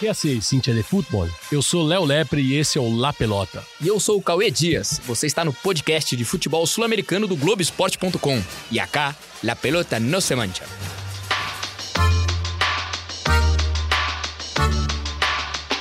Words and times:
Que 0.00 0.08
assim, 0.08 0.40
Cintia 0.40 0.72
de 0.72 0.82
Futebol? 0.82 1.28
Eu 1.52 1.60
sou 1.60 1.86
Léo 1.86 2.06
Lepre 2.06 2.40
e 2.40 2.56
esse 2.56 2.78
é 2.78 2.80
o 2.80 2.90
La 2.90 3.12
Pelota. 3.12 3.62
E 3.82 3.86
eu 3.86 4.00
sou 4.00 4.16
o 4.16 4.22
Cauê 4.22 4.50
Dias. 4.50 4.98
Você 5.04 5.26
está 5.26 5.44
no 5.44 5.52
podcast 5.52 6.16
de 6.16 6.24
futebol 6.24 6.66
sul-americano 6.66 7.26
do 7.26 7.36
Globoesporte.com. 7.36 8.42
E 8.70 8.80
acá, 8.80 9.14
La 9.44 9.54
Pelota 9.54 10.00
no 10.00 10.22
se 10.22 10.34
mancha. 10.34 10.64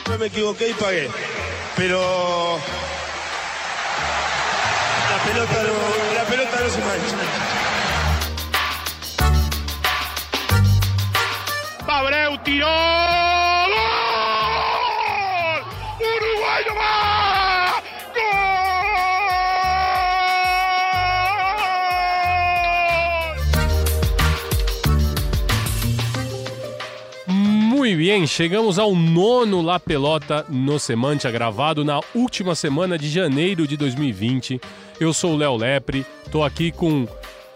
Yo 0.05 0.19
me 0.19 0.25
equivoqué 0.25 0.71
y 0.71 0.73
pagué. 0.73 1.09
Pero. 1.77 2.59
La 5.09 5.23
pelota 5.23 5.63
no, 5.63 6.13
la 6.13 6.25
pelota 6.25 6.59
no 6.59 6.69
se 6.69 6.79
mancha. 6.81 7.15
Abreu 11.87 12.37
tiró. 12.43 13.38
¡Gol! 16.65 16.89
Muito 27.27 27.97
bem, 27.97 28.27
chegamos 28.27 28.77
ao 28.77 28.93
nono 28.93 29.61
La 29.61 29.79
Pelota 29.79 30.45
no 30.49 30.77
Semantia, 30.77 31.31
gravado 31.31 31.85
na 31.85 32.01
última 32.13 32.53
semana 32.53 32.97
de 32.97 33.09
janeiro 33.09 33.65
de 33.65 33.77
2020. 33.77 34.59
Eu 34.99 35.13
sou 35.13 35.33
o 35.33 35.37
Léo 35.37 35.55
Lepre, 35.55 36.05
tô 36.29 36.43
aqui 36.43 36.71
com 36.71 37.07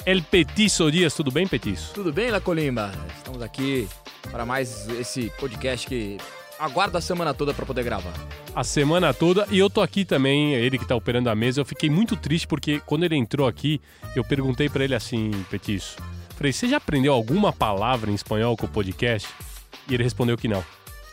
El 0.05 0.21
Petiço 0.21 0.89
Dias. 0.89 1.13
Tudo 1.13 1.29
bem, 1.29 1.47
Petiço? 1.47 1.93
Tudo 1.93 2.13
bem, 2.13 2.31
La 2.31 2.39
Colimba? 2.39 2.91
Estamos 3.17 3.41
aqui 3.41 3.87
para 4.31 4.45
mais 4.45 4.87
esse 4.89 5.29
podcast 5.37 5.85
que 5.87 6.17
aguarda 6.63 6.97
a 6.97 7.01
semana 7.01 7.33
toda 7.33 7.53
para 7.53 7.65
poder 7.65 7.83
gravar. 7.83 8.13
A 8.55 8.63
semana 8.63 9.13
toda 9.13 9.47
e 9.51 9.57
eu 9.59 9.69
tô 9.69 9.81
aqui 9.81 10.05
também, 10.05 10.53
ele 10.53 10.77
que 10.77 10.85
tá 10.87 10.95
operando 10.95 11.29
a 11.29 11.35
mesa. 11.35 11.61
Eu 11.61 11.65
fiquei 11.65 11.89
muito 11.89 12.15
triste 12.15 12.47
porque 12.47 12.79
quando 12.85 13.03
ele 13.03 13.15
entrou 13.15 13.47
aqui, 13.47 13.81
eu 14.15 14.23
perguntei 14.23 14.69
para 14.69 14.83
ele 14.83 14.95
assim, 14.95 15.31
Petiço. 15.49 15.97
Falei, 16.37 16.51
você 16.53 16.67
já 16.67 16.77
aprendeu 16.77 17.13
alguma 17.13 17.51
palavra 17.53 18.09
em 18.11 18.15
espanhol 18.15 18.55
com 18.57 18.65
o 18.65 18.69
podcast? 18.69 19.27
E 19.87 19.93
ele 19.93 20.03
respondeu 20.03 20.37
que 20.37 20.47
não. 20.47 20.63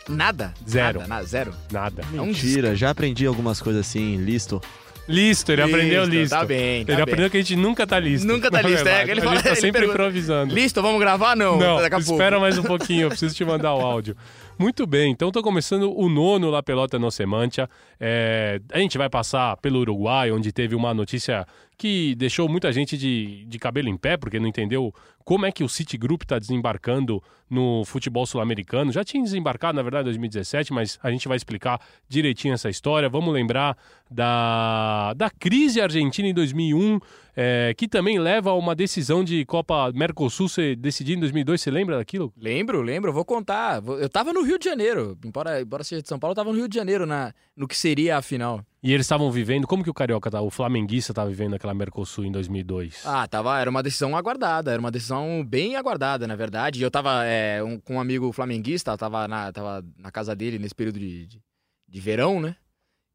Nada? 0.09 0.55
Zero. 0.69 1.01
Nada, 1.01 1.09
nada, 1.09 1.25
zero. 1.27 1.55
Nada. 1.71 2.03
É 2.13 2.17
Mentira, 2.17 2.75
já 2.75 2.91
aprendi 2.91 3.27
algumas 3.27 3.61
coisas 3.61 3.87
assim, 3.87 4.17
listo. 4.17 4.61
Listo, 5.09 5.51
ele 5.51 5.63
aprendeu 5.63 6.03
Listo, 6.05 6.15
listo. 6.21 6.31
tá 6.31 6.45
bem, 6.45 6.85
tá 6.85 6.93
ele 6.93 6.97
bem. 6.97 7.03
aprendeu 7.03 7.31
que 7.31 7.37
a 7.37 7.41
gente 7.41 7.57
nunca 7.57 7.85
tá 7.87 7.99
listo. 7.99 8.27
Nunca 8.27 8.49
tá 8.51 8.63
na 8.63 8.69
listo, 8.69 8.89
é, 8.89 9.03
ele 9.03 9.21
a 9.21 9.25
fala- 9.25 9.37
gente 9.37 9.45
tá 9.45 9.55
sempre 9.57 9.73
pergunta, 9.81 9.93
improvisando. 9.95 10.55
Listo, 10.55 10.81
vamos 10.81 11.01
gravar? 11.01 11.35
Não. 11.35 11.59
Não, 11.59 11.81
Daqui 11.81 11.97
a 11.97 11.99
espera 11.99 12.31
pouco. 12.37 12.41
mais 12.43 12.59
um 12.59 12.63
pouquinho, 12.65 13.03
eu 13.03 13.09
preciso 13.09 13.35
te 13.35 13.45
mandar 13.45 13.75
o 13.75 13.81
áudio. 13.81 14.17
Muito 14.61 14.87
bem, 14.87 15.11
então 15.11 15.33
tô 15.33 15.43
começando 15.43 15.91
o 15.91 16.07
nono 16.11 16.51
La 16.51 16.63
Pelota 16.63 16.99
no 16.99 17.11
Semantia. 17.11 17.67
É, 17.99 18.61
a 18.71 18.79
gente 18.79 18.99
vai 18.99 19.09
passar 19.09 19.57
pelo 19.57 19.79
Uruguai, 19.79 20.31
onde 20.31 20.53
teve 20.53 20.75
uma 20.75 20.93
notícia 20.93 21.47
que 21.81 22.15
deixou 22.15 22.47
muita 22.47 22.71
gente 22.71 22.95
de, 22.95 23.47
de 23.47 23.59
cabelo 23.59 23.89
em 23.89 23.97
pé, 23.97 24.15
porque 24.15 24.39
não 24.39 24.47
entendeu 24.47 24.95
como 25.25 25.47
é 25.47 25.51
que 25.51 25.65
o 25.65 25.69
Citigroup 25.69 26.25
está 26.25 26.39
desembarcando 26.39 27.23
no 27.49 27.87
futebol 27.87 28.27
sul-americano. 28.27 28.93
Já 28.93 29.03
tinha 29.03 29.23
desembarcado, 29.23 29.77
na 29.77 29.83
verdade, 29.83 30.03
em 30.03 30.13
2017, 30.13 30.75
mas 30.75 30.99
a 31.03 31.11
gente 31.11 31.27
vai 31.27 31.39
explicar 31.39 31.81
direitinho 32.07 32.53
essa 32.53 32.69
história. 32.69 33.09
Vamos 33.09 33.33
lembrar 33.33 33.79
da, 34.11 35.15
da 35.15 35.31
crise 35.31 35.81
argentina 35.81 36.29
em 36.29 36.35
2001, 36.35 37.01
é, 37.35 37.73
que 37.75 37.89
também 37.89 38.19
leva 38.19 38.51
a 38.51 38.55
uma 38.55 38.75
decisão 38.75 39.25
de 39.25 39.43
Copa 39.47 39.91
Mercosul 39.95 40.51
ser 40.51 40.77
decidida 40.77 41.17
em 41.17 41.21
2002. 41.21 41.63
Você 41.63 41.71
lembra 41.71 41.97
daquilo? 41.97 42.31
Lembro, 42.37 42.83
lembro, 42.83 43.11
vou 43.11 43.25
contar. 43.25 43.83
Eu 43.83 44.09
tava 44.11 44.35
no 44.35 44.43
Rio 44.43 44.59
de 44.59 44.67
Janeiro, 44.67 45.17
embora, 45.25 45.63
embora 45.63 45.83
seja 45.83 46.03
de 46.03 46.09
São 46.09 46.19
Paulo, 46.19 46.33
eu 46.33 46.37
tava 46.37 46.51
no 46.51 46.59
Rio 46.59 46.69
de 46.69 46.77
Janeiro 46.77 47.07
na, 47.07 47.33
no 47.57 47.67
que 47.67 47.77
seria 47.77 48.19
a 48.19 48.23
final. 48.23 48.63
E 48.83 48.93
eles 48.95 49.05
estavam 49.05 49.31
vivendo, 49.31 49.67
como 49.67 49.85
que 49.85 49.91
o 49.91 49.95
Carioca, 49.95 50.31
tá, 50.31 50.41
o 50.41 50.49
flamenguista 50.51 51.13
estava 51.13 51.29
vivendo 51.29 51.55
aquela 51.55 51.75
Mercosul 51.75 52.25
em 52.25 52.33
2002? 52.33 53.03
Ah, 53.05 53.29
tava, 53.29 53.61
era 53.61 53.69
uma 53.69 53.83
decisão 53.83 54.17
aguardada, 54.17 54.71
era 54.73 54.81
uma 54.81 54.91
decisão 54.91 55.45
bem 55.47 55.77
aguardada, 55.77 56.27
na 56.27 56.35
verdade. 56.35 56.83
Eu 56.83 56.91
tava 56.91 57.23
é, 57.27 57.63
um- 57.63 57.79
com 57.79 57.97
um 57.97 58.01
amigo 58.01 58.33
flamenguista, 58.33 58.97
tava 58.97 59.29
na, 59.29 59.53
tava 59.53 59.85
na 59.99 60.11
casa 60.11 60.35
dele 60.35 60.59
nesse 60.59 60.75
período 60.75 60.99
de, 60.99 61.27
de, 61.27 61.43
de 61.87 62.01
verão, 62.01 62.41
né? 62.41 62.57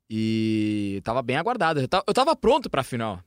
E 0.09 1.01
tava 1.03 1.21
bem 1.23 1.35
aguardada. 1.37 1.81
Eu 1.81 1.87
tava, 1.87 2.03
eu 2.07 2.13
tava 2.13 2.35
pronto 2.35 2.69
pra 2.69 2.83
final. 2.83 3.19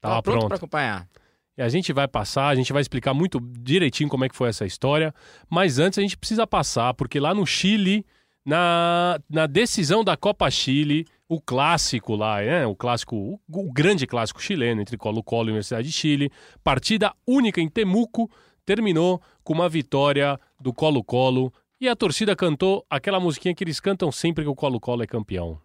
Tava 0.00 0.20
pronto, 0.22 0.34
pronto. 0.38 0.48
pra 0.48 0.56
acompanhar. 0.56 1.08
E 1.56 1.62
a 1.62 1.68
gente 1.68 1.92
vai 1.92 2.08
passar, 2.08 2.48
a 2.48 2.54
gente 2.56 2.72
vai 2.72 2.82
explicar 2.82 3.14
muito 3.14 3.38
direitinho 3.40 4.08
como 4.10 4.24
é 4.24 4.28
que 4.28 4.34
foi 4.34 4.48
essa 4.48 4.66
história, 4.66 5.14
mas 5.48 5.78
antes 5.78 6.00
a 6.00 6.02
gente 6.02 6.16
precisa 6.18 6.46
passar, 6.48 6.92
porque 6.94 7.20
lá 7.20 7.32
no 7.32 7.46
Chile, 7.46 8.04
na, 8.44 9.20
na 9.30 9.46
decisão 9.46 10.02
da 10.02 10.16
Copa 10.16 10.50
Chile, 10.50 11.06
o 11.34 11.40
clássico 11.40 12.14
lá, 12.14 12.40
né? 12.40 12.66
O 12.66 12.74
clássico, 12.74 13.40
o, 13.48 13.72
grande 13.72 14.06
clássico 14.06 14.42
chileno 14.42 14.80
entre 14.80 14.96
Colo-Colo 14.96 15.48
e 15.48 15.52
Universidade 15.52 15.88
de 15.88 15.92
Chile, 15.92 16.30
partida 16.62 17.12
única 17.26 17.60
em 17.60 17.68
Temuco, 17.68 18.30
terminou 18.64 19.20
com 19.42 19.52
uma 19.52 19.68
vitória 19.68 20.38
do 20.60 20.72
Colo-Colo 20.72 21.52
e 21.80 21.88
a 21.88 21.96
torcida 21.96 22.34
cantou 22.34 22.84
aquela 22.88 23.20
musiquinha 23.20 23.54
que 23.54 23.64
eles 23.64 23.80
cantam 23.80 24.10
sempre 24.10 24.44
que 24.44 24.50
o 24.50 24.54
Colo-Colo 24.54 25.02
é 25.02 25.06
campeão. 25.06 25.58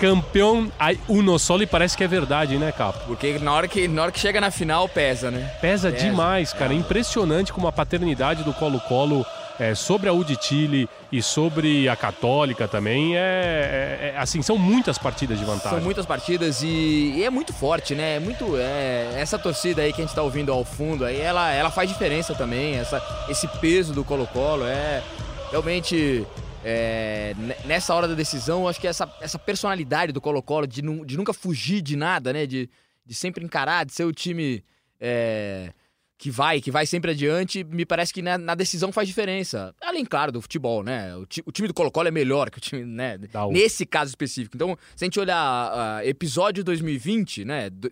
Campeão 0.00 0.70
uno 1.08 1.38
solo 1.38 1.62
e 1.62 1.66
parece 1.66 1.96
que 1.96 2.04
é 2.04 2.08
verdade, 2.08 2.56
né, 2.56 2.72
Capo? 2.72 3.00
Porque 3.06 3.38
na 3.38 3.52
hora 3.52 3.66
que, 3.68 3.88
na 3.88 4.02
hora 4.02 4.12
que 4.12 4.20
chega 4.20 4.40
na 4.40 4.50
final, 4.50 4.88
pesa, 4.88 5.30
né? 5.30 5.50
Pesa, 5.60 5.90
Pesa. 5.90 6.04
demais, 6.04 6.52
cara. 6.52 6.72
É 6.72 6.76
impressionante 6.76 7.52
como 7.52 7.66
a 7.66 7.72
paternidade 7.72 8.42
do 8.44 8.52
Colo-Colo 8.52 9.26
é, 9.58 9.74
sobre 9.74 10.08
a 10.08 10.12
U 10.12 10.24
de 10.24 10.38
Chile 10.40 10.88
e 11.10 11.20
sobre 11.20 11.88
a 11.88 11.96
Católica 11.96 12.68
também 12.68 13.16
é, 13.16 13.18
é- 13.20 14.12
é- 14.14 14.18
assim 14.18 14.40
são 14.40 14.56
muitas 14.56 14.98
partidas 14.98 15.36
de 15.36 15.44
vantagem. 15.44 15.70
São 15.70 15.80
muitas 15.80 16.06
partidas 16.06 16.62
e, 16.62 17.14
e 17.16 17.24
é 17.24 17.30
muito 17.30 17.52
forte, 17.52 17.94
né? 17.94 18.16
É 18.16 18.20
muito. 18.20 18.56
É, 18.56 19.14
essa 19.16 19.36
torcida 19.38 19.82
aí 19.82 19.92
que 19.92 20.00
a 20.00 20.04
gente 20.04 20.14
tá 20.14 20.22
ouvindo 20.22 20.52
ao 20.52 20.64
fundo 20.64 21.04
aí, 21.04 21.20
ela, 21.20 21.50
ela 21.50 21.70
faz 21.70 21.88
diferença 21.88 22.34
também. 22.34 22.76
Essa, 22.76 23.02
esse 23.28 23.48
peso 23.48 23.92
do 23.92 24.04
Colo-Colo 24.04 24.64
é 24.64 25.02
realmente. 25.50 26.24
É, 26.70 27.34
ne- 27.38 27.56
nessa 27.66 27.94
hora 27.94 28.06
da 28.06 28.14
decisão, 28.14 28.68
acho 28.68 28.78
que 28.78 28.86
essa, 28.86 29.10
essa 29.22 29.38
personalidade 29.38 30.12
do 30.12 30.20
Colo-Colo 30.20 30.66
de, 30.66 30.82
nu- 30.82 31.04
de 31.06 31.16
nunca 31.16 31.32
fugir 31.32 31.80
de 31.80 31.96
nada, 31.96 32.30
né? 32.30 32.44
De, 32.46 32.68
de 33.06 33.14
sempre 33.14 33.42
encarar, 33.42 33.86
de 33.86 33.92
ser 33.94 34.04
o 34.04 34.12
time 34.12 34.62
é, 35.00 35.72
que 36.18 36.30
vai, 36.30 36.60
que 36.60 36.70
vai 36.70 36.84
sempre 36.84 37.12
adiante, 37.12 37.64
me 37.64 37.86
parece 37.86 38.12
que 38.12 38.20
na, 38.20 38.36
na 38.36 38.54
decisão 38.54 38.92
faz 38.92 39.08
diferença. 39.08 39.74
Além, 39.80 40.04
claro, 40.04 40.30
do 40.30 40.42
futebol, 40.42 40.82
né? 40.82 41.16
O, 41.16 41.24
ti- 41.24 41.42
o 41.46 41.50
time 41.52 41.68
do 41.68 41.72
Colo-Colo 41.74 42.08
é 42.08 42.10
melhor 42.10 42.50
que 42.50 42.58
o 42.58 42.60
time, 42.60 42.84
né? 42.84 43.16
Nesse 43.54 43.86
caso 43.86 44.10
específico. 44.10 44.54
Então, 44.54 44.76
se 44.94 45.04
a 45.04 45.06
gente 45.06 45.18
olhar 45.18 45.38
ah, 45.40 46.00
episódio 46.04 46.62
2020, 46.62 47.44
né? 47.46 47.70
do- 47.70 47.90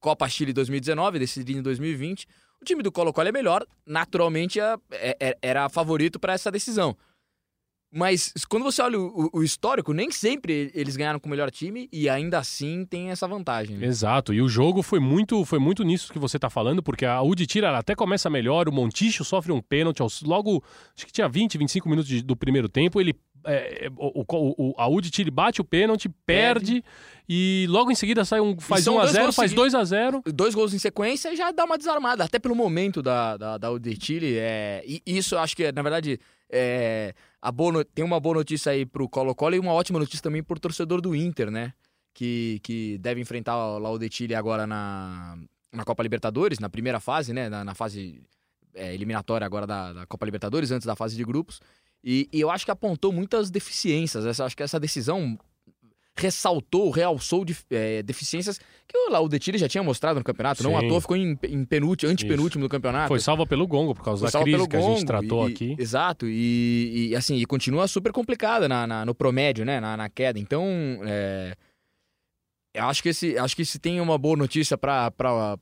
Copa 0.00 0.28
Chile 0.28 0.52
2019, 0.52 1.18
decidido 1.18 1.58
em 1.58 1.62
2020, 1.62 2.26
o 2.60 2.64
time 2.64 2.82
do 2.82 2.92
Colo-Colo 2.92 3.28
é 3.28 3.32
melhor, 3.32 3.64
naturalmente 3.86 4.60
é- 4.60 4.76
é- 5.18 5.38
era 5.42 5.68
favorito 5.68 6.20
para 6.20 6.34
essa 6.34 6.50
decisão. 6.52 6.96
Mas 7.90 8.32
quando 8.50 8.64
você 8.64 8.82
olha 8.82 8.98
o, 9.00 9.30
o- 9.32 9.42
histórico, 9.42 9.94
nem 9.94 10.10
sempre 10.10 10.70
eles 10.74 10.94
ganharam 10.94 11.18
com 11.18 11.26
o 11.26 11.30
melhor 11.30 11.50
time 11.50 11.88
e 11.90 12.06
ainda 12.08 12.38
assim 12.38 12.84
tem 12.84 13.10
essa 13.10 13.26
vantagem. 13.26 13.78
né? 13.78 13.86
Exato, 13.86 14.34
e 14.34 14.42
o 14.42 14.48
jogo 14.48 14.82
foi 14.82 15.00
muito, 15.00 15.42
foi 15.46 15.58
muito 15.58 15.82
nisso 15.82 16.12
que 16.12 16.18
você 16.18 16.38
tá 16.38 16.50
falando, 16.50 16.82
porque 16.82 17.06
a 17.06 17.22
U 17.22 17.34
de 17.34 17.46
Tira 17.46 17.68
ela 17.68 17.78
até 17.78 17.94
começa 17.94 18.28
melhor, 18.28 18.68
o 18.68 18.72
Monticho 18.72 19.24
sofre 19.24 19.52
um 19.52 19.60
pênalti 19.62 20.00
logo, 20.24 20.62
acho 20.94 21.06
que 21.06 21.12
tinha 21.12 21.28
20, 21.28 21.56
25 21.56 21.88
minutos 21.88 22.08
de- 22.08 22.22
do 22.22 22.36
primeiro 22.36 22.68
tempo, 22.68 23.00
ele 23.00 23.14
é, 23.44 23.88
o, 23.96 24.20
o- 24.22 24.54
o- 24.70 24.74
a 24.76 24.86
U 24.88 25.00
de 25.00 25.10
Chile 25.14 25.30
bate 25.30 25.60
o 25.60 25.64
pênalti, 25.64 26.10
perde, 26.26 26.84
e 27.26 27.66
logo 27.70 27.90
em 27.90 27.94
seguida 27.94 28.24
sai 28.24 28.40
um, 28.40 28.58
faz 28.58 28.84
são 28.84 28.96
1 28.96 28.98
a 28.98 29.02
dois 29.02 29.12
0 29.12 29.24
gols 29.24 29.36
faz 29.36 29.50
seguidos. 29.50 29.72
2 29.72 29.74
a 29.80 29.84
0 29.84 30.22
dois 30.26 30.54
gols 30.54 30.74
em 30.74 30.78
sequência 30.78 31.34
já 31.34 31.50
dá 31.52 31.64
uma 31.64 31.78
desarmada, 31.78 32.24
até 32.24 32.38
pelo 32.38 32.54
momento 32.54 33.00
da, 33.00 33.36
da, 33.36 33.56
da. 33.56 33.68
É, 34.22 34.84
e 34.86 35.00
isso 35.06 35.36
eu 35.36 35.38
acho 35.38 35.56
que, 35.56 35.70
na 35.72 35.80
verdade, 35.82 36.18
é, 36.50 37.14
a 37.40 37.52
boa 37.52 37.72
no- 37.72 37.84
tem 37.84 38.04
uma 38.04 38.18
boa 38.20 38.36
notícia 38.36 38.72
aí 38.72 38.84
pro 38.86 39.08
Colo-Colo 39.08 39.54
e 39.54 39.58
uma 39.58 39.72
ótima 39.72 39.98
notícia 39.98 40.22
também 40.22 40.42
pro 40.42 40.58
torcedor 40.58 41.00
do 41.00 41.14
Inter, 41.14 41.50
né? 41.50 41.72
Que, 42.14 42.58
que 42.62 42.98
deve 42.98 43.20
enfrentar 43.20 43.56
o 43.56 43.92
UD 43.94 44.08
Chile 44.10 44.34
agora 44.34 44.66
na, 44.66 45.38
na 45.72 45.84
Copa 45.84 46.02
Libertadores, 46.02 46.58
na 46.58 46.68
primeira 46.68 46.98
fase, 46.98 47.32
né? 47.32 47.48
Na, 47.48 47.64
na 47.64 47.74
fase 47.74 48.22
é, 48.74 48.92
eliminatória 48.92 49.44
agora 49.46 49.66
da, 49.66 49.92
da 49.92 50.06
Copa 50.06 50.24
Libertadores, 50.26 50.70
antes 50.72 50.86
da 50.86 50.96
fase 50.96 51.16
de 51.16 51.24
grupos. 51.24 51.60
E, 52.02 52.28
e 52.32 52.40
eu 52.40 52.50
acho 52.50 52.64
que 52.64 52.70
apontou 52.70 53.12
muitas 53.12 53.50
deficiências. 53.50 54.26
Essa, 54.26 54.44
acho 54.44 54.56
que 54.56 54.62
essa 54.62 54.80
decisão 54.80 55.38
ressaltou, 56.20 56.90
realçou 56.90 57.44
de, 57.44 57.56
é, 57.70 58.02
deficiências 58.02 58.58
que 58.86 58.96
o 58.96 59.10
Laú 59.10 59.28
de 59.28 59.38
Chile 59.42 59.58
já 59.58 59.68
tinha 59.68 59.82
mostrado 59.82 60.18
no 60.18 60.24
campeonato. 60.24 60.62
Não 60.62 60.76
à 60.76 60.80
Sim. 60.80 60.88
toa 60.88 61.00
ficou 61.00 61.16
em, 61.16 61.38
em 61.44 61.64
penúltimo, 61.64 62.10
antepenúltimo 62.12 62.64
do 62.64 62.68
campeonato. 62.68 63.08
Foi 63.08 63.20
salva 63.20 63.46
pelo 63.46 63.66
gongo 63.66 63.94
por 63.94 64.02
causa 64.04 64.28
Foi 64.28 64.32
da 64.32 64.44
crise 64.44 64.68
que 64.68 64.76
a 64.76 64.80
gente 64.80 64.94
gongo, 64.94 65.06
tratou 65.06 65.48
e- 65.48 65.52
aqui. 65.52 65.76
Exato, 65.78 66.26
e, 66.26 67.08
e, 67.10 67.16
assim, 67.16 67.36
e 67.36 67.44
continua 67.46 67.86
super 67.88 68.12
complicada 68.12 68.68
na, 68.68 68.86
na- 68.86 69.04
no 69.04 69.14
promédio, 69.14 69.64
né? 69.64 69.78
Na, 69.80 69.96
na 69.96 70.08
queda. 70.08 70.38
Então, 70.38 70.64
é, 71.04 71.54
eu 72.74 72.84
acho 72.84 73.02
que, 73.02 73.08
esse, 73.08 73.36
acho 73.36 73.56
que 73.56 73.64
se 73.64 73.78
tem 73.78 74.00
uma 74.00 74.16
boa 74.16 74.36
notícia 74.36 74.78
para 74.78 75.12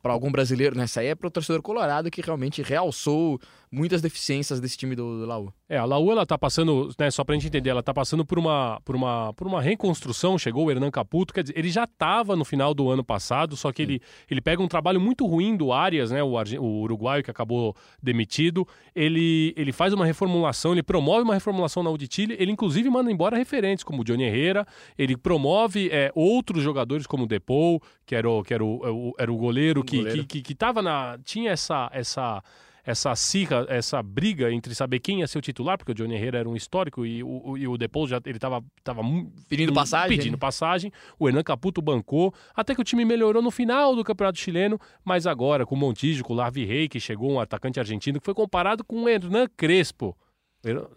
algum 0.05 0.31
brasileiro 0.31 0.77
nessa 0.77 1.01
aí 1.01 1.07
é 1.09 1.15
para 1.15 1.29
o 1.29 1.31
torcedor 1.31 1.63
colorado 1.63 2.11
que 2.11 2.21
realmente 2.21 2.63
realçou 2.63 3.41
muitas 3.71 4.01
deficiências 4.01 4.61
desse 4.61 4.77
time 4.77 4.95
do, 4.95 5.21
do 5.21 5.27
Laú. 5.27 5.53
É, 5.69 5.77
a 5.77 5.85
Laú, 5.85 6.13
ela 6.13 6.25
tá 6.25 6.39
passando, 6.39 6.91
né, 6.99 7.11
só 7.11 7.25
pra 7.25 7.35
gente 7.35 7.49
entender, 7.49 7.71
ela 7.71 7.83
tá 7.83 7.93
passando 7.93 8.25
por 8.25 8.39
uma, 8.39 8.81
por 8.85 8.95
uma, 8.95 9.33
por 9.35 9.47
uma 9.47 9.61
reconstrução, 9.61 10.39
chegou 10.39 10.67
o 10.67 10.71
Hernan 10.71 10.91
Caputo, 10.91 11.35
quer 11.35 11.43
dizer, 11.43 11.59
ele 11.59 11.69
já 11.69 11.87
tava 11.87 12.37
no 12.37 12.45
final 12.45 12.73
do 12.73 12.89
ano 12.89 13.03
passado, 13.05 13.57
só 13.57 13.73
que 13.73 13.83
ele, 13.83 14.01
ele 14.31 14.41
pega 14.41 14.63
um 14.63 14.69
trabalho 14.69 15.01
muito 15.01 15.27
ruim 15.27 15.57
do 15.57 15.73
Arias, 15.73 16.11
né, 16.13 16.23
o, 16.23 16.39
argen- 16.39 16.59
o 16.61 16.81
uruguaio 16.83 17.23
que 17.25 17.31
acabou 17.31 17.75
demitido, 18.01 18.67
ele, 18.95 19.53
ele 19.57 19.73
faz 19.73 19.93
uma 19.93 20.07
reformulação, 20.07 20.73
ele 20.73 20.83
promove 20.83 21.23
uma 21.23 21.35
reformulação 21.35 21.83
na 21.83 21.91
Chile, 22.09 22.37
ele 22.39 22.53
inclusive 22.53 22.89
manda 22.89 23.11
embora 23.11 23.37
referentes 23.37 23.83
como 23.83 24.03
o 24.03 24.05
Johnny 24.05 24.23
Herrera, 24.25 24.65
ele 24.97 25.17
promove 25.17 25.89
é, 25.91 26.13
outros 26.15 26.63
jogadores 26.63 27.07
como 27.07 27.25
o 27.25 27.27
Depou, 27.27 27.83
que 28.05 28.15
era 28.15 28.31
o, 28.31 28.43
que 28.45 28.55
era 28.55 28.65
o, 28.65 29.09
o- 29.09 29.13
era 29.19 29.33
o 29.33 29.37
goleiro, 29.37 29.83
que, 29.83 29.97
goleiro. 29.97 30.19
Que, 30.21 30.27
que, 30.27 30.43
que 30.43 30.55
tava 30.55 30.81
na, 30.81 31.19
tinha 31.25 31.51
essa, 31.51 31.91
essa, 31.93 32.43
essa 32.87 33.15
cirra, 33.17 33.67
essa 33.69 34.01
briga 34.01 34.53
entre 34.53 34.73
saber 34.73 35.01
quem 35.01 35.19
ia 35.19 35.27
ser 35.27 35.39
o 35.39 35.41
titular, 35.41 35.77
porque 35.77 35.91
o 35.91 35.95
Johnny 35.95 36.15
Herrera 36.15 36.39
era 36.39 36.49
um 36.49 36.55
histórico 36.55 37.05
e 37.05 37.21
o, 37.21 37.43
o, 37.45 37.59
e 37.59 37.67
o 37.67 37.77
Depou 37.77 38.07
já 38.07 38.21
ele 38.25 38.39
tava, 38.39 38.65
tava 38.85 39.03
Pedindo 39.49 39.73
passagem, 39.73 40.17
Pedindo 40.17 40.35
né? 40.35 40.39
passagem. 40.39 40.93
O 41.19 41.29
Hernan 41.29 41.43
Caputo 41.43 41.83
bancou, 41.83 42.33
até 42.55 42.77
que 42.77 42.81
o 42.81 42.85
time 42.85 43.05
melhorou 43.05 43.43
no 43.43 43.51
final 43.51 43.97
do 43.97 44.05
Campeonato 44.05 44.39
Chileno, 44.39 44.81
mas 45.05 45.27
agora 45.27 45.67
com 45.67 45.75
o 45.75 45.79
Montijo, 45.79 46.23
com 46.23 46.33
o 46.33 46.37
Larvi 46.37 46.65
Rey, 46.65 46.89
que 46.89 47.01
chegou 47.01 47.33
um 47.33 47.41
atacante 47.41 47.81
argentino 47.81 48.21
que 48.21 48.25
foi 48.25 48.35
comparado 48.35 48.85
com 48.85 49.03
o 49.03 49.09
Hernan 49.09 49.49
Crespo. 49.57 50.17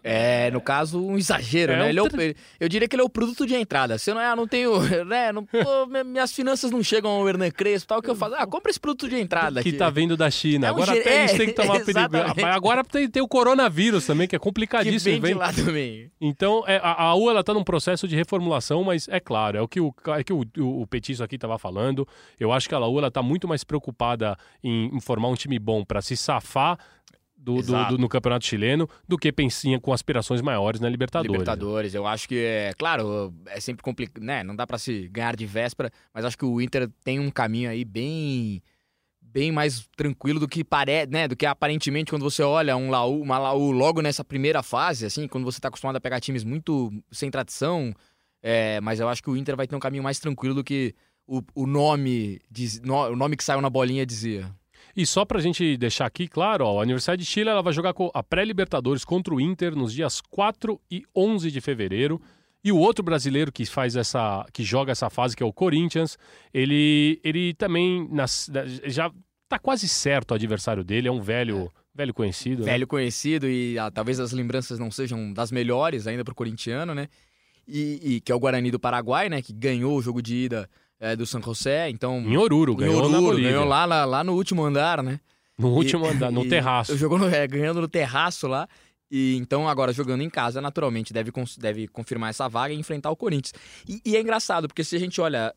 É, 0.02 0.50
no 0.50 0.60
caso, 0.60 1.04
um 1.04 1.16
exagero, 1.16 1.72
É 1.72 1.76
né? 1.76 1.84
um 1.84 1.88
Ele 1.88 1.98
é 1.98 2.02
o- 2.02 2.08
tra- 2.08 2.34
eu 2.58 2.68
diria 2.68 2.88
que 2.88 2.94
ele 2.96 3.02
é 3.02 3.04
o 3.04 3.08
produto 3.08 3.46
de 3.46 3.54
entrada. 3.54 3.98
Se 3.98 4.10
eu 4.10 4.14
não, 4.14 4.22
ah, 4.22 4.34
não 4.36 4.46
tenho, 4.46 4.72
né? 5.06 5.32
Não, 5.32 5.44
pô, 5.44 5.86
mi- 5.86 6.04
minhas 6.04 6.32
finanças 6.32 6.70
não 6.70 6.82
chegam 6.82 7.10
ao 7.10 7.28
Hernan 7.28 7.50
Crespo, 7.50 7.88
tal, 7.88 7.98
o 7.98 8.02
que 8.02 8.10
eu 8.10 8.16
faço? 8.16 8.34
Ah, 8.36 8.46
compra 8.46 8.70
esse 8.70 8.80
produto 8.80 9.08
de 9.08 9.16
entrada 9.16 9.62
que 9.62 9.68
aqui. 9.70 9.78
tá 9.78 9.88
vindo 9.90 10.16
da 10.16 10.30
China. 10.30 10.66
É 10.68 10.70
um 10.70 10.74
agora 10.74 10.92
até 10.92 11.20
eles 11.20 11.32
é, 11.32 11.36
têm 11.36 11.46
que 11.48 11.52
tomar 11.54 11.80
perigo. 11.84 12.16
Agora 12.46 12.84
tem, 12.84 13.08
tem 13.08 13.22
o 13.22 13.28
coronavírus 13.28 14.06
também, 14.06 14.26
que 14.26 14.36
é 14.36 14.38
que 14.38 14.42
complicadíssimo. 14.42 15.12
vem 15.12 15.20
de 15.20 15.26
vem- 15.28 15.34
lá 15.34 15.52
também. 15.52 16.10
Então, 16.20 16.64
é, 16.66 16.76
a, 16.82 17.02
a 17.04 17.14
U 17.14 17.30
ela 17.30 17.42
tá 17.44 17.52
num 17.54 17.64
processo 17.64 18.06
de 18.08 18.16
reformulação, 18.16 18.82
mas 18.84 19.08
é 19.08 19.20
claro, 19.20 19.56
é 19.58 19.60
o 19.60 19.68
que 19.68 19.80
o, 19.80 19.94
é 20.16 20.24
que 20.24 20.32
o, 20.32 20.44
o, 20.58 20.82
o 20.82 20.86
Petiço 20.86 21.22
aqui 21.22 21.34
estava 21.36 21.58
falando. 21.58 22.06
Eu 22.38 22.52
acho 22.52 22.68
que 22.68 22.74
a 22.74 22.78
Laú 22.78 22.98
ela 22.98 23.10
tá 23.10 23.22
muito 23.22 23.46
mais 23.48 23.64
preocupada 23.64 24.36
em, 24.62 24.94
em 24.96 25.00
formar 25.00 25.28
um 25.28 25.34
time 25.34 25.58
bom 25.58 25.84
para 25.84 26.00
se 26.02 26.16
safar 26.16 26.78
do, 27.42 27.62
do- 27.62 27.96
do- 27.96 27.98
no 27.98 28.08
Campeonato 28.08 28.44
Chileno 28.44 28.88
do 29.08 29.16
que 29.16 29.32
pensinha 29.32 29.80
com 29.80 29.92
aspirações 29.92 30.42
maiores 30.42 30.80
na 30.80 30.88
Libertadores. 30.88 31.32
Libertadores, 31.32 31.94
eu 31.94 32.06
acho 32.06 32.28
que 32.28 32.36
é, 32.38 32.72
claro, 32.78 33.32
é 33.46 33.58
sempre 33.60 33.82
complicado, 33.82 34.22
né? 34.22 34.44
Não 34.44 34.54
dá 34.54 34.66
pra 34.66 34.76
se 34.76 35.08
ganhar 35.08 35.34
de 35.34 35.46
véspera, 35.46 35.90
mas 36.12 36.24
acho 36.24 36.36
que 36.36 36.44
o 36.44 36.60
Inter 36.60 36.90
tem 37.02 37.18
um 37.18 37.30
caminho 37.30 37.70
aí 37.70 37.84
bem 37.84 38.62
bem 39.22 39.52
mais 39.52 39.88
tranquilo 39.96 40.40
do 40.40 40.48
que 40.48 40.64
parece, 40.64 41.10
né? 41.10 41.28
Do 41.28 41.36
que 41.36 41.46
aparentemente 41.46 42.10
quando 42.10 42.22
você 42.22 42.42
olha 42.42 42.76
um 42.76 42.90
Laú, 42.90 43.22
uma 43.22 43.38
Laú 43.38 43.70
logo 43.70 44.02
nessa 44.02 44.24
primeira 44.24 44.60
fase, 44.62 45.06
assim, 45.06 45.28
quando 45.28 45.44
você 45.44 45.60
tá 45.60 45.68
acostumado 45.68 45.96
a 45.96 46.00
pegar 46.00 46.18
times 46.20 46.42
muito 46.42 46.92
sem 47.12 47.30
tradição, 47.30 47.94
é, 48.42 48.80
mas 48.80 48.98
eu 48.98 49.08
acho 49.08 49.22
que 49.22 49.30
o 49.30 49.36
Inter 49.36 49.56
vai 49.56 49.66
ter 49.68 49.76
um 49.76 49.80
caminho 49.80 50.02
mais 50.02 50.18
tranquilo 50.18 50.54
do 50.56 50.64
que 50.64 50.94
o, 51.28 51.40
o 51.54 51.64
nome 51.66 52.40
diz, 52.50 52.80
no- 52.80 53.08
o 53.10 53.14
nome 53.14 53.36
que 53.36 53.44
saiu 53.44 53.60
na 53.60 53.70
bolinha 53.70 54.04
dizia. 54.04 54.50
E 55.00 55.06
só 55.06 55.24
pra 55.24 55.40
gente 55.40 55.76
deixar 55.76 56.06
aqui 56.06 56.28
claro, 56.28 56.64
ó, 56.66 56.78
a 56.80 56.82
Universidade 56.82 57.22
de 57.22 57.26
Chile 57.28 57.48
ela 57.48 57.62
vai 57.62 57.72
jogar 57.72 57.94
a 58.12 58.22
pré-Libertadores 58.22 59.04
contra 59.04 59.34
o 59.34 59.40
Inter 59.40 59.74
nos 59.74 59.92
dias 59.94 60.20
4 60.20 60.78
e 60.90 61.02
11 61.16 61.50
de 61.50 61.60
fevereiro. 61.60 62.20
E 62.62 62.70
o 62.70 62.76
outro 62.76 63.02
brasileiro 63.02 63.50
que 63.50 63.64
faz 63.64 63.96
essa, 63.96 64.44
que 64.52 64.62
joga 64.62 64.92
essa 64.92 65.08
fase, 65.08 65.34
que 65.34 65.42
é 65.42 65.46
o 65.46 65.52
Corinthians, 65.52 66.18
ele, 66.52 67.18
ele 67.24 67.54
também 67.54 68.06
nas- 68.12 68.50
já 68.84 69.10
tá 69.48 69.58
quase 69.58 69.88
certo 69.88 70.32
o 70.32 70.34
adversário 70.34 70.84
dele, 70.84 71.08
é 71.08 71.10
um 71.10 71.22
velho, 71.22 71.72
velho 71.94 72.12
conhecido. 72.12 72.64
né? 72.66 72.72
velho 72.72 72.86
conhecido 72.86 73.48
e 73.48 73.78
ah, 73.78 73.90
talvez 73.90 74.20
as 74.20 74.32
lembranças 74.32 74.78
não 74.78 74.90
sejam 74.90 75.32
das 75.32 75.50
melhores 75.50 76.06
ainda 76.06 76.22
pro 76.22 76.34
corintiano, 76.34 76.94
né? 76.94 77.08
E, 77.66 78.00
e 78.16 78.20
que 78.20 78.30
é 78.30 78.34
o 78.34 78.38
Guarani 78.38 78.70
do 78.70 78.78
Paraguai, 78.78 79.30
né? 79.30 79.40
Que 79.40 79.52
ganhou 79.54 79.96
o 79.96 80.02
jogo 80.02 80.20
de 80.20 80.34
ida 80.44 80.68
é, 81.00 81.16
do 81.16 81.26
San 81.26 81.40
José, 81.42 81.88
então... 81.90 82.18
Em 82.20 82.36
Oruro, 82.36 82.74
em 82.74 82.76
ganhou 82.76 83.08
na 83.08 83.16
Oruro, 83.16 83.22
Bolívia. 83.32 83.50
ganhou 83.52 83.64
lá, 83.64 83.84
lá, 83.86 84.04
lá 84.04 84.22
no 84.22 84.34
último 84.34 84.62
andar, 84.64 85.02
né? 85.02 85.18
No 85.58 85.68
último 85.70 86.06
E- 86.06 86.08
andar, 86.10 86.30
no 86.30 86.46
terraço. 86.48 86.96
Jogou 86.96 87.18
no, 87.18 87.28
é, 87.28 87.46
ganhando 87.46 87.80
no 87.80 87.88
terraço 87.88 88.46
lá. 88.46 88.68
E 89.10 89.36
então, 89.36 89.68
agora 89.68 89.92
jogando 89.92 90.22
em 90.22 90.30
casa, 90.30 90.60
naturalmente, 90.60 91.12
deve, 91.12 91.32
deve 91.58 91.88
confirmar 91.88 92.30
essa 92.30 92.48
vaga 92.48 92.72
e 92.72 92.78
enfrentar 92.78 93.10
o 93.10 93.16
Corinthians. 93.16 93.52
E, 93.88 94.00
e 94.04 94.16
é 94.16 94.20
engraçado, 94.20 94.68
porque 94.68 94.84
se 94.84 94.94
a 94.94 94.98
gente 95.00 95.20
olha. 95.20 95.52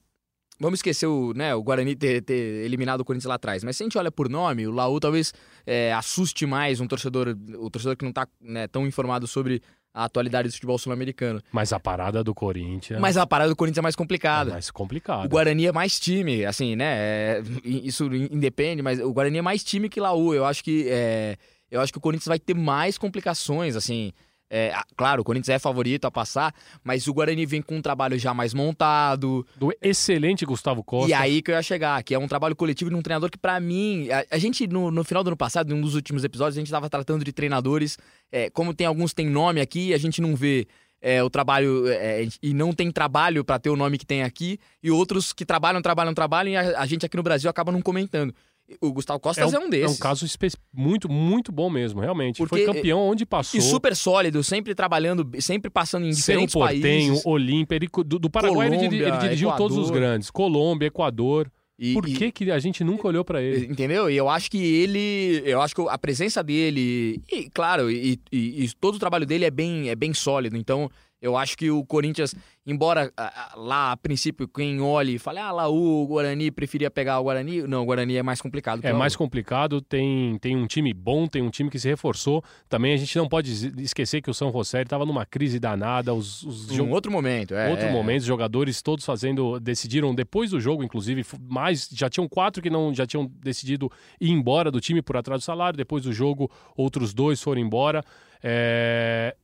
Vamos 0.60 0.80
esquecer 0.80 1.08
o, 1.08 1.34
né, 1.34 1.54
o 1.56 1.64
Guarani 1.64 1.96
ter, 1.96 2.22
ter 2.22 2.64
eliminado 2.64 3.02
o 3.02 3.06
Corinthians 3.06 3.28
lá 3.28 3.36
atrás, 3.36 3.64
mas 3.64 3.76
se 3.76 3.84
a 3.84 3.86
gente 3.86 3.98
olha 3.98 4.12
por 4.12 4.30
nome, 4.30 4.68
o 4.68 4.72
Laú 4.72 5.00
talvez 5.00 5.34
é, 5.66 5.92
assuste 5.92 6.46
mais 6.46 6.80
um 6.80 6.86
torcedor, 6.88 7.36
o 7.60 7.70
torcedor 7.72 7.98
que 7.98 8.06
não 8.06 8.14
tá 8.14 8.28
né, 8.40 8.68
tão 8.68 8.86
informado 8.86 9.26
sobre 9.28 9.64
a 9.94 10.06
atualidade 10.06 10.48
do 10.50 10.54
futebol 10.54 10.78
sul-americano. 10.78 11.42
Mas 11.52 11.72
a 11.72 11.80
parada 11.80 12.24
do 12.24 12.34
Corinthians 12.34 13.00
Mas 13.00 13.16
a 13.16 13.28
parada 13.28 13.50
do 13.50 13.56
Corinthians 13.56 13.78
é 13.78 13.82
mais 13.82 13.96
é 13.96 13.98
complicada. 13.98 14.52
mais 14.52 14.72
complicada. 14.72 15.26
O 15.26 15.30
Guarani 15.30 15.68
é 15.68 15.72
mais 15.72 16.00
time, 16.00 16.46
assim, 16.46 16.76
né? 16.76 16.86
é, 16.86 17.44
isso 17.64 18.06
independe, 18.14 18.82
mas 18.82 19.00
o 19.00 19.14
Guarani 19.14 19.38
é 19.38 19.42
mais 19.42 19.64
time 19.64 19.90
que 19.90 20.00
Laú. 20.00 20.34
Eu 20.34 20.46
acho 20.46 20.64
que 20.64 20.88
é, 20.90 21.38
eu 21.70 21.80
acho 21.80 21.92
que 21.92 21.98
o 21.98 22.02
Corinthians 22.02 22.28
vai 22.28 22.40
ter 22.40 22.56
mais 22.56 22.98
complicações, 22.98 23.76
assim. 23.76 24.12
É, 24.56 24.72
claro, 24.96 25.24
o 25.24 25.26
Corinthians 25.26 25.50
é 25.50 25.58
favorito 25.58 26.06
a 26.06 26.12
passar, 26.12 26.54
mas 26.84 27.08
o 27.08 27.14
Guarani 27.14 27.44
vem 27.44 27.60
com 27.60 27.78
um 27.78 27.82
trabalho 27.82 28.20
já 28.20 28.36
mais 28.36 28.54
montado. 28.54 29.44
Do 29.56 29.74
excelente 29.82 30.46
Gustavo 30.46 30.84
Costa. 30.84 31.10
E 31.10 31.14
aí 31.14 31.42
que 31.42 31.50
eu 31.50 31.56
ia 31.56 31.64
chegar, 31.64 32.04
que 32.04 32.14
é 32.14 32.20
um 32.20 32.28
trabalho 32.28 32.56
coletivo 32.56 32.92
de 32.92 32.96
um 32.96 33.02
treinador 33.02 33.32
que, 33.32 33.38
pra 33.38 33.60
mim, 33.60 34.08
a, 34.12 34.24
a 34.30 34.38
gente, 34.38 34.68
no, 34.68 34.92
no 34.92 35.04
final 35.04 35.24
do 35.24 35.30
ano 35.30 35.38
passado, 35.38 35.74
em 35.74 35.76
um 35.76 35.82
dos 35.82 35.96
últimos 35.96 36.24
episódios, 36.24 36.56
a 36.56 36.60
gente 36.60 36.70
tava 36.70 36.88
tratando 36.88 37.26
de 37.26 37.34
treinadores. 37.34 37.98
é, 38.32 38.48
como 38.52 38.76
tem 38.76 38.86
alguns 38.86 39.12
tem 39.12 39.28
nome 39.28 39.60
aqui, 39.60 39.92
a 39.92 39.98
gente 39.98 40.22
não 40.22 40.36
vê 40.36 40.68
é, 41.02 41.24
o 41.24 41.32
trabalho 41.32 41.88
é, 41.88 42.28
e 42.42 42.54
não 42.54 42.72
tem 42.72 42.92
trabalho 42.92 43.44
pra 43.44 43.58
ter 43.58 43.72
o 43.72 43.76
nome 43.76 43.98
que 43.98 44.06
tem 44.06 44.22
aqui, 44.22 44.60
e 44.84 44.92
outros 44.92 45.34
que 45.34 45.46
trabalham, 45.46 45.82
trabalham, 45.82 46.14
trabalham, 46.14 46.54
e 46.54 46.56
a, 46.56 46.80
a 46.80 46.86
gente 46.86 47.06
aqui 47.06 47.18
no 47.18 47.24
Brasil 47.24 47.50
acaba 47.50 47.72
não 47.72 47.82
comentando. 47.82 48.34
O 48.82 48.92
Gustavo 48.94 49.20
Costa 49.20 49.42
é 49.42 49.46
um, 49.46 49.64
É 49.64 49.70
desses. 49.70 49.98
um 49.98 50.00
caso 50.00 50.26
muito, 50.74 51.10
muito 51.12 51.52
bom 51.52 51.70
mesmo, 51.70 52.00
realmente. 52.02 52.38
Porque- 52.38 52.66
Foi 52.66 52.74
campeão 52.74 53.00
onde 53.00 53.26
passou. 53.26 53.60
E 53.60 53.62
super 53.64 53.96
sólido, 53.96 54.44
sempre 54.44 54.74
trabalhando, 54.74 55.30
sempre 55.42 55.70
passando 55.70 56.06
em 56.06 56.12
diferentes 56.12 56.54
Portenho, 56.54 57.10
países. 57.10 57.26
Olímpia, 57.26 57.76
ele, 57.76 57.88
do, 58.06 58.18
do 58.20 58.30
Paraguai 58.30 58.68
ele, 58.68 58.78
diri- 58.78 58.96
ele 58.96 59.04
Colômbia, 59.06 59.28
dirigiu 59.28 59.52
todos 59.54 59.78
os 59.78 59.84
Equador. 59.90 60.02
grandes. 60.02 60.30
Colômbia, 60.32 60.88
Equador. 60.88 61.52
E- 61.78 61.94
Por 61.94 62.08
e- 62.08 62.14
que, 62.14 62.32
que 62.32 62.52
a 62.52 62.60
gente 62.60 62.84
nunca 62.84 63.08
olhou 63.08 63.26
pra 63.26 63.42
ele? 63.42 63.66
Entendeu? 63.66 64.10
E 64.10 64.16
eu 64.16 64.30
acho 64.30 64.50
que 64.50 64.58
ele. 64.58 65.42
Eu 65.44 65.60
acho 65.62 65.76
que 65.76 65.82
a 65.90 65.98
presença 65.98 66.42
dele. 66.44 67.22
E, 67.32 67.50
claro, 67.54 67.92
e, 67.92 68.20
e- 68.32 68.64
e 68.64 68.70
todo 68.80 68.96
o 68.96 69.00
trabalho 69.00 69.26
dele 69.26 69.44
é 69.46 69.52
bem, 69.52 69.90
é 69.90 69.96
bem 69.96 70.14
sólido. 70.14 70.56
Então, 70.56 70.90
eu 71.24 71.38
acho 71.38 71.58
que 71.58 71.72
o 71.72 71.86
Corinthians, 71.86 72.36
embora 72.68 73.12
lá, 73.56 73.94
a 73.94 73.98
princípio, 73.98 74.46
quem 74.48 74.82
olhe 74.82 75.16
e 75.16 75.18
fale, 75.20 75.40
ah, 75.40 75.52
lá 75.52 75.70
o 75.70 76.06
Guarani 76.06 76.52
preferia 76.52 76.92
pegar 76.92 77.18
o 77.20 77.24
Guarani. 77.24 77.62
Não, 77.64 77.82
o 77.82 77.86
Guarani 77.86 78.18
é 78.18 78.22
mais 78.22 78.42
complicado. 78.42 78.84
É 78.84 78.92
mais 78.92 79.16
complicado, 79.16 79.80
tem, 79.80 80.38
tem 80.40 80.56
um 80.58 80.68
time 80.68 80.94
bom, 80.94 81.26
tem 81.26 81.42
um 81.42 81.50
time 81.50 81.70
que 81.70 81.80
se 81.80 81.88
reforçou. 81.88 82.44
Também 82.68 82.94
a 82.94 82.98
gente 82.98 83.18
não 83.18 83.30
pode 83.30 83.52
es- 83.52 83.64
esquecer 83.78 84.22
que 84.22 84.30
o 84.30 84.34
São 84.34 84.52
José 84.52 84.82
estava 84.82 85.06
numa 85.06 85.26
crise 85.26 85.60
danada, 85.60 86.14
os, 86.14 86.44
os 86.44 86.70
Um 86.78 86.92
outro 86.92 87.10
momento, 87.12 87.56
é. 87.56 87.70
outro 87.72 87.86
é. 87.86 87.92
momento, 87.92 88.20
os 88.20 88.28
jogadores 88.28 88.82
todos 88.82 89.06
fazendo, 89.06 89.60
decidiram 89.62 90.14
depois 90.14 90.52
do 90.52 90.60
jogo, 90.60 90.84
inclusive, 90.84 91.26
mais, 91.50 91.88
já 91.92 92.10
tinham 92.10 92.28
quatro 92.28 92.62
que 92.62 92.70
não 92.70 92.94
já 92.94 93.06
tinham 93.08 93.32
decidido 93.42 93.90
ir 94.20 94.30
embora 94.32 94.70
do 94.70 94.82
time 94.82 95.02
por 95.02 95.16
atrás 95.16 95.42
do 95.42 95.46
salário, 95.46 95.78
depois 95.78 96.04
do 96.04 96.12
jogo, 96.12 96.52
outros 96.76 97.14
dois 97.14 97.42
foram 97.42 97.62
embora. 97.62 98.04
É, 98.44 99.36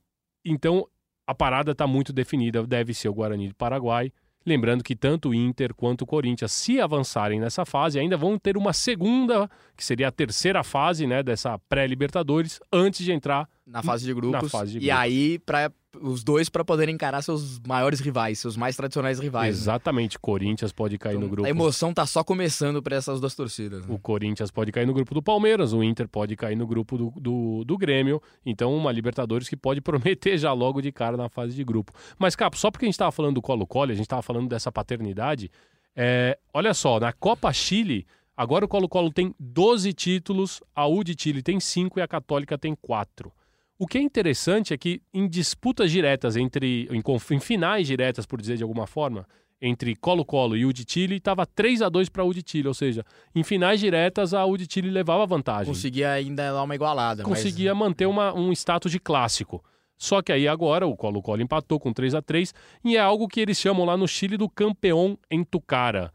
Então, 0.46 0.86
a 1.30 1.36
parada 1.36 1.74
está 1.74 1.86
muito 1.86 2.12
definida, 2.12 2.66
deve 2.66 2.92
ser 2.92 3.08
o 3.08 3.14
Guarani 3.14 3.50
do 3.50 3.54
Paraguai. 3.54 4.12
Lembrando 4.44 4.84
que 4.84 4.96
tanto 4.96 5.30
o 5.30 5.34
Inter 5.36 5.76
quanto 5.76 6.02
o 6.02 6.08
Corinthians, 6.08 6.52
se 6.52 6.82
avançarem 6.82 7.40
nessa 7.40 7.68
fase, 7.68 8.00
ainda 8.00 8.18
vão 8.18 8.36
ter 8.36 8.58
uma 8.58 8.74
segunda, 8.74 9.48
que 9.78 9.86
seria 9.86 10.08
a 10.08 10.12
terceira 10.12 10.64
fase 10.64 11.06
né, 11.06 11.22
dessa 11.22 11.60
pré-Libertadores, 11.70 12.60
antes 12.74 13.06
de 13.06 13.12
entrar 13.12 13.48
na 13.70 13.84
fase 13.84 14.06
de 14.06 14.14
grupos. 14.14 14.42
Na 14.44 14.50
fase 14.50 14.72
de 14.74 14.78
E 14.78 14.82
grupos. 14.82 15.00
aí, 15.00 15.40
pra, 15.40 15.72
os 16.02 16.24
dois 16.24 16.50
pra 16.50 16.66
poderem 16.66 16.96
encarar 16.96 17.22
seus 17.22 17.60
maiores 17.60 18.00
rivais, 18.00 18.40
seus 18.40 18.58
mais 18.58 18.76
tradicionais 18.76 19.20
rivais. 19.20 19.56
né? 19.56 19.62
Exatamente, 19.62 20.18
Corinthians 20.20 20.72
pode 20.72 20.98
cair 20.98 21.14
Então, 21.14 21.22
no 21.22 21.30
grupo. 21.30 21.46
A 21.48 21.50
emoção 21.50 21.94
tá 21.94 22.06
só 22.06 22.24
começando 22.24 22.82
pra 22.82 22.96
essas 22.96 23.20
duas 23.20 23.36
torcidas. 23.36 23.86
né? 23.86 23.94
O 23.94 24.00
Corinthians 24.00 24.52
pode 24.52 24.72
cair 24.72 24.86
no 24.86 24.94
grupo 24.94 25.14
do 25.14 25.22
Palmeiras, 25.22 25.72
o 25.74 25.84
Inter 25.84 26.08
pode 26.08 26.36
cair 26.36 26.56
no 26.56 26.66
grupo 26.68 26.98
do, 26.98 27.12
do, 27.20 27.64
do 27.64 27.78
Grêmio. 27.78 28.22
Então, 28.46 28.76
uma 28.76 28.92
Libertadores 28.92 29.48
que 29.48 29.56
pode 29.56 29.82
prometer 29.82 30.38
já 30.38 30.52
logo 30.54 30.82
de 30.82 30.92
cara 30.92 31.16
na 31.16 31.30
fase 31.30 31.56
de 31.56 31.64
grupo. 31.64 31.92
Mas, 32.18 32.36
Capo, 32.36 32.58
só 32.58 32.70
porque 32.72 32.86
a 32.86 32.88
gente 32.88 32.96
estava 32.96 33.12
falando 33.12 33.36
do 33.36 33.42
Colo-Colo, 33.42 33.92
a 33.92 33.96
gente 33.96 34.06
estava 34.06 34.22
falando 34.22 34.48
dessa 34.50 34.72
paternidade, 34.72 35.52
é, 35.96 36.38
olha 36.54 36.74
só, 36.74 37.00
na 37.00 37.12
Copa 37.12 37.52
Chile, 37.52 38.06
agora 38.38 38.64
o 38.64 38.68
Colo-Colo 38.68 39.12
tem 39.12 39.34
12 39.40 39.92
títulos, 39.94 40.62
a 40.74 40.88
U 40.88 41.04
de 41.04 41.16
Chile 41.18 41.42
tem 41.42 41.60
5 41.60 42.00
e 42.00 42.02
a 42.02 42.08
Católica 42.08 42.58
tem 42.58 42.74
4. 42.82 43.32
O 43.80 43.88
que 43.88 43.98
é 43.98 44.02
interessante 44.02 44.74
é 44.74 44.78
que 44.78 45.02
em 45.14 45.28
disputas 45.28 45.90
diretas 45.90 46.36
entre. 46.36 46.88
em, 46.92 47.02
em 47.36 47.40
finais 47.40 47.88
diretas, 47.88 48.26
por 48.26 48.40
dizer 48.42 48.58
de 48.58 48.64
alguma 48.64 48.86
forma, 48.86 49.26
entre 49.62 49.96
Colo-Colo 49.96 50.58
e 50.58 50.66
U 50.66 50.74
de 50.74 50.84
Chile, 50.88 51.16
estava 51.16 51.46
3 51.46 51.82
a 51.82 51.88
2 51.90 52.10
para 52.10 52.22
a 52.24 52.26
U 52.26 52.34
de 52.34 52.44
Chile, 52.46 52.68
ou 52.68 52.74
seja, 52.74 53.06
em 53.34 53.42
finais 53.42 53.80
diretas 53.80 54.34
a 54.34 54.46
U 54.46 54.58
de 54.58 54.68
Chile 54.70 54.90
levava 54.90 55.26
vantagem. 55.26 55.66
Conseguia 55.74 56.12
ainda 56.12 56.52
dar 56.52 56.62
uma 56.64 56.76
igualada. 56.76 57.24
mas- 57.24 57.38
Conseguia 57.42 57.74
manter 57.74 58.06
uma- 58.06 58.34
um 58.34 58.52
status 58.52 58.92
de 58.92 59.00
clássico. 59.00 59.64
Só 59.98 60.22
que 60.22 60.32
aí 60.32 60.48
agora 60.48 60.86
o 60.88 60.96
Colo-Colo 60.96 61.42
empatou 61.42 61.78
com 61.80 61.92
3 61.92 62.14
a 62.16 62.22
3 62.22 62.54
e 62.86 62.96
é 62.96 63.00
algo 63.00 63.28
que 63.28 63.40
eles 63.42 63.58
chamam 63.58 63.86
lá 63.86 63.96
no 63.98 64.08
Chile 64.08 64.38
do 64.38 64.50
campeão 64.50 65.18
em 65.32 65.44
Tucara. 65.44 66.12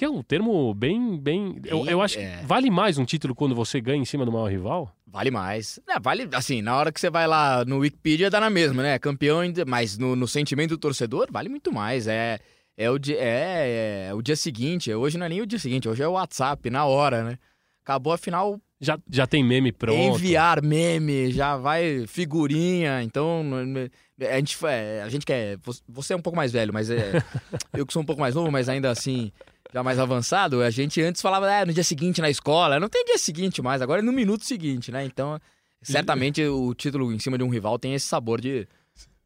Que 0.00 0.06
é 0.06 0.08
um 0.08 0.22
termo 0.22 0.72
bem. 0.72 1.18
bem 1.18 1.60
eu, 1.62 1.84
eu 1.84 2.00
acho 2.00 2.16
que 2.16 2.24
é. 2.24 2.40
vale 2.42 2.70
mais 2.70 2.96
um 2.96 3.04
título 3.04 3.34
quando 3.34 3.54
você 3.54 3.82
ganha 3.82 4.00
em 4.00 4.04
cima 4.06 4.24
do 4.24 4.32
maior 4.32 4.50
rival? 4.50 4.90
Vale 5.06 5.30
mais. 5.30 5.78
É, 5.86 6.00
vale, 6.00 6.26
assim, 6.32 6.62
na 6.62 6.74
hora 6.74 6.90
que 6.90 6.98
você 6.98 7.10
vai 7.10 7.26
lá 7.26 7.66
no 7.66 7.80
Wikipedia, 7.80 8.30
dá 8.30 8.40
na 8.40 8.48
mesma, 8.48 8.82
né? 8.82 8.98
Campeão, 8.98 9.40
mas 9.66 9.98
no, 9.98 10.16
no 10.16 10.26
sentimento 10.26 10.70
do 10.70 10.78
torcedor, 10.78 11.28
vale 11.30 11.50
muito 11.50 11.70
mais. 11.70 12.06
É, 12.06 12.38
é, 12.78 12.90
o, 12.90 12.98
dia, 12.98 13.18
é, 13.20 14.06
é 14.08 14.14
o 14.14 14.22
dia 14.22 14.36
seguinte. 14.36 14.90
Hoje 14.90 15.18
não 15.18 15.26
é 15.26 15.28
nem 15.28 15.42
o 15.42 15.46
dia 15.46 15.58
seguinte, 15.58 15.86
hoje 15.86 16.02
é 16.02 16.08
o 16.08 16.12
WhatsApp, 16.12 16.70
na 16.70 16.86
hora, 16.86 17.22
né? 17.22 17.38
Acabou 17.84 18.14
a 18.14 18.16
final, 18.16 18.58
Já, 18.80 18.98
já 19.06 19.26
tem 19.26 19.44
meme 19.44 19.70
pronto. 19.70 20.16
enviar 20.16 20.62
meme, 20.62 21.30
já 21.30 21.58
vai 21.58 22.06
figurinha. 22.06 23.02
Então, 23.02 23.44
a 24.18 24.36
gente, 24.36 24.56
é, 24.64 25.02
a 25.02 25.10
gente 25.10 25.26
quer. 25.26 25.58
Você 25.86 26.14
é 26.14 26.16
um 26.16 26.22
pouco 26.22 26.38
mais 26.38 26.52
velho, 26.52 26.72
mas 26.72 26.88
é, 26.88 27.22
eu 27.76 27.84
que 27.84 27.92
sou 27.92 28.00
um 28.00 28.06
pouco 28.06 28.22
mais 28.22 28.34
novo, 28.34 28.50
mas 28.50 28.66
ainda 28.66 28.90
assim. 28.90 29.30
Já 29.72 29.82
mais 29.82 29.98
avançado, 29.98 30.62
a 30.62 30.70
gente 30.70 31.00
antes 31.00 31.22
falava 31.22 31.50
é, 31.50 31.64
no 31.64 31.72
dia 31.72 31.84
seguinte 31.84 32.20
na 32.20 32.28
escola. 32.30 32.80
Não 32.80 32.88
tem 32.88 33.04
dia 33.04 33.18
seguinte 33.18 33.62
mais, 33.62 33.80
agora 33.80 34.00
é 34.00 34.02
no 34.02 34.12
minuto 34.12 34.44
seguinte, 34.44 34.90
né? 34.90 35.04
Então, 35.04 35.38
certamente 35.82 36.42
o 36.44 36.74
título 36.74 37.12
em 37.12 37.18
cima 37.18 37.38
de 37.38 37.44
um 37.44 37.48
rival 37.48 37.78
tem 37.78 37.94
esse 37.94 38.06
sabor 38.06 38.40
de, 38.40 38.66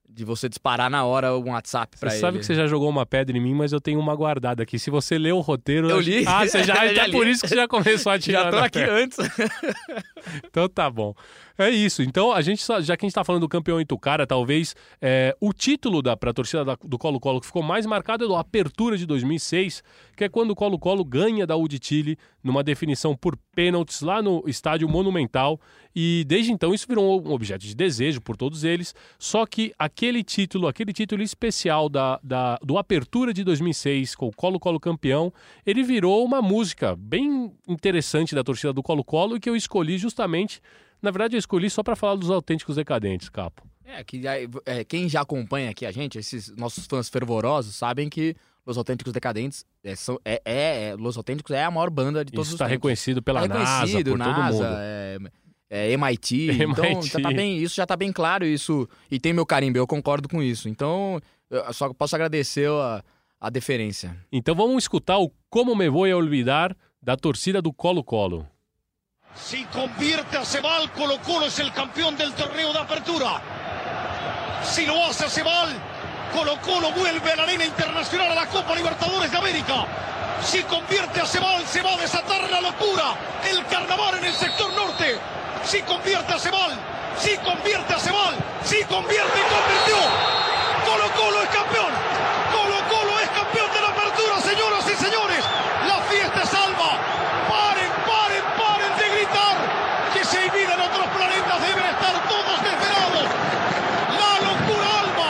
de 0.09 0.25
você 0.25 0.49
disparar 0.49 0.91
na 0.91 1.03
hora 1.05 1.35
um 1.37 1.51
WhatsApp 1.51 1.97
pra 1.99 2.11
Você 2.11 2.17
ele. 2.17 2.21
sabe 2.21 2.39
que 2.39 2.45
você 2.47 2.55
já 2.55 2.67
jogou 2.67 2.89
uma 2.91 3.07
pedra 3.07 3.37
em 3.37 3.41
mim, 3.41 3.55
mas 3.55 3.73
eu 3.73 3.81
tenho 3.81 3.99
uma 3.99 4.15
guardada 4.15 4.63
aqui. 4.63 4.79
Se 4.79 4.91
você 4.91 5.17
lê 5.19 5.33
o 5.33 5.41
roteiro. 5.41 5.89
Eu 5.89 5.99
li. 6.01 6.25
Ah, 6.27 6.47
você 6.47 6.63
já. 6.65 6.75
Já 6.75 6.85
até 6.93 7.07
li. 7.07 7.13
por 7.13 7.27
isso 7.27 7.43
que 7.43 7.49
você 7.49 7.57
já 7.57 7.67
começou 7.67 8.13
a 8.13 8.19
tirar. 8.21 8.45
Já 8.45 8.51
tô 8.51 8.59
aqui 8.59 8.79
pedra. 8.81 9.03
antes. 9.03 9.19
Então 10.49 10.69
tá 10.69 10.89
bom. 10.89 11.15
É 11.56 11.70
isso. 11.70 12.02
Então, 12.02 12.32
a 12.32 12.42
gente, 12.42 12.64
já 12.82 12.96
que 12.96 13.04
a 13.04 13.08
gente 13.08 13.14
tá 13.14 13.23
falando 13.23 13.42
do 13.42 13.49
campeão 13.49 13.80
Itucara, 13.80 14.26
talvez 14.26 14.75
é, 15.00 15.37
o 15.40 15.52
título 15.52 16.02
da, 16.02 16.16
pra 16.16 16.32
torcida 16.32 16.64
da- 16.64 16.76
do 16.84 16.99
Colo-Colo 16.99 17.40
que 17.40 17.46
ficou 17.46 17.62
mais 17.62 17.87
marcado 17.87 18.25
é 18.25 18.26
do 18.26 18.34
Apertura 18.34 18.99
de 18.99 19.06
2006, 19.06 19.80
que 20.16 20.25
é 20.25 20.28
quando 20.28 20.50
o 20.50 20.56
Colo-Colo 20.56 21.04
ganha 21.04 21.46
da 21.46 21.54
U 21.54 21.68
de 21.68 21.78
Chile 21.80 22.18
numa 22.42 22.64
definição 22.64 23.14
por 23.14 23.37
pênaltis 23.54 24.00
lá 24.00 24.20
no 24.20 24.42
estádio 24.49 24.88
Monumental. 24.88 25.61
E 25.94 26.25
desde 26.26 26.50
então 26.50 26.75
isso 26.75 26.87
virou 26.88 27.23
um 27.25 27.30
objeto 27.30 27.64
de 27.64 27.73
desejo 27.73 28.20
por 28.20 28.37
todos 28.37 28.64
eles. 28.64 28.92
Só 29.16 29.46
que 29.46 29.73
aquele 29.78 30.25
título, 30.25 30.66
aquele 30.66 30.92
título 30.92 31.23
especial 31.23 31.88
da, 31.88 32.18
da- 32.20 32.58
do 32.64 32.76
Apertura 32.78 33.32
de 33.32 33.44
2006, 33.44 34.16
com 34.16 34.26
o 34.26 34.32
Colo-Colo 34.34 34.80
campeão, 34.80 35.32
ele 35.64 35.84
virou 35.84 36.25
uma 36.25 36.42
música 36.42 36.96
bem 36.96 37.52
interessante 37.68 38.34
da 38.34 38.42
torcida 38.42 38.73
do 38.73 38.82
Colo-Colo 38.82 39.37
e 39.37 39.40
que 39.40 39.49
eu 39.49 39.54
escolhi 39.54 39.99
justamente. 39.99 40.61
Na 41.04 41.11
verdade, 41.11 41.37
eu 41.37 41.38
escolhi 41.38 41.68
só 41.68 41.82
para 41.82 41.94
falar 41.94 42.14
dos 42.16 42.30
autênticos 42.30 42.76
decadentes, 42.76 43.28
Capo. 43.28 43.62
É, 43.84 44.02
que 44.02 44.23
é, 44.64 44.82
quem 44.84 45.06
já 45.06 45.20
acompanha 45.20 45.68
aqui 45.70 45.84
a 45.84 45.92
gente, 45.92 46.18
esses 46.18 46.49
nossos 46.56 46.87
fãs 46.87 47.11
fervorosos, 47.11 47.75
sabem 47.76 48.08
que 48.08 48.34
Los 48.66 48.78
Autênticos 48.78 49.12
Decadentes 49.12 49.66
é, 49.84 49.94
são, 49.94 50.18
é, 50.25 50.40
é, 50.42 50.88
é- 50.88 50.94
Los 50.96 51.18
Autênticos 51.18 51.54
é 51.54 51.62
a 51.62 51.70
maior 51.70 51.90
banda 51.90 52.25
de 52.25 52.32
todos 52.32 52.46
Isso 52.49 52.54
os 52.54 52.61
está 52.61 52.64
tempos. 52.64 52.76
reconhecido 52.78 53.23
pela 53.23 53.46
Tá 53.46 53.58
reconhecido, 53.58 54.16
NASA, 54.16 54.30
por 54.30 54.34
todo 54.34 54.42
NASA, 54.42 54.64
mundo. 54.64 54.76
é, 54.80 55.18
é 55.68 55.90
MIT, 55.92 56.49
então 56.73 56.84
MIT. 56.87 57.08
já 57.08 57.20
tá 57.20 57.30
bem, 57.30 57.58
isso 57.58 57.76
já 57.76 57.87
tá 57.87 57.96
bem 57.96 58.11
claro 58.11 58.46
isso 58.46 58.88
e 59.11 59.20
tem 59.20 59.34
meu 59.34 59.44
carimbo, 59.44 59.76
eu 59.76 59.87
concordo 59.87 60.26
com 60.26 60.42
isso. 60.42 60.66
Então, 60.70 61.20
eu 61.50 61.70
só 61.75 61.92
posso 61.92 62.14
agradecer 62.16 62.70
a, 62.70 63.04
a 63.38 63.50
deferência. 63.50 64.16
Então 64.32 64.54
vamos 64.54 64.84
escutar 64.84 65.18
o 65.18 65.30
Como 65.50 65.76
Me 65.76 65.90
Voy 65.90 66.11
a 66.11 66.16
Olvidar 66.16 66.75
da 67.02 67.14
torcida 67.18 67.61
do 67.61 67.70
Colo-Colo. 67.70 68.49
Si 69.35 69.64
convierte 69.67 70.38
a 70.38 70.45
Cebal, 70.45 70.91
Colo 70.93 71.19
Colo 71.19 71.47
es 71.47 71.59
el 71.59 71.73
campeón 71.73 72.17
del 72.17 72.33
torneo 72.35 72.73
de 72.73 72.79
apertura. 72.79 73.41
Si 74.62 74.87
lo 74.87 75.05
hace 75.05 75.26
a 75.26 75.29
Cebal, 75.29 75.69
Colo 76.33 76.59
Colo 76.61 76.93
vuelve 76.93 77.33
a 77.33 77.37
la 77.37 77.43
arena 77.43 77.64
internacional 77.64 78.33
a 78.33 78.35
la 78.35 78.47
Copa 78.47 78.75
Libertadores 78.75 79.31
de 79.31 79.37
América. 79.37 79.87
Si 80.43 80.62
convierte 80.62 81.21
a 81.21 81.26
Cebal, 81.26 81.67
se 81.67 81.83
va 81.83 81.95
a 81.95 81.97
desatar 81.97 82.50
la 82.50 82.61
locura, 82.61 83.14
el 83.49 83.64
carnaval 83.67 84.19
en 84.19 84.25
el 84.25 84.35
sector 84.35 84.73
norte. 84.73 85.19
Si 85.64 85.83
convierte 85.83 86.33
a 86.33 86.38
Cebal, 86.38 86.73
si 87.19 87.37
convierte 87.38 87.95
a 87.95 87.99
Cebal, 87.99 88.35
si 88.64 88.83
convierte 88.85 89.38
y 89.38 89.55
convirtió. 89.55 90.45
Colo 90.85 91.11
Colo 91.17 91.43
es 91.43 91.49
campeón. 91.49 91.93
Colo 92.53 92.76
Colo 92.88 93.19
es 93.21 93.29
campeón 93.31 93.71
de 93.73 93.81
la 93.81 93.88
apertura, 93.88 94.41
señoras 94.41 94.85
y 94.87 94.95
señores. 95.03 95.45
La 95.88 95.99
fiesta 96.09 96.43
es 96.43 96.55
alba. 96.55 96.91
Paren, 97.49 97.93
paren, 98.05 98.45
paren 98.57 98.93
de 99.00 99.07
gritar. 99.17 99.57
Que 100.12 100.25
se 100.25 100.41
viven 100.50 100.81
otros 100.81 101.09
planetas 101.17 101.59
deben 101.65 101.87
estar 101.88 102.15
todos 102.29 102.57
desvelados. 102.62 103.26
La 104.12 104.33
locura 104.45 104.88
alba. 105.02 105.29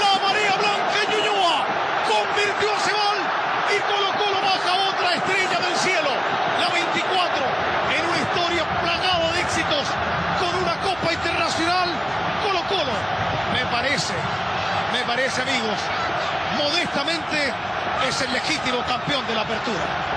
La 0.00 0.12
marea 0.22 0.54
blanca 0.54 0.96
en 1.02 1.08
Ñuñoa. 1.12 1.56
Convirtió 2.06 2.68
a 2.70 2.78
Cebal. 2.86 3.18
Y 3.74 3.76
Colo 3.90 4.08
Colo 4.22 4.38
baja 4.38 4.72
otra 4.86 5.08
estrella 5.18 5.58
del 5.66 5.76
cielo. 5.82 6.12
La 6.62 6.68
24. 6.70 7.42
En 7.90 8.02
una 8.06 8.18
historia 8.22 8.64
plagada 8.80 9.32
de 9.34 9.40
éxitos. 9.40 9.86
Con 10.38 10.52
una 10.62 10.74
Copa 10.80 11.12
Internacional. 11.12 11.90
Colo 12.46 12.62
Colo. 12.70 12.94
Me 13.52 13.66
parece. 13.66 14.14
Me 14.92 15.02
parece, 15.04 15.42
amigos. 15.42 15.78
Modestamente 16.56 17.52
es 18.08 18.20
el 18.22 18.32
legítimo 18.32 18.82
campeón 18.96 19.26
de 19.26 19.34
la 19.34 19.42
apertura. 19.42 20.15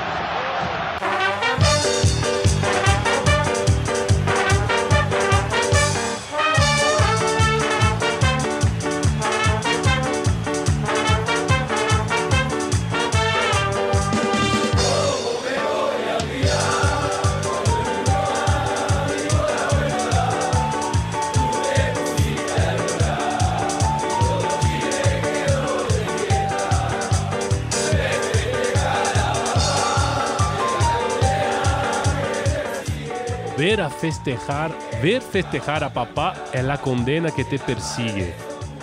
Festejar, 33.99 34.71
ver 35.01 35.21
festejar 35.21 35.83
a 35.83 35.89
papá 35.89 36.35
é 36.51 36.61
la 36.61 36.77
condena 36.77 37.31
que 37.31 37.43
te 37.43 37.57
persigue. 37.57 38.33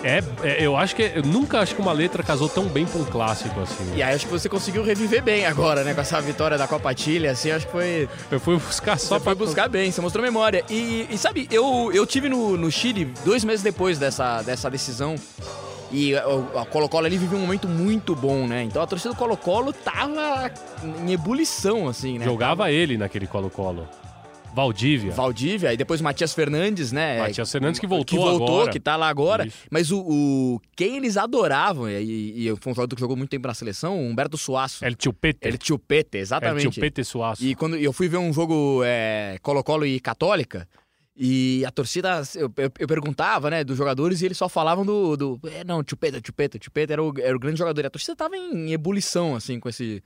É, 0.04 0.22
é, 0.44 0.64
eu 0.64 0.76
acho 0.76 0.94
que 0.94 1.02
eu 1.02 1.22
nunca 1.22 1.58
acho 1.58 1.74
que 1.74 1.80
uma 1.80 1.92
letra 1.92 2.22
casou 2.22 2.48
tão 2.48 2.66
bem 2.66 2.84
com 2.84 2.98
um 2.98 3.04
clássico 3.04 3.58
assim. 3.60 3.94
E 3.96 4.02
aí 4.02 4.14
acho 4.14 4.26
que 4.26 4.30
você 4.30 4.48
conseguiu 4.48 4.84
reviver 4.84 5.22
bem 5.22 5.46
agora, 5.46 5.82
né, 5.82 5.94
com 5.94 6.00
essa 6.00 6.20
vitória 6.20 6.58
da 6.58 6.68
Copa 6.68 6.94
Chile, 6.96 7.26
assim, 7.26 7.50
acho 7.50 7.66
que 7.66 7.72
foi 7.72 8.08
Eu 8.30 8.38
fui 8.38 8.56
buscar 8.56 8.98
só 8.98 9.16
Só 9.16 9.20
foi 9.20 9.34
buscar 9.34 9.68
bem, 9.68 9.90
você 9.90 10.00
mostrou 10.00 10.22
memória. 10.22 10.64
E, 10.68 11.06
e 11.10 11.18
sabe, 11.18 11.48
eu, 11.50 11.90
eu 11.92 12.06
tive 12.06 12.28
no, 12.28 12.56
no 12.56 12.70
Chile 12.70 13.12
dois 13.24 13.42
meses 13.42 13.62
depois 13.62 13.98
dessa, 13.98 14.42
dessa 14.42 14.70
decisão. 14.70 15.16
E 15.90 16.16
a 16.16 16.66
Colo-Colo 16.68 17.06
ali 17.06 17.16
viveu 17.16 17.38
um 17.38 17.42
momento 17.42 17.68
muito 17.68 18.14
bom, 18.14 18.46
né? 18.46 18.64
Então 18.64 18.82
a 18.82 18.86
torcida 18.86 19.14
do 19.14 19.16
Colo-Colo 19.16 19.72
tava 19.72 20.50
em 21.00 21.12
ebulição, 21.12 21.88
assim, 21.88 22.18
né? 22.18 22.24
Jogava 22.24 22.70
ele 22.70 22.98
naquele 22.98 23.26
Colo-Colo. 23.26 23.88
Valdívia. 24.56 25.12
Valdívia, 25.12 25.72
e 25.72 25.76
depois 25.76 26.00
Matias 26.00 26.32
Fernandes, 26.32 26.90
né? 26.90 27.18
Matias 27.18 27.52
Fernandes 27.52 27.78
que 27.78 27.86
voltou 27.86 28.18
Que 28.18 28.24
voltou, 28.24 28.56
agora. 28.56 28.72
que 28.72 28.80
tá 28.80 28.96
lá 28.96 29.08
agora. 29.08 29.46
Isso. 29.46 29.58
Mas 29.70 29.90
o, 29.92 30.00
o- 30.00 30.60
quem 30.74 30.96
eles 30.96 31.16
adoravam, 31.18 31.88
e, 31.90 32.48
e 32.48 32.56
foi 32.58 32.72
um 32.72 32.74
jogador 32.74 32.94
que 32.96 33.00
jogou 33.00 33.16
muito 33.16 33.28
tempo 33.30 33.46
na 33.46 33.54
seleção, 33.54 33.98
o 33.98 34.08
Humberto 34.08 34.38
Suaço. 34.38 34.84
El. 34.84 34.88
Ele 35.48 35.58
Chupete, 35.62 36.16
El 36.16 36.22
exatamente. 36.22 36.62
Chupete 36.74 37.04
Suaço. 37.04 37.44
E 37.44 37.54
quando 37.54 37.76
eu 37.76 37.92
fui 37.92 38.08
ver 38.08 38.16
um 38.16 38.32
jogo 38.32 38.80
é, 38.84 39.36
Colo-Colo 39.42 39.84
e 39.84 40.00
Católica, 40.00 40.66
E 41.18 41.64
a 41.66 41.70
torcida, 41.70 42.22
eu, 42.34 42.52
eu, 42.58 42.70
eu 42.78 42.86
perguntava, 42.86 43.48
né, 43.48 43.64
dos 43.64 43.76
jogadores 43.78 44.20
e 44.20 44.26
eles 44.26 44.36
só 44.36 44.48
falavam 44.50 44.84
do. 44.84 45.16
do 45.16 45.40
é, 45.50 45.64
não, 45.64 45.82
Chupeta, 45.88 46.20
Chupeta, 46.24 46.58
Chupeta 46.62 46.92
era 46.92 47.02
o, 47.02 47.12
era 47.18 47.34
o 47.34 47.38
grande 47.38 47.58
jogador. 47.58 47.80
E 47.82 47.86
a 47.86 47.90
torcida 47.90 48.14
tava 48.14 48.36
em 48.36 48.72
ebulição, 48.72 49.34
assim, 49.34 49.58
com 49.58 49.68
esse, 49.68 50.02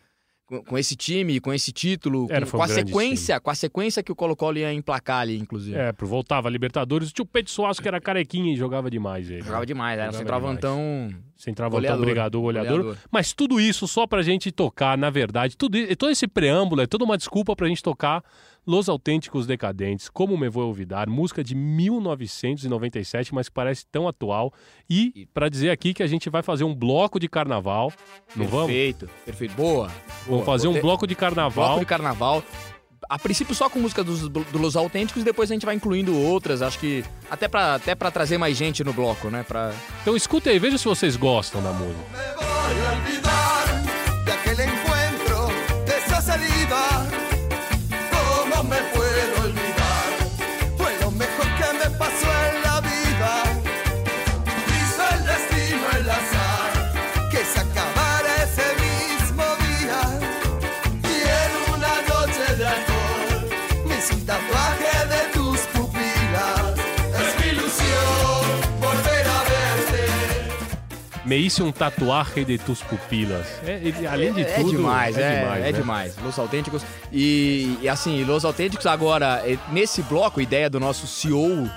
com, 0.50 0.64
com 0.64 0.76
esse 0.76 0.96
time, 0.96 1.38
com 1.38 1.54
esse 1.54 1.70
título, 1.70 2.26
Era, 2.28 2.44
com, 2.44 2.56
um 2.56 2.60
com 2.60 2.64
a 2.64 2.68
sequência, 2.68 3.38
com 3.38 3.50
a 3.50 3.54
sequência 3.54 4.02
que 4.02 4.10
o 4.10 4.16
Colo-Colo 4.16 4.58
ia 4.58 4.72
emplacar 4.72 5.20
ali, 5.20 5.38
inclusive. 5.38 5.78
É, 5.78 5.92
voltava 6.00 6.48
a 6.48 6.50
Libertadores. 6.50 7.10
O 7.10 7.12
tio 7.12 7.24
Pedro 7.24 7.52
Soares, 7.52 7.78
que 7.78 7.86
era 7.86 8.00
carequinha 8.00 8.52
e 8.52 8.56
jogava 8.56 8.90
demais 8.90 9.30
ele. 9.30 9.42
Jogava 9.42 9.64
demais, 9.64 9.98
era 9.98 10.10
um 10.10 10.12
centroavantão. 10.12 11.14
Centroavantão, 11.36 12.00
brigador, 12.00 12.42
goleador. 12.42 12.76
Goleador. 12.78 12.96
Mas 13.10 13.32
tudo 13.32 13.60
isso 13.60 13.86
só 13.86 14.06
pra 14.06 14.22
gente 14.22 14.50
tocar, 14.50 14.98
na 14.98 15.08
verdade, 15.08 15.56
tudo, 15.56 15.78
todo 15.96 16.10
esse 16.10 16.26
preâmbulo 16.26 16.82
é 16.82 16.86
toda 16.86 17.04
uma 17.04 17.16
desculpa 17.16 17.54
pra 17.54 17.68
gente 17.68 17.82
tocar 17.82 18.22
Los 18.66 18.88
Autênticos 18.88 19.46
Decadentes, 19.46 20.08
Como 20.08 20.36
Me 20.36 20.48
Vou 20.48 20.66
Olvidar, 20.68 21.08
música 21.08 21.42
de 21.42 21.54
1997, 21.54 23.34
mas 23.34 23.48
que 23.48 23.54
parece 23.54 23.86
tão 23.86 24.06
atual. 24.06 24.52
E 24.88 25.26
pra 25.32 25.48
dizer 25.48 25.70
aqui 25.70 25.92
que 25.94 26.02
a 26.02 26.06
gente 26.06 26.28
vai 26.30 26.42
fazer 26.42 26.64
um 26.64 26.74
bloco 26.74 27.18
de 27.18 27.28
carnaval, 27.28 27.92
não 28.36 28.46
vamos? 28.46 28.66
Perfeito, 28.66 29.08
perfeito. 29.24 29.54
Boa. 29.54 29.88
Vamos 30.26 30.26
boa. 30.26 30.44
fazer 30.44 30.68
um 30.68 30.72
Botei- 30.72 30.82
bloco 30.82 31.06
de 31.06 31.14
carnaval. 31.14 31.66
bloco 31.68 31.80
de 31.80 31.86
carnaval. 31.86 32.42
A 33.08 33.18
princípio 33.18 33.54
só 33.54 33.68
com 33.68 33.78
música 33.80 34.04
dos, 34.04 34.28
do 34.28 34.44
Los 34.58 34.76
Autênticos, 34.76 35.24
depois 35.24 35.50
a 35.50 35.54
gente 35.54 35.64
vai 35.66 35.74
incluindo 35.74 36.14
outras, 36.16 36.60
acho 36.62 36.78
que 36.78 37.02
até 37.30 37.48
pra, 37.48 37.74
até 37.76 37.94
pra 37.94 38.10
trazer 38.10 38.36
mais 38.38 38.56
gente 38.56 38.84
no 38.84 38.92
bloco, 38.92 39.28
né? 39.30 39.42
Pra... 39.42 39.72
Então 40.02 40.14
escuta 40.14 40.50
aí, 40.50 40.58
veja 40.58 40.76
se 40.78 40.84
vocês 40.84 41.16
gostam 41.16 41.62
da 41.62 41.72
música. 41.72 43.29
Me 71.30 71.36
hice 71.36 71.62
um 71.62 71.70
tatuaje 71.70 72.44
de 72.44 72.58
tus 72.58 72.82
pupilas. 72.82 73.46
É, 73.64 73.76
ele- 73.80 74.04
além 74.04 74.32
de 74.32 74.40
é 74.42 74.54
tudo. 74.56 74.72
demais, 74.72 75.16
é, 75.16 75.42
demais, 75.42 75.60
é 75.64 75.70
né? 75.70 75.72
demais. 75.78 76.16
Los 76.24 76.36
Autênticos. 76.40 76.82
E, 77.12 77.78
e 77.80 77.88
assim, 77.88 78.24
Los 78.24 78.44
Autênticos 78.44 78.84
agora, 78.84 79.40
eh, 79.46 79.56
nesse 79.70 80.02
bloco, 80.02 80.40
ideia 80.40 80.68
do 80.68 80.80
nosso 80.80 81.06
CEO, 81.06 81.70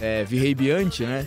é, 0.00 0.22
Virrei 0.22 0.54
Bianchi, 0.54 1.02
né? 1.02 1.26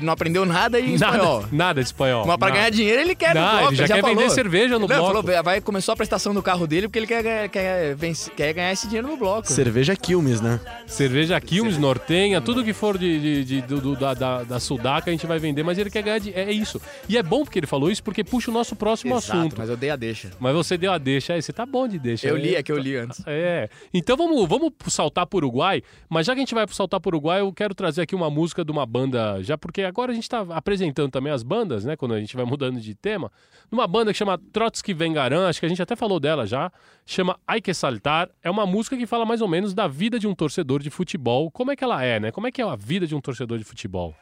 Que 0.00 0.06
não 0.06 0.12
aprendeu 0.12 0.46
nada 0.46 0.80
em 0.80 0.94
espanhol. 0.94 1.40
Nada, 1.42 1.48
nada 1.52 1.80
de 1.82 1.86
espanhol. 1.86 2.24
Mas 2.26 2.36
pra 2.36 2.48
Nada. 2.48 2.58
ganhar 2.60 2.70
dinheiro 2.70 3.02
ele 3.02 3.14
quer 3.14 3.34
Não, 3.34 3.42
no 3.42 3.50
bloco, 3.58 3.68
ele 3.68 3.76
já 3.76 3.86
quer 3.94 4.00
falou. 4.00 4.16
vender 4.16 4.30
cerveja 4.30 4.74
no 4.74 4.80
não, 4.80 4.86
bloco. 4.88 5.06
Falou, 5.22 5.42
vai, 5.42 5.60
começou 5.60 5.92
a 5.92 5.96
prestação 5.96 6.32
do 6.32 6.42
carro 6.42 6.66
dele 6.66 6.88
porque 6.88 6.98
ele 7.00 7.06
quer, 7.06 7.22
ganhar- 7.22 7.48
quer, 7.48 7.94
vencer- 7.94 8.32
quer 8.34 8.52
ganhar 8.54 8.72
esse 8.72 8.86
dinheiro 8.86 9.06
no 9.08 9.16
bloco. 9.16 9.46
Cerveja 9.52 9.94
Quilmes, 9.94 10.40
né? 10.40 10.58
Cerveja 10.86 11.40
Quilmes, 11.40 11.76
Nortenha, 11.78 12.40
tudo 12.40 12.64
que 12.64 12.72
for 12.72 12.96
de, 12.96 13.20
de- 13.20 13.44
de- 13.44 13.60
do- 13.62 13.80
do- 13.80 13.96
da, 13.96 14.14
da, 14.14 14.42
da 14.44 14.60
Sudaca 14.60 15.10
a 15.10 15.12
gente 15.12 15.26
vai 15.26 15.38
vender, 15.38 15.62
mas 15.62 15.76
ele 15.78 15.90
quer 15.90 16.02
ganhar 16.02 16.18
de, 16.18 16.32
É 16.32 16.50
isso. 16.50 16.80
E 17.08 17.18
é 17.18 17.22
bom 17.22 17.42
porque 17.44 17.58
ele 17.58 17.66
falou 17.66 17.90
isso, 17.90 18.02
porque 18.02 18.24
puxa 18.24 18.50
o 18.50 18.54
nosso 18.54 18.74
próximo 18.74 19.14
Exato, 19.16 19.38
assunto. 19.38 19.54
mas 19.58 19.68
eu 19.68 19.76
dei 19.76 19.90
a 19.90 19.96
deixa. 19.96 20.30
Mas 20.40 20.54
você 20.54 20.78
deu 20.78 20.92
a 20.92 20.98
deixa 20.98 21.34
aí, 21.34 21.42
você 21.42 21.52
tá 21.52 21.66
bom 21.66 21.86
de 21.86 21.98
deixa. 21.98 22.26
Eu 22.26 22.36
li, 22.36 22.54
é 22.54 22.62
que 22.62 22.72
eu 22.72 22.78
li 22.78 22.96
antes. 22.96 23.22
É. 23.26 23.68
Então 23.92 24.16
vamos, 24.16 24.48
vamos 24.48 24.70
saltar 24.88 25.26
pro 25.26 25.36
Uruguai, 25.38 25.82
mas 26.08 26.26
já 26.26 26.32
que 26.34 26.38
a 26.38 26.42
gente 26.42 26.54
vai 26.54 26.66
saltar 26.70 26.98
pro 27.00 27.10
Uruguai, 27.10 27.40
eu 27.40 27.52
quero 27.52 27.74
trazer 27.74 28.02
aqui 28.02 28.14
uma 28.14 28.30
música 28.30 28.64
de 28.64 28.70
uma 28.72 28.86
banda, 28.86 29.42
já 29.42 29.58
porque 29.58 29.81
agora 29.84 30.12
a 30.12 30.14
gente 30.14 30.28
tá 30.28 30.44
apresentando 30.50 31.10
também 31.10 31.32
as 31.32 31.42
bandas, 31.42 31.84
né, 31.84 31.96
quando 31.96 32.14
a 32.14 32.20
gente 32.20 32.36
vai 32.36 32.44
mudando 32.44 32.80
de 32.80 32.94
tema, 32.94 33.30
numa 33.70 33.86
banda 33.86 34.12
que 34.12 34.18
chama 34.18 34.38
Trotsky 34.52 34.92
Vengaran, 34.92 35.48
acho 35.48 35.60
que 35.60 35.66
a 35.66 35.68
gente 35.68 35.82
até 35.82 35.96
falou 35.96 36.18
dela 36.18 36.46
já, 36.46 36.70
chama 37.06 37.38
Ai 37.46 37.60
Que 37.60 37.72
Saltar, 37.72 38.28
é 38.42 38.50
uma 38.50 38.66
música 38.66 38.96
que 38.96 39.06
fala 39.06 39.24
mais 39.24 39.40
ou 39.40 39.48
menos 39.48 39.74
da 39.74 39.86
vida 39.86 40.18
de 40.18 40.26
um 40.26 40.34
torcedor 40.34 40.82
de 40.82 40.90
futebol, 40.90 41.50
como 41.50 41.70
é 41.70 41.76
que 41.76 41.84
ela 41.84 42.02
é, 42.04 42.18
né, 42.20 42.30
como 42.30 42.46
é 42.46 42.52
que 42.52 42.60
é 42.60 42.64
a 42.64 42.76
vida 42.76 43.06
de 43.06 43.14
um 43.14 43.20
torcedor 43.20 43.58
de 43.58 43.64
futebol. 43.64 44.14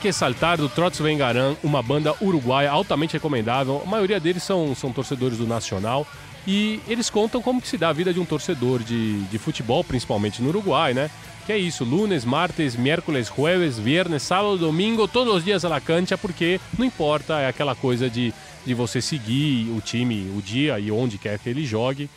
Que 0.00 0.14
Saltar, 0.14 0.56
do 0.56 0.66
Trotsky 0.66 1.02
Vengaran, 1.02 1.56
uma 1.62 1.82
banda 1.82 2.14
uruguaia 2.22 2.70
altamente 2.70 3.12
recomendável. 3.12 3.82
A 3.84 3.88
maioria 3.88 4.18
deles 4.18 4.42
são, 4.42 4.74
são 4.74 4.90
torcedores 4.90 5.36
do 5.36 5.46
Nacional. 5.46 6.06
E 6.46 6.80
eles 6.88 7.10
contam 7.10 7.42
como 7.42 7.60
que 7.60 7.68
se 7.68 7.76
dá 7.76 7.90
a 7.90 7.92
vida 7.92 8.10
de 8.10 8.18
um 8.18 8.24
torcedor 8.24 8.82
de, 8.82 9.20
de 9.24 9.38
futebol, 9.38 9.84
principalmente 9.84 10.40
no 10.40 10.48
Uruguai, 10.48 10.94
né? 10.94 11.10
Que 11.44 11.52
é 11.52 11.58
isso, 11.58 11.84
lunes, 11.84 12.24
martes, 12.24 12.76
miércoles, 12.76 13.30
jueves, 13.34 13.78
viernes, 13.78 14.22
sábado, 14.22 14.56
domingo, 14.56 15.06
todos 15.06 15.34
os 15.34 15.44
dias 15.44 15.66
à 15.66 15.68
la 15.68 15.82
cancha, 15.82 16.16
porque 16.16 16.58
não 16.78 16.86
importa, 16.86 17.38
é 17.38 17.48
aquela 17.48 17.74
coisa 17.74 18.08
de, 18.08 18.32
de 18.64 18.72
você 18.72 19.02
seguir 19.02 19.70
o 19.76 19.82
time, 19.82 20.32
o 20.34 20.40
dia 20.40 20.80
e 20.80 20.90
onde 20.90 21.18
quer 21.18 21.38
que 21.38 21.50
ele 21.50 21.66
jogue. 21.66 22.08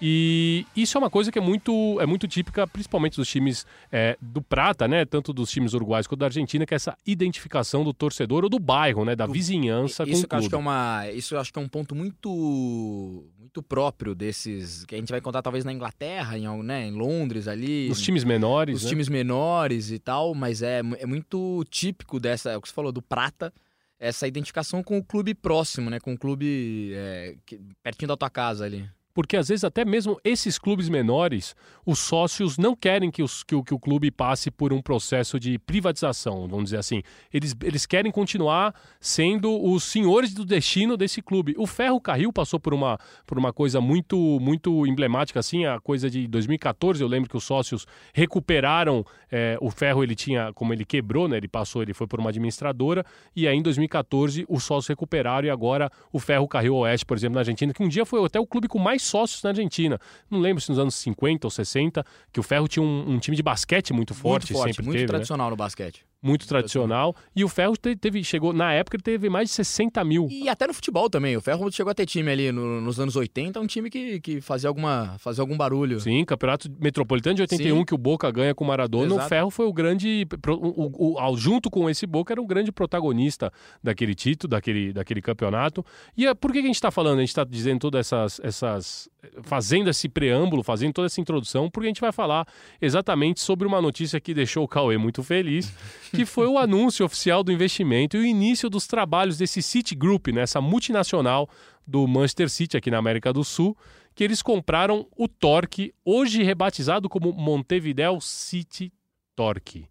E 0.00 0.66
isso 0.76 0.96
é 0.96 1.00
uma 1.00 1.08
coisa 1.08 1.32
que 1.32 1.38
é 1.38 1.42
muito, 1.42 1.98
é 2.00 2.06
muito 2.06 2.28
típica, 2.28 2.66
principalmente 2.66 3.16
dos 3.16 3.28
times 3.28 3.64
é, 3.90 4.16
do 4.20 4.42
Prata, 4.42 4.86
né? 4.86 5.04
Tanto 5.04 5.32
dos 5.32 5.50
times 5.50 5.72
uruguais 5.72 6.06
quanto 6.06 6.20
da 6.20 6.26
Argentina, 6.26 6.66
que 6.66 6.74
é 6.74 6.76
essa 6.76 6.96
identificação 7.06 7.82
do 7.82 7.94
torcedor 7.94 8.44
ou 8.44 8.50
do 8.50 8.58
bairro, 8.58 9.04
né? 9.04 9.16
Da 9.16 9.26
vizinhança 9.26 10.04
com 10.04 10.10
o 10.10 10.12
Isso 10.12 10.20
que 10.22 10.26
eu 10.26 10.28
clube. 10.28 10.40
acho 10.44 10.48
que 10.50 10.54
é 10.54 10.58
uma, 10.58 11.10
isso 11.12 11.34
eu 11.34 11.40
acho 11.40 11.52
que 11.52 11.58
é 11.58 11.62
um 11.62 11.68
ponto 11.68 11.94
muito 11.94 13.24
muito 13.38 13.62
próprio 13.62 14.14
desses 14.14 14.84
que 14.84 14.94
a 14.94 14.98
gente 14.98 15.08
vai 15.08 15.18
encontrar 15.18 15.40
talvez 15.40 15.64
na 15.64 15.72
Inglaterra, 15.72 16.36
em, 16.36 16.46
né, 16.62 16.86
em 16.86 16.92
Londres 16.92 17.48
ali, 17.48 17.88
Nos 17.88 18.00
times 18.02 18.24
menores, 18.24 18.76
os 18.76 18.82
né? 18.84 18.88
times 18.90 19.08
menores 19.08 19.90
e 19.90 19.98
tal, 19.98 20.34
mas 20.34 20.60
é, 20.62 20.80
é 20.98 21.06
muito 21.06 21.64
típico 21.70 22.20
dessa, 22.20 22.50
é 22.50 22.56
o 22.56 22.60
que 22.60 22.68
você 22.68 22.74
falou 22.74 22.92
do 22.92 23.00
Prata, 23.00 23.52
essa 23.98 24.28
identificação 24.28 24.82
com 24.82 24.98
o 24.98 25.02
clube 25.04 25.32
próximo, 25.34 25.88
né, 25.88 25.98
com 26.00 26.12
o 26.12 26.18
clube 26.18 26.92
é, 26.94 27.36
que- 27.46 27.58
pertinho 27.82 28.08
da 28.08 28.16
tua 28.16 28.28
casa 28.28 28.64
ali. 28.66 28.86
Porque 29.16 29.34
às 29.34 29.48
vezes 29.48 29.64
até 29.64 29.82
mesmo 29.82 30.20
esses 30.22 30.58
clubes 30.58 30.90
menores, 30.90 31.56
os 31.86 31.98
sócios 31.98 32.58
não 32.58 32.76
querem 32.76 33.10
que, 33.10 33.22
os- 33.22 33.42
que 33.42 33.54
o, 33.54 33.64
que 33.64 33.72
o 33.72 33.78
clube 33.78 34.10
passe 34.10 34.50
por 34.50 34.74
um 34.74 34.82
processo 34.82 35.40
de 35.40 35.58
privatização, 35.58 36.46
vamos 36.46 36.64
dizer 36.64 36.76
assim. 36.76 37.02
Eles, 37.32 37.56
eles 37.62 37.86
querem 37.86 38.12
continuar 38.12 38.74
sendo 39.00 39.58
os 39.72 39.84
senhores 39.84 40.34
do 40.34 40.44
destino 40.44 40.98
desse 40.98 41.22
clube. 41.22 41.54
O 41.56 41.66
Ferro 41.66 41.98
Carril 41.98 42.30
passou 42.30 42.60
por 42.60 42.74
uma, 42.74 42.98
por 43.26 43.38
uma 43.38 43.54
coisa 43.54 43.80
muito, 43.80 44.38
muito 44.38 44.86
emblemática, 44.86 45.40
assim, 45.40 45.64
a 45.64 45.80
coisa 45.80 46.10
de 46.10 46.28
2014, 46.28 47.00
eu 47.02 47.08
lembro 47.08 47.30
que 47.30 47.38
os 47.38 47.44
sócios 47.44 47.86
recuperaram 48.12 49.02
é, 49.32 49.56
o 49.62 49.70
Ferro, 49.70 50.02
ele 50.04 50.14
tinha, 50.14 50.52
como 50.52 50.74
ele 50.74 50.84
quebrou, 50.84 51.26
né, 51.26 51.38
ele 51.38 51.48
passou, 51.48 51.80
ele 51.82 51.94
foi 51.94 52.06
por 52.06 52.20
uma 52.20 52.28
administradora, 52.28 53.02
e 53.34 53.48
aí 53.48 53.56
em 53.56 53.62
2014 53.62 54.44
os 54.46 54.62
sócios 54.62 54.88
recuperaram 54.88 55.46
e 55.46 55.50
agora 55.50 55.90
o 56.12 56.18
Ferro 56.18 56.46
Carril 56.46 56.74
Oeste, 56.76 57.06
por 57.06 57.16
exemplo, 57.16 57.36
na 57.36 57.40
Argentina, 57.40 57.72
que 57.72 57.82
um 57.82 57.88
dia 57.88 58.04
foi 58.04 58.22
até 58.22 58.38
o 58.38 58.46
clube 58.46 58.68
com 58.68 58.78
mais 58.78 59.05
sócios 59.06 59.42
na 59.42 59.50
Argentina. 59.50 59.98
Não 60.30 60.38
lembro 60.38 60.60
se 60.60 60.70
nos 60.70 60.78
anos 60.78 60.94
50 60.96 61.46
ou 61.46 61.50
60, 61.50 62.04
que 62.32 62.40
o 62.40 62.42
Ferro 62.42 62.68
tinha 62.68 62.82
um, 62.82 63.12
um 63.12 63.18
time 63.18 63.36
de 63.36 63.42
basquete 63.42 63.92
muito 63.92 64.14
forte, 64.14 64.52
muito 64.52 64.62
forte, 64.62 64.74
sempre 64.74 64.84
muito 64.84 64.94
teve, 64.96 65.04
né? 65.04 65.08
tradicional 65.08 65.50
no 65.50 65.56
basquete. 65.56 66.04
Muito 66.26 66.46
tradicional. 66.46 67.14
E 67.34 67.44
o 67.44 67.48
Ferro 67.48 67.76
te- 67.76 67.94
teve, 67.96 68.22
chegou, 68.24 68.52
na 68.52 68.72
época, 68.72 68.96
ele 68.96 69.02
teve 69.02 69.28
mais 69.30 69.48
de 69.48 69.54
60 69.54 70.02
mil. 70.04 70.26
E 70.30 70.48
até 70.48 70.66
no 70.66 70.74
futebol 70.74 71.08
também. 71.08 71.36
O 71.36 71.40
Ferro 71.40 71.70
chegou 71.70 71.90
a 71.90 71.94
ter 71.94 72.04
time 72.06 72.30
ali 72.30 72.50
no- 72.52 72.80
nos 72.80 72.98
anos 72.98 73.14
80, 73.16 73.60
um 73.60 73.66
time 73.66 73.88
que, 73.88 74.20
que 74.20 74.40
fazia, 74.40 74.68
alguma, 74.68 75.16
fazia 75.18 75.42
algum 75.42 75.56
barulho. 75.56 76.00
Sim, 76.00 76.24
campeonato 76.24 76.68
metropolitano 76.80 77.34
de 77.36 77.42
81 77.42 77.78
Sim. 77.78 77.84
que 77.84 77.94
o 77.94 77.98
Boca 77.98 78.30
ganha 78.30 78.54
com 78.54 78.64
o 78.64 78.66
Maradona. 78.66 79.12
O 79.12 79.16
Exato. 79.16 79.28
Ferro 79.28 79.50
foi 79.50 79.66
o 79.66 79.72
grande. 79.72 80.26
o- 80.48 80.52
o- 80.52 81.12
o- 81.14 81.18
ao- 81.18 81.36
junto 81.36 81.70
com 81.70 81.88
esse 81.88 82.06
Boca, 82.06 82.32
era 82.34 82.40
o 82.40 82.46
grande 82.46 82.72
protagonista 82.72 83.52
daquele 83.82 84.14
título, 84.14 84.50
daquele, 84.50 84.92
daquele 84.92 85.22
campeonato. 85.22 85.84
E 86.16 86.26
é, 86.26 86.34
por 86.34 86.50
que 86.52 86.58
que 86.58 86.64
a 86.64 86.68
gente 86.68 86.74
está 86.76 86.90
falando? 86.90 87.18
A 87.18 87.20
gente 87.20 87.28
está 87.28 87.44
dizendo 87.44 87.78
todas 87.80 88.06
essas, 88.06 88.40
essas. 88.42 89.08
Fazendo 89.42 89.90
esse 89.90 90.08
preâmbulo, 90.08 90.62
fazendo 90.62 90.92
toda 90.92 91.06
essa 91.06 91.20
introdução, 91.20 91.70
porque 91.70 91.86
a 91.86 91.90
gente 91.90 92.00
vai 92.00 92.12
falar 92.12 92.46
exatamente 92.80 93.40
sobre 93.40 93.66
uma 93.66 93.80
notícia 93.80 94.20
que 94.20 94.34
deixou 94.34 94.64
o 94.64 94.68
Cauê 94.68 94.96
muito 94.96 95.22
feliz, 95.22 95.72
que 96.10 96.24
foi 96.24 96.46
o 96.46 96.58
anúncio 96.58 97.04
oficial 97.04 97.42
do 97.42 97.52
investimento 97.52 98.16
e 98.16 98.20
o 98.20 98.24
início 98.24 98.68
dos 98.68 98.86
trabalhos 98.86 99.38
desse 99.38 99.62
Citigroup, 99.62 100.28
né, 100.28 100.42
essa 100.42 100.60
multinacional 100.60 101.48
do 101.86 102.06
Manchester 102.06 102.50
City 102.50 102.76
aqui 102.76 102.90
na 102.90 102.98
América 102.98 103.32
do 103.32 103.44
Sul, 103.44 103.76
que 104.14 104.24
eles 104.24 104.42
compraram 104.42 105.06
o 105.16 105.28
Torque, 105.28 105.94
hoje 106.04 106.42
rebatizado 106.42 107.08
como 107.08 107.32
Montevideo 107.32 108.20
City 108.20 108.92
Torque. 109.36 109.86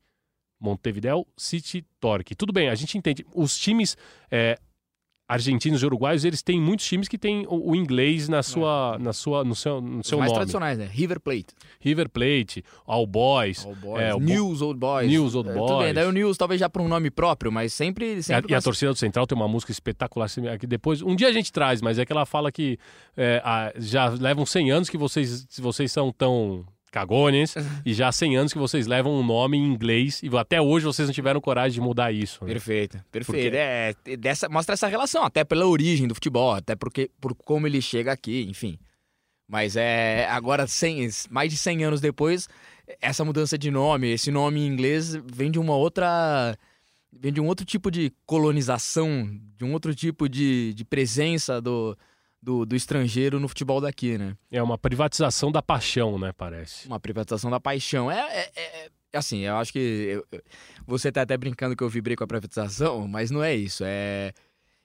Montevideo 0.59 1.27
City 1.37 1.85
Torque. 1.99 2.33
Tudo 2.33 2.51
bem, 2.51 2.69
a 2.69 2.75
gente 2.75 2.97
entende. 2.97 3.25
Os 3.33 3.57
times 3.57 3.95
é, 4.31 4.57
argentinos 5.27 5.81
e 5.81 5.85
uruguaios, 5.85 6.23
eles 6.23 6.43
têm 6.43 6.61
muitos 6.61 6.85
times 6.85 7.07
que 7.07 7.17
têm 7.17 7.45
o, 7.47 7.71
o 7.71 7.75
inglês 7.75 8.29
na 8.29 8.43
sua, 8.43 8.97
na 8.99 9.11
sua, 9.11 9.43
no 9.43 9.55
seu, 9.55 9.81
no 9.81 9.99
Os 10.01 10.07
seu 10.07 10.19
mais 10.19 10.29
nome. 10.29 10.37
tradicionais, 10.39 10.77
né? 10.77 10.87
River 10.91 11.19
Plate. 11.19 11.47
River 11.79 12.07
Plate, 12.09 12.63
All 12.85 13.07
Boys. 13.07 13.65
All 13.65 13.75
Boys. 13.75 14.01
é, 14.03 14.13
News 14.19 14.61
Old 14.61 14.79
Boys. 14.79 15.09
News 15.09 15.33
Old 15.33 15.49
É, 15.49 15.53
Tudo 15.53 15.65
bem, 15.67 15.77
Boys. 15.77 15.95
daí 15.95 16.05
o 16.05 16.11
News 16.11 16.37
talvez 16.37 16.59
já 16.59 16.69
para 16.69 16.81
um 16.81 16.87
nome 16.87 17.09
próprio, 17.09 17.51
mas 17.51 17.73
sempre. 17.73 18.15
E 18.15 18.19
a, 18.19 18.23
sempre 18.23 18.51
e 18.51 18.55
a 18.55 18.61
torcida 18.61 18.91
do 18.93 18.97
Central 18.99 19.25
tem 19.25 19.35
uma 19.35 19.47
música 19.47 19.71
espetacular 19.71 20.25
assim, 20.25 20.41
que 20.59 20.67
depois 20.67 21.01
um 21.01 21.15
dia 21.15 21.27
a 21.27 21.31
gente 21.33 21.51
traz, 21.51 21.81
mas 21.81 21.97
é 21.97 22.05
que 22.05 22.11
ela 22.11 22.25
fala 22.25 22.51
que 22.51 22.77
é, 23.17 23.41
a- 23.43 23.73
já 23.77 24.09
levam 24.09 24.45
100 24.45 24.71
anos 24.71 24.89
que 24.89 24.97
vocês 24.97 25.47
vocês 25.59 25.91
são 25.91 26.11
tão 26.11 26.63
cagones 26.95 27.53
e 27.85 27.93
já 27.93 28.07
há 28.07 28.11
100 28.11 28.37
anos 28.37 28.53
que 28.53 28.57
vocês 28.59 28.87
levam 28.87 29.13
um 29.13 29.23
nome 29.23 29.57
em 29.57 29.65
inglês 29.65 30.21
e 30.23 30.29
até 30.37 30.61
hoje 30.61 30.85
vocês 30.85 31.07
não 31.09 31.13
tiveram 31.13 31.41
coragem 31.41 31.73
de 31.73 31.81
mudar 31.81 32.11
isso. 32.13 32.43
né? 32.45 32.53
Perfeito, 32.53 33.03
perfeito. 33.11 33.43
Porque- 33.51 33.57
É, 33.57 33.93
dessa, 34.17 34.47
mostra 34.47 34.73
essa 34.73 34.87
relação, 34.87 35.23
até 35.23 35.43
pela 35.43 35.65
origem 35.67 36.07
do 36.07 36.15
futebol, 36.15 36.51
até 36.53 36.73
porque 36.75 37.11
por 37.19 37.35
como 37.35 37.67
ele 37.67 37.81
chega 37.81 38.11
aqui, 38.13 38.45
enfim. 38.49 38.77
Mas 39.47 39.75
é 39.75 40.25
agora 40.29 40.65
100, 40.65 41.09
mais 41.29 41.51
de 41.51 41.57
100 41.57 41.83
anos 41.83 42.01
depois, 42.01 42.47
essa 43.01 43.23
mudança 43.25 43.57
de 43.57 43.69
nome, 43.69 44.11
esse 44.11 44.31
nome 44.31 44.61
em 44.61 44.65
inglês 44.67 45.15
vem 45.31 45.51
de 45.51 45.59
uma 45.59 45.75
outra 45.75 46.57
vem 47.17 47.31
de 47.31 47.39
um 47.41 47.45
outro 47.47 47.65
tipo 47.65 47.91
de 47.91 48.11
colonização, 48.25 49.29
de 49.55 49.63
um 49.63 49.71
outro 49.73 49.93
tipo 49.93 50.27
de, 50.27 50.73
de 50.73 50.83
presença 50.85 51.61
do, 51.61 51.97
do, 52.45 52.63
do 52.63 52.75
estrangeiro 52.75 53.39
no 53.39 53.47
futebol 53.47 53.81
daqui, 53.81 54.19
né? 54.19 54.37
É 54.51 54.61
uma 54.61 54.77
privatização 54.77 55.51
da 55.51 55.63
paixão, 55.63 56.19
né, 56.19 56.31
parece. 56.31 56.87
Uma 56.87 56.99
privatização 56.99 57.49
da 57.49 57.59
paixão. 57.59 58.11
É, 58.11 58.19
é- 58.19 58.51
é- 58.55 58.89
é 59.13 59.17
assim, 59.17 59.39
eu 59.39 59.55
acho 59.55 59.73
que. 59.73 59.79
eu- 60.31 60.41
você 60.85 61.11
tá 61.11 61.23
até 61.23 61.35
brincando 61.35 61.75
que 61.75 61.83
eu 61.83 61.89
vibrei 61.89 62.15
com 62.15 62.23
a 62.23 62.27
privatização, 62.27 63.07
mas 63.07 63.31
não 63.31 63.43
é 63.43 63.55
isso. 63.55 63.83
É. 63.85 64.31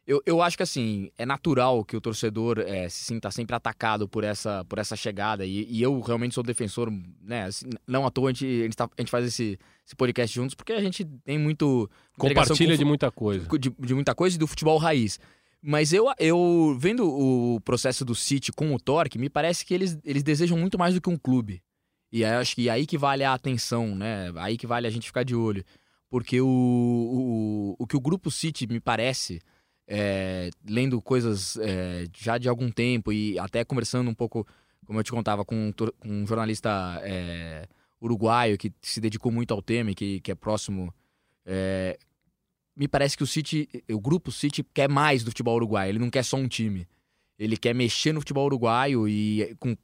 Eu, 0.07 0.21
eu 0.25 0.41
acho 0.43 0.57
que 0.57 0.63
assim, 0.63 1.11
é 1.19 1.27
natural 1.27 1.85
que 1.85 1.95
o 1.97 2.01
torcedor 2.01 2.59
é, 2.59 2.89
se 2.89 3.05
sinta 3.05 3.31
sempre 3.31 3.55
atacado 3.55 4.09
por 4.09 4.25
essa, 4.25 4.65
por 4.65 4.79
essa 4.79 4.97
chegada. 4.97 5.45
E, 5.45 5.67
e 5.71 5.83
eu 5.83 6.01
realmente 6.01 6.35
sou 6.35 6.43
defensor, 6.43 6.91
né? 7.23 7.45
assim, 7.45 7.67
não 7.87 8.05
à 8.07 8.11
toa 8.11 8.31
a 8.31 8.33
gente, 8.33 8.47
a 8.47 8.65
gente, 8.65 8.77
tá- 8.77 8.89
a 8.97 9.01
gente 9.03 9.11
faz 9.11 9.25
esse, 9.27 9.59
esse 9.87 9.95
podcast 9.95 10.35
juntos, 10.35 10.55
porque 10.55 10.73
a 10.73 10.81
gente 10.81 11.05
tem 11.25 11.39
muito. 11.39 11.89
Compartilha 12.19 12.73
com 12.73 12.79
de 12.79 12.85
muita 12.85 13.11
coisa. 13.11 13.47
de, 13.59 13.71
de 13.71 13.95
muita 13.95 14.15
coisa 14.15 14.35
e 14.37 14.39
do 14.39 14.47
futebol 14.47 14.79
raiz. 14.79 15.21
Mas 15.63 15.93
eu, 15.93 16.07
eu 16.19 16.77
vendo 16.79 17.07
o 17.07 17.61
processo 17.61 18.05
do 18.05 18.15
City 18.15 18.51
com 18.51 18.75
o 18.75 18.81
Torque, 18.81 19.19
me 19.19 19.29
parece 19.29 19.65
que 19.65 19.75
eles, 19.75 19.99
eles 20.05 20.23
desejam 20.23 20.57
muito 20.57 20.79
mais 20.79 20.95
do 20.95 21.01
que 21.01 21.11
um 21.11 21.19
clube. 21.19 21.63
E 22.11 22.25
aí, 22.25 22.33
acho 22.33 22.55
que 22.55 22.69
aí 22.69 22.87
que 22.87 22.97
vale 22.97 23.23
a 23.23 23.35
atenção, 23.35 23.95
né? 23.95 24.33
Aí 24.37 24.57
que 24.57 24.67
vale 24.67 24.87
a 24.87 24.91
gente 24.91 25.07
ficar 25.07 25.23
de 25.23 25.35
olho. 25.35 25.65
Porque 26.09 26.41
o, 26.41 26.47
o, 26.49 27.77
o 27.79 27.87
que 27.87 27.97
o 27.97 28.01
grupo 28.01 28.31
City 28.31 28.67
me 28.67 28.81
parece, 28.81 29.41
é, 29.87 30.51
lendo 30.69 31.01
coisas 31.01 31.57
é, 31.59 32.07
já 32.17 32.37
de 32.39 32.49
algum 32.49 32.71
tempo 32.71 33.13
e 33.13 33.39
até 33.39 33.65
conversando 33.65 34.11
um 34.11 34.15
pouco, 34.15 34.47
como 34.87 34.99
eu 34.99 35.05
te 35.05 35.13
contava, 35.13 35.45
com, 35.45 35.55
um 35.55 35.73
com 35.73 36.09
um 36.09 36.27
jornalista 36.27 37.01
é, 37.05 37.69
uruguaio 38.01 38.59
que 38.59 38.73
se 38.83 39.01
dedicou 39.01 39.31
muito 39.31 39.53
ao 39.53 39.63
tema 39.63 39.91
e 39.91 39.95
que, 39.95 40.21
que 40.21 40.33
é 40.33 40.35
próximo 40.35 40.93
é, 41.47 41.97
me 42.81 42.89
parece 42.89 43.15
que 43.15 43.23
o 43.23 43.27
City, 43.27 43.69
o 43.91 44.01
grupo 44.01 44.33
City 44.33 44.65
quer 44.73 44.89
mais 44.89 45.23
do 45.23 45.31
futebol 45.31 45.55
uruguaio. 45.55 45.91
Ele 45.91 45.99
não 45.99 46.09
quer 46.09 46.25
só 46.25 46.39
um 46.39 46.49
time. 46.49 46.89
Ele 47.39 47.55
quer 47.55 47.75
mexer 47.75 48.11
no 48.11 48.21
futebol 48.23 48.47
uruguaio 48.47 49.07
e 49.07 49.55
com, 49.61 49.77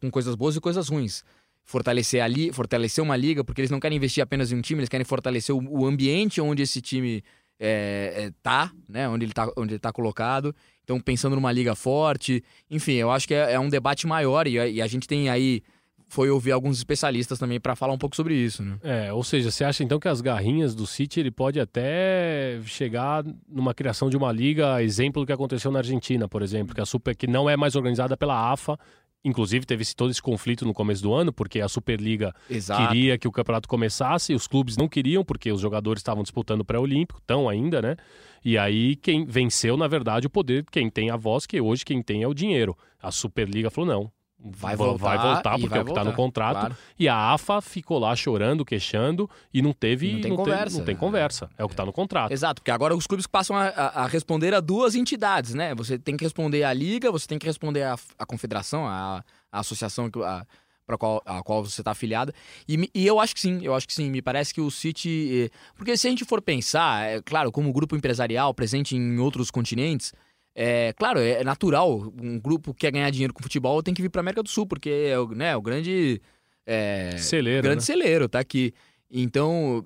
com 0.00 0.08
coisas 0.08 0.36
boas 0.36 0.54
e 0.54 0.60
coisas 0.60 0.88
ruins. 0.88 1.24
Fortalecer 1.64 2.22
ali, 2.22 2.52
fortalecer 2.52 3.02
uma 3.02 3.16
liga, 3.16 3.42
porque 3.42 3.60
eles 3.60 3.72
não 3.72 3.80
querem 3.80 3.96
investir 3.96 4.22
apenas 4.22 4.52
em 4.52 4.56
um 4.56 4.60
time, 4.60 4.78
eles 4.78 4.88
querem 4.88 5.04
fortalecer 5.04 5.52
o, 5.52 5.80
o 5.80 5.84
ambiente 5.84 6.40
onde 6.40 6.62
esse 6.62 6.80
time 6.80 7.24
é, 7.58 8.26
é, 8.26 8.32
tá, 8.40 8.70
né? 8.88 9.08
Onde 9.08 9.24
ele 9.24 9.32
tá, 9.32 9.50
onde 9.56 9.72
ele 9.72 9.80
tá 9.80 9.92
colocado. 9.92 10.54
Então, 10.84 11.00
pensando 11.00 11.34
numa 11.34 11.50
liga 11.50 11.74
forte. 11.74 12.40
Enfim, 12.70 12.92
eu 12.92 13.10
acho 13.10 13.26
que 13.26 13.34
é, 13.34 13.54
é 13.54 13.58
um 13.58 13.68
debate 13.68 14.06
maior 14.06 14.46
e 14.46 14.52
e 14.52 14.80
a 14.80 14.86
gente 14.86 15.08
tem 15.08 15.28
aí. 15.28 15.60
Foi 16.08 16.30
ouvir 16.30 16.52
alguns 16.52 16.76
especialistas 16.78 17.38
também 17.38 17.58
para 17.58 17.74
falar 17.74 17.92
um 17.92 17.98
pouco 17.98 18.14
sobre 18.14 18.34
isso, 18.34 18.62
né? 18.62 18.78
É, 18.82 19.12
ou 19.12 19.24
seja, 19.24 19.50
você 19.50 19.64
acha 19.64 19.82
então 19.82 19.98
que 19.98 20.06
as 20.06 20.20
garrinhas 20.20 20.74
do 20.74 20.86
City 20.86 21.18
ele 21.18 21.30
pode 21.30 21.58
até 21.58 22.60
chegar 22.66 23.24
numa 23.48 23.74
criação 23.74 24.08
de 24.10 24.16
uma 24.16 24.30
liga, 24.30 24.82
exemplo 24.82 25.22
do 25.22 25.26
que 25.26 25.32
aconteceu 25.32 25.70
na 25.72 25.78
Argentina, 25.80 26.28
por 26.28 26.42
exemplo, 26.42 26.74
que 26.74 26.80
a 26.80 26.86
Super 26.86 27.16
que 27.16 27.26
não 27.26 27.48
é 27.50 27.56
mais 27.56 27.74
organizada 27.74 28.16
pela 28.16 28.52
AFA, 28.52 28.78
inclusive 29.24 29.64
teve 29.64 29.82
esse- 29.82 29.96
todo 29.96 30.10
esse 30.10 30.20
conflito 30.20 30.64
no 30.66 30.74
começo 30.74 31.02
do 31.02 31.12
ano, 31.14 31.32
porque 31.32 31.60
a 31.60 31.68
Superliga 31.68 32.34
Exato. 32.48 32.86
queria 32.88 33.16
que 33.16 33.26
o 33.26 33.32
campeonato 33.32 33.66
começasse, 33.68 34.32
e 34.32 34.36
os 34.36 34.46
clubes 34.46 34.76
não 34.76 34.86
queriam, 34.86 35.24
porque 35.24 35.50
os 35.50 35.60
jogadores 35.60 36.00
estavam 36.00 36.22
disputando 36.22 36.60
o 36.60 36.64
pré-olímpico, 36.64 37.18
estão 37.20 37.48
ainda, 37.48 37.80
né? 37.80 37.96
E 38.44 38.58
aí 38.58 38.94
quem 38.96 39.24
venceu, 39.24 39.76
na 39.78 39.88
verdade, 39.88 40.26
o 40.26 40.30
poder, 40.30 40.64
quem 40.70 40.90
tem 40.90 41.08
a 41.10 41.16
voz, 41.16 41.46
que 41.46 41.58
hoje 41.60 41.84
quem 41.84 42.02
tem 42.02 42.22
é 42.22 42.28
o 42.28 42.34
dinheiro. 42.34 42.76
A 43.02 43.10
Superliga 43.10 43.70
falou, 43.70 43.88
não. 43.90 44.12
Vai 44.46 44.76
va- 44.76 44.84
vai 44.96 45.16
voltar 45.16 45.22
voltar 45.34 45.50
porque 45.52 45.68
vai 45.68 45.78
é 45.78 45.82
o 45.82 45.84
que 45.86 45.90
está 45.90 46.00
no 46.04 46.10
voltar, 46.10 46.16
contrato. 46.22 46.58
claro. 46.58 46.76
E 46.98 47.08
a 47.08 47.32
AFA 47.32 47.62
ficou 47.62 47.98
lá 47.98 48.14
chorando, 48.14 48.62
queixando 48.64 49.28
e 49.54 49.62
não 49.62 49.72
teve. 49.72 50.06
Não 50.12 50.20
tem 50.20 50.22
teve- 50.22 50.36
conversa. 50.36 50.78
não 50.78 50.84
tem 50.84 50.96
conversa. 50.96 51.50
É 51.56 51.64
o 51.64 51.68
que 51.68 51.72
está 51.72 51.86
no 51.86 51.92
contrato. 51.94 52.30
Exato, 52.32 52.60
porque 52.60 52.70
agora 52.70 52.94
os 52.94 53.06
clubes 53.06 53.26
passam 53.26 53.56
a, 53.56 53.68
a- 53.68 54.06
responder 54.06 54.52
a 54.52 54.60
duas 54.60 54.94
entidades, 54.94 55.54
né? 55.54 55.74
Você 55.74 55.98
tem 55.98 56.14
que 56.16 56.24
responder 56.24 56.62
à 56.62 56.72
liga, 56.74 57.10
você 57.10 57.26
tem 57.26 57.38
que 57.38 57.46
responder 57.46 57.84
à, 57.84 57.96
à 58.18 58.26
confederação, 58.26 58.86
à, 58.86 59.24
à 59.50 59.60
associação 59.60 60.10
que, 60.10 60.22
a, 60.22 60.44
para 60.86 60.98
qual, 60.98 61.22
a 61.24 61.42
qual 61.42 61.64
você 61.64 61.80
está 61.80 61.92
afiliado. 61.92 62.30
E, 62.68 62.90
e 62.94 63.06
eu 63.06 63.18
acho 63.18 63.34
que 63.34 63.40
sim, 63.40 63.60
eu 63.62 63.74
acho 63.74 63.86
que 63.88 63.94
sim. 63.94 64.10
Me 64.10 64.20
parece 64.20 64.52
que 64.52 64.60
o 64.60 64.70
City. 64.70 65.48
eh, 65.50 65.56
Porque 65.74 65.96
se 65.96 66.06
a 66.06 66.10
gente 66.10 66.26
for 66.26 66.42
pensar, 66.42 67.06
é 67.08 67.22
claro, 67.22 67.50
como 67.50 67.72
grupo 67.72 67.96
empresarial 67.96 68.52
presente 68.52 68.94
em 68.94 69.18
outros 69.18 69.50
continentes. 69.50 70.12
É 70.54 70.92
claro, 70.92 71.18
é 71.18 71.42
natural. 71.42 72.12
Um 72.20 72.38
grupo 72.38 72.72
que 72.72 72.80
quer 72.80 72.92
ganhar 72.92 73.10
dinheiro 73.10 73.34
com 73.34 73.42
futebol 73.42 73.82
tem 73.82 73.92
que 73.92 74.02
vir 74.02 74.08
para 74.08 74.20
América 74.20 74.42
do 74.42 74.48
Sul, 74.48 74.66
porque 74.66 74.88
é 74.88 75.18
o, 75.18 75.28
né, 75.28 75.56
o 75.56 75.62
grande. 75.62 76.20
É, 76.66 77.16
Celeiro, 77.18 77.62
grande 77.62 77.80
né? 77.80 77.84
celeiro, 77.84 78.28
tá 78.28 78.38
aqui. 78.38 78.72
Então, 79.10 79.84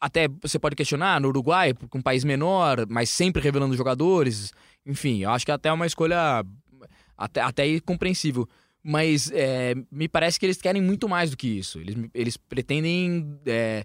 até 0.00 0.28
você 0.42 0.58
pode 0.58 0.76
questionar 0.76 1.20
no 1.20 1.28
Uruguai, 1.28 1.72
um 1.94 2.02
país 2.02 2.24
menor, 2.24 2.86
mas 2.88 3.10
sempre 3.10 3.42
revelando 3.42 3.76
jogadores. 3.76 4.52
Enfim, 4.84 5.22
eu 5.22 5.30
acho 5.30 5.46
que 5.46 5.52
até 5.52 5.68
é 5.68 5.72
uma 5.72 5.86
escolha 5.86 6.44
até, 7.16 7.40
até 7.40 7.62
aí 7.62 7.80
compreensível. 7.80 8.48
Mas 8.82 9.30
é, 9.32 9.74
me 9.90 10.08
parece 10.08 10.38
que 10.38 10.46
eles 10.46 10.60
querem 10.60 10.80
muito 10.80 11.08
mais 11.08 11.30
do 11.30 11.36
que 11.36 11.48
isso. 11.48 11.80
Eles, 11.80 11.96
eles 12.14 12.36
pretendem, 12.36 13.38
é, 13.44 13.84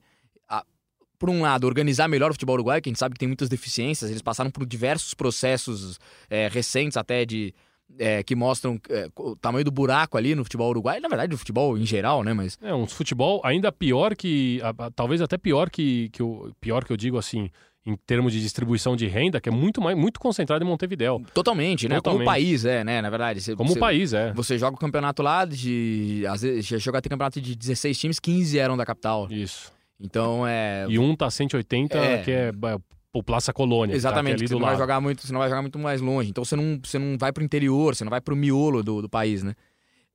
por 1.24 1.30
um 1.30 1.42
lado, 1.42 1.66
organizar 1.66 2.10
melhor 2.10 2.32
o 2.32 2.34
futebol 2.34 2.56
uruguaio, 2.56 2.82
que 2.82 2.90
a 2.90 2.92
gente 2.92 3.00
sabe 3.00 3.14
que 3.14 3.20
tem 3.20 3.30
muitas 3.30 3.48
deficiências. 3.48 4.10
Eles 4.12 4.22
passaram 4.22 4.52
por 4.52 4.66
diversos 4.66 5.14
processos 5.14 5.98
é, 6.30 6.50
recentes 6.50 6.98
até 6.98 7.24
de. 7.24 7.54
é, 7.98 8.22
que 8.24 8.36
mostram 8.36 8.78
é, 8.90 9.08
o 9.18 9.34
tamanho 9.36 9.64
do 9.64 9.72
buraco 9.72 10.18
ali 10.18 10.36
no 10.36 10.44
futebol 10.44 10.70
uruguaio, 10.70 11.02
na 11.02 11.08
verdade, 11.08 11.32
no 11.32 11.38
futebol 11.38 11.78
em 11.78 11.86
geral, 11.86 12.24
né? 12.24 12.34
Mas 12.34 12.58
É 12.62 12.74
um 12.74 12.86
futebol 12.86 13.40
ainda 13.46 13.72
pior 13.72 14.16
que. 14.18 14.60
a- 14.64 14.86
a- 14.88 14.92
Talvez 14.92 15.22
até 15.22 15.38
pior 15.38 15.70
que, 15.70 16.10
que 16.10 16.22
o. 16.22 16.52
Pior 16.60 16.84
que 16.84 16.92
eu 16.92 16.98
digo 16.98 17.18
assim, 17.18 17.50
em 17.86 17.96
termos 18.06 18.34
de 18.34 18.42
distribuição 18.42 18.94
de 18.96 19.08
renda, 19.08 19.40
que 19.40 19.48
é 19.48 19.52
muito 19.52 19.80
mais 19.82 19.96
muito 19.98 20.20
concentrado 20.20 20.64
em 20.66 20.68
Montevidéu. 20.68 21.22
totalmente, 21.34 21.84
né? 21.88 21.96
Como 22.02 22.18
Totalmente. 22.20 22.26
país, 22.26 22.66
é, 22.66 22.84
né? 22.84 23.02
Na 23.02 23.10
verdade. 23.10 23.40
Você- 23.42 23.56
Como 23.56 23.70
você- 23.74 23.80
país, 23.80 24.12
é. 24.14 24.34
Você 24.34 24.58
joga 24.58 24.76
o 24.76 24.80
campeonato 24.80 25.22
lá 25.24 25.46
de. 25.46 26.26
Às 26.28 26.42
vezes, 26.42 26.66
já 26.66 26.80
chegou 26.80 26.98
a 26.98 27.02
ter 27.02 27.08
campeonato 27.10 27.40
de 27.40 27.56
16 27.56 27.98
times, 28.00 28.20
15 28.20 28.58
eram 28.60 28.76
da 28.76 28.86
capital. 28.86 29.28
Isso. 29.32 29.72
Então 30.00 30.46
é. 30.48 30.86
E 30.90 31.00
um 31.00 31.16
tá 31.16 31.30
180, 31.30 31.98
É. 31.98 32.18
que 32.24 32.32
é, 32.32 32.50
é 32.50 32.78
o 33.14 33.22
Plaça 33.22 33.54
Colônia. 33.54 33.94
tá 33.94 33.98
Exatamente, 33.98 34.34
ali 34.34 34.42
que 34.44 34.48
você 34.48 34.54
não 34.56 34.62
vai 34.62 34.76
jogar 34.76 35.00
muito, 35.00 35.26
você 35.26 35.32
não 35.34 35.40
vai 35.40 35.50
jogar 35.50 35.62
muito 35.62 35.80
mais 35.80 36.02
longe. 36.02 36.30
Então 36.30 36.44
você 36.44 36.56
não, 36.56 36.80
você 36.84 36.98
não 36.98 37.18
vai 37.18 37.32
pro 37.32 37.44
interior, 37.44 37.96
você 37.96 38.04
não 38.04 38.10
vai 38.10 38.20
pro 38.20 38.36
miolo 38.36 38.82
do, 38.84 39.04
do 39.04 39.10
país, 39.10 39.44
né? 39.44 39.54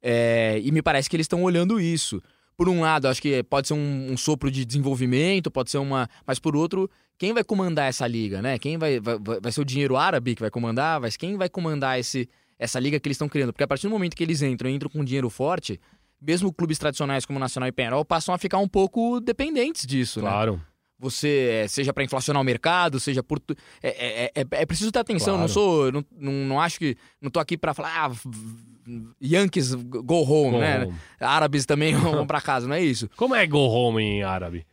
É, 0.03 0.61
e 0.63 0.71
me 0.73 0.83
parece 0.83 1.09
que 1.09 1.17
eles 1.17 1.25
estão 1.25 1.43
olhando 1.43 1.81
isso. 1.81 2.21
Por 2.57 2.69
um 2.69 2.81
lado, 2.81 3.07
acho 3.07 3.23
que 3.23 3.41
pode 3.45 3.69
ser 3.69 3.75
um, 3.75 4.13
um 4.13 4.17
sopro 4.17 4.51
de 4.51 4.65
desenvolvimento, 4.65 5.49
pode 5.51 5.71
ser 5.71 5.79
uma. 5.79 6.09
Mas 6.27 6.41
por 6.41 6.57
outro, 6.57 6.91
quem 7.17 7.33
vai 7.33 7.45
comandar 7.45 7.89
essa 7.89 8.07
liga, 8.07 8.43
né? 8.43 8.59
Quem 8.59 8.77
vai, 8.77 8.99
vai, 8.99 9.17
vai 9.19 9.41
vai 9.41 9.53
ser 9.53 9.61
o 9.61 9.65
dinheiro 9.65 9.97
árabe 9.97 10.35
que 10.35 10.41
vai 10.41 10.51
comandar, 10.51 11.01
mas 11.01 11.17
quem 11.17 11.37
vai 11.37 11.49
comandar 11.49 12.01
esse, 12.01 12.29
essa 12.59 12.81
liga 12.81 12.99
que 12.99 13.07
eles 13.07 13.15
estão 13.15 13.29
criando? 13.29 13.53
Porque 13.53 13.63
a 13.63 13.69
partir 13.69 13.87
do 13.87 13.91
momento 13.91 14.17
que 14.17 14.25
eles 14.25 14.43
entram, 14.43 14.69
entram 14.69 14.91
com 14.91 15.05
dinheiro 15.05 15.31
forte, 15.31 15.81
mesmo 16.21 16.53
clubes 16.53 16.79
tradicionais 16.79 17.25
como 17.25 17.39
Nacional 17.39 17.69
e 17.69 17.73
Penarol 17.73 18.05
passam 18.05 18.35
a 18.35 18.39
ficar 18.39 18.59
um 18.59 18.69
pouco 18.69 19.21
dependentes 19.21 19.87
disso, 19.87 20.21
né? 20.21 20.29
Claro. 20.29 20.61
você 20.99 21.63
é, 21.65 21.69
seja 21.69 21.93
para 21.93 22.03
inflacionar 22.03 22.43
o 22.43 22.45
mercado, 22.45 22.99
seja 22.99 23.23
por 23.23 23.39
tu- 23.39 23.55
é, 23.83 23.89
é, 23.89 24.33
é, 24.35 24.47
é 24.51 24.67
preciso 24.67 24.91
ter 24.91 24.99
atenção. 24.99 25.35
Claro. 25.35 25.41
Não 25.43 25.49
sou, 25.49 25.93
não, 25.93 26.05
não, 26.19 26.33
não 26.33 26.61
acho 26.61 26.79
que 26.79 26.97
não 27.21 27.31
tô 27.31 27.39
aqui 27.39 27.57
para 27.57 27.73
falar 27.73 27.93
ah, 28.11 28.13
Yankees 29.23 29.75
go 29.75 30.23
home, 30.23 30.53
Go 30.53 30.59
né? 30.59 30.85
home. 30.85 30.95
Árabes 31.21 31.67
também 31.67 31.95
vão 31.97 32.27
para 32.27 32.41
casa, 32.41 32.67
não 32.67 32.75
é 32.75 32.81
isso? 32.83 33.09
Como 33.17 33.35
é 33.35 33.47
go 33.47 33.59
home 33.69 34.03
em 34.03 34.23
árabe? 34.23 34.67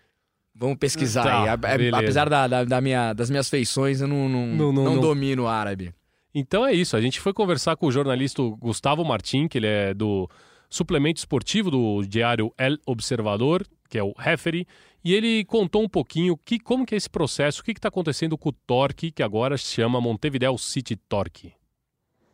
Vamos 0.57 0.77
pesquisar 0.77 1.23
Tá, 1.23 1.41
aí. 1.73 1.89
Apesar 1.93 2.29
da, 2.29 2.47
da- 2.47 2.63
da 2.63 2.79
minha, 2.81 3.11
das 3.13 3.29
minhas 3.29 3.49
feições, 3.49 3.99
eu 4.01 4.07
não, 4.07 4.29
não, 4.29 4.47
Não, 4.47 4.71
não, 4.71 4.83
não 4.85 4.99
domino 5.01 5.43
o 5.43 5.47
árabe. 5.47 5.93
Então 6.33 6.65
é 6.65 6.73
isso, 6.73 6.95
a 6.97 7.01
gente 7.01 7.19
foi 7.19 7.33
conversar 7.33 7.75
com 7.75 7.87
o 7.87 7.91
jornalista 7.91 8.41
Gustavo 8.59 9.03
Martim, 9.05 9.47
que 9.47 9.57
ele 9.57 9.67
é 9.67 9.93
do 9.93 10.29
suplemento 10.75 11.19
esportivo 11.19 11.71
do 11.71 12.03
diário 12.05 12.53
El 12.57 12.79
Observador, 12.85 13.65
que 13.89 13.97
é 13.97 14.03
o 14.03 14.13
Referee, 14.17 14.67
e 15.03 15.13
ele 15.13 15.45
contou 15.45 15.83
um 15.83 15.89
pouquinho 15.89 16.35
que, 16.35 16.59
como 16.59 16.85
que 16.85 16.95
é 16.95 16.97
esse 16.97 17.09
processo, 17.09 17.61
o 17.61 17.63
que 17.63 17.71
está 17.71 17.87
acontecendo 17.87 18.37
com 18.37 18.49
o 18.49 18.51
Torque, 18.51 19.11
que 19.11 19.23
agora 19.23 19.57
se 19.57 19.65
chama 19.65 20.01
Montevideo 20.01 20.57
City 20.57 20.97
Torque. 20.97 21.53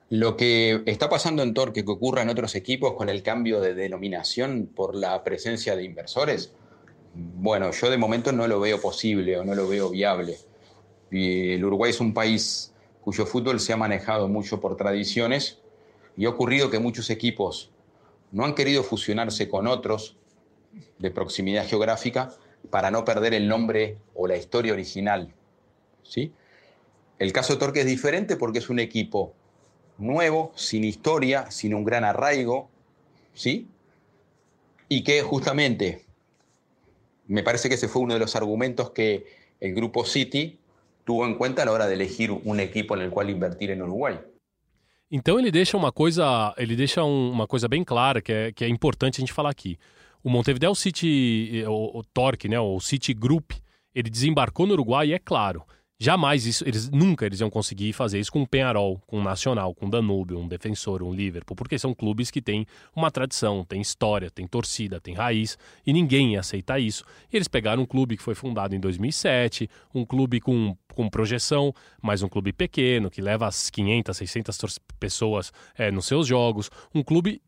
Lo 0.09 0.35
que 0.35 0.81
está 0.85 1.07
pasando 1.07 1.43
en 1.43 1.53
Torque, 1.53 1.85
que 1.85 1.91
ocurra 1.91 2.21
en 2.21 2.29
otros 2.29 2.55
equipos 2.55 2.93
con 2.93 3.09
el 3.09 3.21
cambio 3.21 3.61
de 3.61 3.73
denominación 3.73 4.69
por 4.75 4.95
la 4.95 5.23
presencia 5.23 5.75
de 5.75 5.83
inversores, 5.83 6.53
bueno, 7.13 7.71
yo 7.71 7.89
de 7.89 7.97
momento 7.97 8.31
no 8.31 8.47
lo 8.47 8.59
veo 8.59 8.81
posible 8.81 9.37
o 9.37 9.43
no 9.43 9.53
lo 9.53 9.67
veo 9.67 9.89
viable. 9.89 10.37
Y 11.11 11.53
el 11.53 11.63
Uruguay 11.63 11.91
es 11.91 11.99
un 11.99 12.13
país 12.13 12.73
cuyo 13.01 13.25
fútbol 13.25 13.59
se 13.59 13.73
ha 13.73 13.77
manejado 13.77 14.27
mucho 14.27 14.59
por 14.59 14.77
tradiciones 14.77 15.59
y 16.17 16.25
ha 16.25 16.29
ocurrido 16.29 16.69
que 16.69 16.79
muchos 16.79 17.09
equipos 17.09 17.71
no 18.31 18.45
han 18.45 18.55
querido 18.55 18.83
fusionarse 18.83 19.49
con 19.49 19.67
otros 19.67 20.17
de 20.99 21.11
proximidad 21.11 21.67
geográfica 21.67 22.33
para 22.69 22.91
no 22.91 23.03
perder 23.03 23.33
el 23.33 23.47
nombre 23.47 23.97
o 24.13 24.27
la 24.27 24.37
historia 24.37 24.73
original. 24.73 25.33
¿sí? 26.03 26.31
El 27.19 27.33
caso 27.33 27.57
Torque 27.57 27.81
es 27.81 27.85
diferente 27.85 28.35
porque 28.35 28.59
es 28.59 28.69
un 28.69 28.79
equipo 28.79 29.33
nuevo, 29.97 30.51
sin 30.55 30.83
historia, 30.83 31.51
sin 31.51 31.73
un 31.73 31.83
gran 31.83 32.03
arraigo, 32.03 32.69
¿sí? 33.33 33.67
Y 34.89 35.03
que 35.03 35.21
justamente, 35.21 36.05
me 37.27 37.43
parece 37.43 37.69
que 37.69 37.75
ese 37.75 37.87
fue 37.87 38.01
uno 38.01 38.15
de 38.15 38.19
los 38.19 38.35
argumentos 38.35 38.91
que 38.91 39.25
el 39.59 39.75
grupo 39.75 40.05
City 40.05 40.59
tuvo 41.03 41.25
en 41.25 41.35
cuenta 41.35 41.61
a 41.61 41.65
la 41.65 41.71
hora 41.71 41.87
de 41.87 41.93
elegir 41.93 42.31
un 42.31 42.59
equipo 42.59 42.95
en 42.95 43.01
el 43.01 43.11
cual 43.11 43.29
invertir 43.29 43.71
en 43.71 43.81
Uruguay. 43.81 44.19
Então 45.11 45.37
ele 45.37 45.51
deixa 45.51 45.75
uma 45.75 45.91
coisa, 45.91 46.53
ele 46.57 46.73
deixa 46.73 47.03
um, 47.03 47.31
uma 47.31 47.45
coisa 47.45 47.67
bem 47.67 47.83
clara 47.83 48.21
que 48.21 48.31
é, 48.31 48.51
que 48.53 48.63
é 48.63 48.69
importante 48.69 49.17
a 49.17 49.19
gente 49.19 49.33
falar 49.33 49.49
aqui. 49.49 49.77
O 50.23 50.29
Montevideo 50.29 50.73
City, 50.73 51.65
o, 51.67 51.99
o 51.99 52.03
Torque, 52.13 52.47
né, 52.47 52.57
o 52.59 52.79
City 52.79 53.13
Group, 53.13 53.51
ele 53.93 54.09
desembarcou 54.09 54.65
no 54.65 54.73
Uruguai 54.73 55.09
e 55.09 55.13
é 55.13 55.19
claro, 55.19 55.63
Jamais 56.03 56.47
isso, 56.47 56.67
eles 56.67 56.89
nunca 56.89 57.27
eles 57.27 57.41
iam 57.41 57.49
conseguir 57.51 57.93
fazer 57.93 58.19
isso 58.19 58.31
com 58.31 58.41
o 58.41 58.47
Penharol, 58.47 58.99
com 59.05 59.19
o 59.19 59.23
Nacional, 59.23 59.75
com 59.75 59.85
o 59.85 59.89
Danúbio, 59.91 60.39
um 60.39 60.47
Defensor, 60.47 61.03
um 61.03 61.13
Liverpool, 61.13 61.55
porque 61.55 61.77
são 61.77 61.93
clubes 61.93 62.31
que 62.31 62.41
têm 62.41 62.65
uma 62.95 63.11
tradição, 63.11 63.63
têm 63.63 63.79
história, 63.79 64.31
têm 64.31 64.47
torcida, 64.47 64.99
têm 64.99 65.13
raiz, 65.13 65.59
e 65.85 65.93
ninguém 65.93 66.33
ia 66.33 66.39
aceitar 66.39 66.79
isso. 66.79 67.05
E 67.31 67.35
eles 67.35 67.47
pegaram 67.47 67.83
um 67.83 67.85
clube 67.85 68.17
que 68.17 68.23
foi 68.23 68.33
fundado 68.33 68.73
em 68.73 68.79
2007, 68.79 69.69
um 69.93 70.03
clube 70.03 70.41
com, 70.41 70.75
com 70.95 71.07
projeção, 71.07 71.71
mas 72.01 72.23
um 72.23 72.27
clube 72.27 72.51
pequeno, 72.51 73.11
que 73.11 73.21
leva 73.21 73.45
as 73.45 73.69
500, 73.69 74.17
600 74.17 74.79
pessoas 74.99 75.53
é, 75.77 75.91
nos 75.91 76.07
seus 76.07 76.25
jogos, 76.25 76.71
um 76.95 77.03
clube 77.03 77.39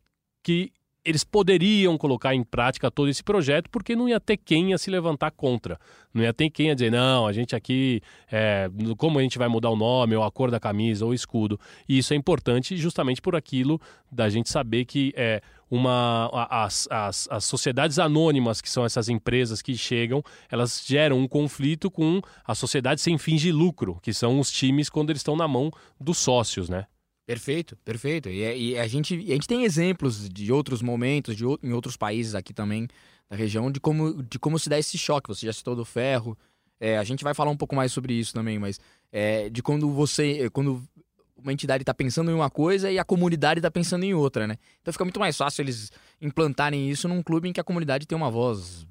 que 0.44 0.70
eles 1.04 1.22
poderiam 1.22 1.98
colocar 1.98 2.34
em 2.34 2.42
prática 2.42 2.90
todo 2.90 3.08
esse 3.08 3.22
projeto 3.22 3.68
porque 3.68 3.94
não 3.94 4.08
ia 4.08 4.18
ter 4.18 4.38
quem 4.38 4.70
ia 4.70 4.78
se 4.78 4.90
levantar 4.90 5.30
contra. 5.30 5.78
Não 6.14 6.22
ia 6.22 6.32
ter 6.32 6.48
quem 6.48 6.68
ia 6.68 6.74
dizer, 6.74 6.90
não, 6.90 7.26
a 7.26 7.32
gente 7.32 7.54
aqui, 7.54 8.00
é, 8.30 8.70
como 8.96 9.18
a 9.18 9.22
gente 9.22 9.36
vai 9.36 9.48
mudar 9.48 9.70
o 9.70 9.76
nome, 9.76 10.16
ou 10.16 10.22
a 10.22 10.30
cor 10.30 10.50
da 10.50 10.58
camisa, 10.58 11.04
ou 11.04 11.10
o 11.10 11.14
escudo. 11.14 11.60
E 11.88 11.98
isso 11.98 12.14
é 12.14 12.16
importante 12.16 12.76
justamente 12.76 13.20
por 13.20 13.36
aquilo 13.36 13.80
da 14.10 14.30
gente 14.30 14.48
saber 14.48 14.86
que 14.86 15.12
é, 15.16 15.42
uma, 15.70 16.30
as, 16.48 16.88
as, 16.90 17.28
as 17.30 17.44
sociedades 17.44 17.98
anônimas, 17.98 18.60
que 18.60 18.70
são 18.70 18.84
essas 18.84 19.08
empresas 19.08 19.60
que 19.60 19.76
chegam, 19.76 20.22
elas 20.50 20.82
geram 20.86 21.18
um 21.18 21.28
conflito 21.28 21.90
com 21.90 22.22
a 22.46 22.54
sociedade 22.54 23.00
sem 23.00 23.18
fins 23.18 23.40
de 23.40 23.52
lucro, 23.52 23.98
que 24.00 24.14
são 24.14 24.40
os 24.40 24.50
times 24.50 24.88
quando 24.88 25.10
eles 25.10 25.20
estão 25.20 25.36
na 25.36 25.48
mão 25.48 25.70
dos 26.00 26.16
sócios, 26.16 26.68
né? 26.68 26.86
Perfeito, 27.26 27.76
perfeito. 27.84 28.28
E, 28.28 28.42
é, 28.42 28.56
e, 28.56 28.78
a, 28.78 28.86
gente, 28.86 29.14
a 29.14 29.34
gente 29.34 29.48
tem 29.48 29.64
exemplos 29.64 30.28
de 30.28 30.52
outros 30.52 30.82
momentos, 30.82 31.36
de, 31.36 31.44
em 31.62 31.72
outros 31.72 31.96
países 31.96 32.34
aqui 32.34 32.52
também 32.52 32.86
da 33.28 33.36
região, 33.36 33.70
de 33.70 33.80
como, 33.80 34.22
de 34.22 34.38
como 34.38 34.58
se 34.58 34.68
dá 34.68 34.78
esse 34.78 34.98
choque. 34.98 35.28
Você 35.28 35.46
já 35.46 35.52
citou 35.52 35.74
do 35.74 35.84
ferro. 35.84 36.36
É, 36.78 36.98
a 36.98 37.04
gente 37.04 37.24
vai 37.24 37.32
falar 37.32 37.50
um 37.50 37.56
pouco 37.56 37.74
mais 37.74 37.92
sobre 37.92 38.12
isso 38.12 38.34
também, 38.34 38.58
mas 38.58 38.78
é, 39.10 39.48
de 39.48 39.62
quando 39.62 39.90
você. 39.90 40.50
Quando 40.50 40.82
uma 41.36 41.52
entidade 41.52 41.82
está 41.82 41.92
pensando 41.92 42.30
em 42.30 42.34
uma 42.34 42.48
coisa 42.48 42.90
e 42.90 42.98
a 42.98 43.04
comunidade 43.04 43.58
está 43.58 43.70
pensando 43.70 44.04
em 44.04 44.14
outra, 44.14 44.46
né? 44.46 44.56
Então 44.80 44.92
fica 44.92 45.04
muito 45.04 45.20
mais 45.20 45.36
fácil 45.36 45.62
eles 45.62 45.92
implantarem 46.20 46.88
isso 46.88 47.06
num 47.06 47.22
clube 47.22 47.48
em 47.48 47.52
que 47.52 47.60
a 47.60 47.64
comunidade 47.64 48.06
tem 48.06 48.16
uma 48.16 48.30
voz. 48.30 48.86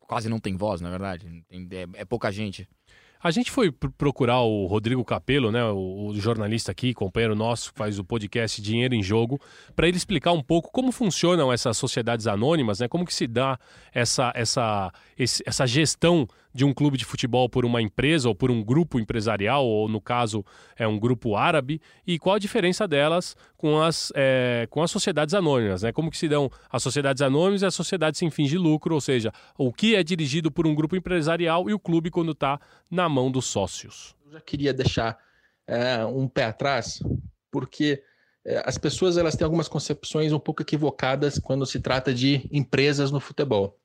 Quase 0.00 0.28
não 0.28 0.38
tem 0.38 0.56
voz, 0.56 0.80
na 0.80 0.90
verdade. 0.90 1.44
Tem, 1.48 1.68
é, 1.72 2.00
é 2.00 2.04
pouca 2.04 2.30
gente. 2.30 2.68
A 3.20 3.32
gente 3.32 3.50
foi 3.50 3.72
procurar 3.72 4.40
o 4.42 4.66
Rodrigo 4.66 5.04
Capello, 5.04 5.50
né, 5.50 5.64
o, 5.64 6.12
jornalista 6.14 6.70
aqui, 6.70 6.94
companheiro 6.94 7.34
nosso, 7.34 7.72
faz 7.74 7.98
o 7.98 8.04
podcast 8.04 8.62
Dinheiro 8.62 8.94
em 8.94 9.02
Jogo, 9.02 9.40
para 9.74 9.88
ele 9.88 9.96
explicar 9.96 10.32
um 10.32 10.42
pouco 10.42 10.70
como 10.70 10.92
funcionam 10.92 11.52
essas 11.52 11.76
sociedades 11.76 12.28
anônimas, 12.28 12.78
né, 12.78 12.86
como 12.86 13.04
que 13.04 13.12
se 13.12 13.26
dá 13.26 13.58
essa, 13.92 14.32
essa, 14.36 14.92
essa 15.44 15.66
gestão 15.66 16.28
de 16.58 16.64
um 16.64 16.74
clube 16.74 16.98
de 16.98 17.04
futebol 17.04 17.48
por 17.48 17.64
uma 17.64 17.80
empresa 17.80 18.28
ou 18.28 18.34
por 18.34 18.50
um 18.50 18.64
grupo 18.64 18.98
empresarial, 18.98 19.64
ou 19.64 19.88
no 19.88 20.00
caso 20.00 20.44
é 20.76 20.88
um 20.88 20.98
grupo 20.98 21.36
árabe, 21.36 21.80
e 22.04 22.18
qual 22.18 22.34
a 22.34 22.38
diferença 22.38 22.88
delas 22.88 23.36
com 23.56 23.80
as, 23.80 24.12
é, 24.16 24.66
com 24.68 24.82
as 24.82 24.90
sociedades 24.90 25.34
anônimas, 25.34 25.82
né? 25.82 25.92
Como 25.92 26.10
que 26.10 26.18
se 26.18 26.28
dão 26.28 26.50
as 26.68 26.82
sociedades 26.82 27.22
anônimas 27.22 27.62
e 27.62 27.66
as 27.66 27.76
sociedades 27.76 28.18
sem 28.18 28.28
fins 28.28 28.50
de 28.50 28.58
lucro, 28.58 28.92
ou 28.92 29.00
seja, 29.00 29.32
o 29.56 29.72
que 29.72 29.94
é 29.94 30.02
dirigido 30.02 30.50
por 30.50 30.66
um 30.66 30.74
grupo 30.74 30.96
empresarial 30.96 31.70
e 31.70 31.72
o 31.72 31.78
clube 31.78 32.10
quando 32.10 32.32
está 32.32 32.60
na 32.90 33.08
mão 33.08 33.30
dos 33.30 33.46
sócios. 33.46 34.16
Eu 34.26 34.32
já 34.32 34.40
queria 34.40 34.74
deixar 34.74 35.16
é, 35.64 36.04
um 36.04 36.26
pé 36.26 36.46
atrás, 36.46 37.00
porque 37.52 38.02
é, 38.44 38.64
as 38.66 38.76
pessoas 38.76 39.16
elas 39.16 39.36
têm 39.36 39.44
algumas 39.44 39.68
concepções 39.68 40.32
um 40.32 40.40
pouco 40.40 40.62
equivocadas 40.62 41.38
quando 41.38 41.64
se 41.64 41.78
trata 41.78 42.12
de 42.12 42.48
empresas 42.50 43.12
no 43.12 43.20
futebol. 43.20 43.78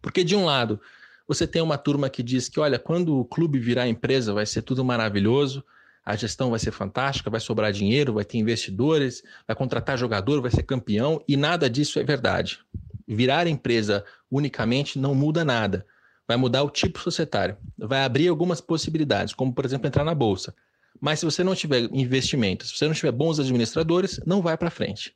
Porque, 0.00 0.22
de 0.22 0.36
um 0.36 0.44
lado, 0.44 0.80
você 1.26 1.46
tem 1.46 1.60
uma 1.60 1.76
turma 1.76 2.08
que 2.08 2.22
diz 2.22 2.48
que, 2.48 2.60
olha, 2.60 2.78
quando 2.78 3.18
o 3.18 3.24
clube 3.24 3.58
virar 3.58 3.88
empresa, 3.88 4.32
vai 4.32 4.46
ser 4.46 4.62
tudo 4.62 4.84
maravilhoso, 4.84 5.64
a 6.04 6.14
gestão 6.14 6.50
vai 6.50 6.58
ser 6.60 6.70
fantástica, 6.70 7.28
vai 7.28 7.40
sobrar 7.40 7.72
dinheiro, 7.72 8.14
vai 8.14 8.24
ter 8.24 8.38
investidores, 8.38 9.24
vai 9.46 9.56
contratar 9.56 9.98
jogador, 9.98 10.40
vai 10.40 10.52
ser 10.52 10.62
campeão, 10.62 11.20
e 11.26 11.36
nada 11.36 11.68
disso 11.68 11.98
é 11.98 12.04
verdade. 12.04 12.60
Virar 13.08 13.48
empresa 13.48 14.04
unicamente 14.30 15.00
não 15.00 15.14
muda 15.14 15.44
nada. 15.44 15.84
Vai 16.28 16.36
mudar 16.36 16.62
o 16.62 16.70
tipo 16.70 16.98
societário, 17.00 17.56
vai 17.78 18.04
abrir 18.04 18.28
algumas 18.28 18.60
possibilidades, 18.60 19.32
como 19.32 19.52
por 19.52 19.64
exemplo 19.64 19.86
entrar 19.86 20.04
na 20.04 20.14
bolsa. 20.14 20.54
Mas 21.00 21.20
se 21.20 21.24
você 21.24 21.44
não 21.44 21.54
tiver 21.54 21.88
investimentos, 21.92 22.70
se 22.70 22.78
você 22.78 22.86
não 22.86 22.94
tiver 22.94 23.12
bons 23.12 23.38
administradores, 23.38 24.20
não 24.26 24.42
vai 24.42 24.56
para 24.56 24.70
frente. 24.70 25.14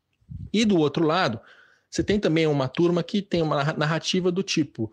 E 0.52 0.64
do 0.64 0.78
outro 0.78 1.04
lado, 1.04 1.40
você 1.88 2.02
tem 2.02 2.20
também 2.20 2.46
uma 2.46 2.68
turma 2.68 3.02
que 3.02 3.22
tem 3.22 3.42
uma 3.42 3.64
narrativa 3.74 4.30
do 4.30 4.42
tipo: 4.42 4.92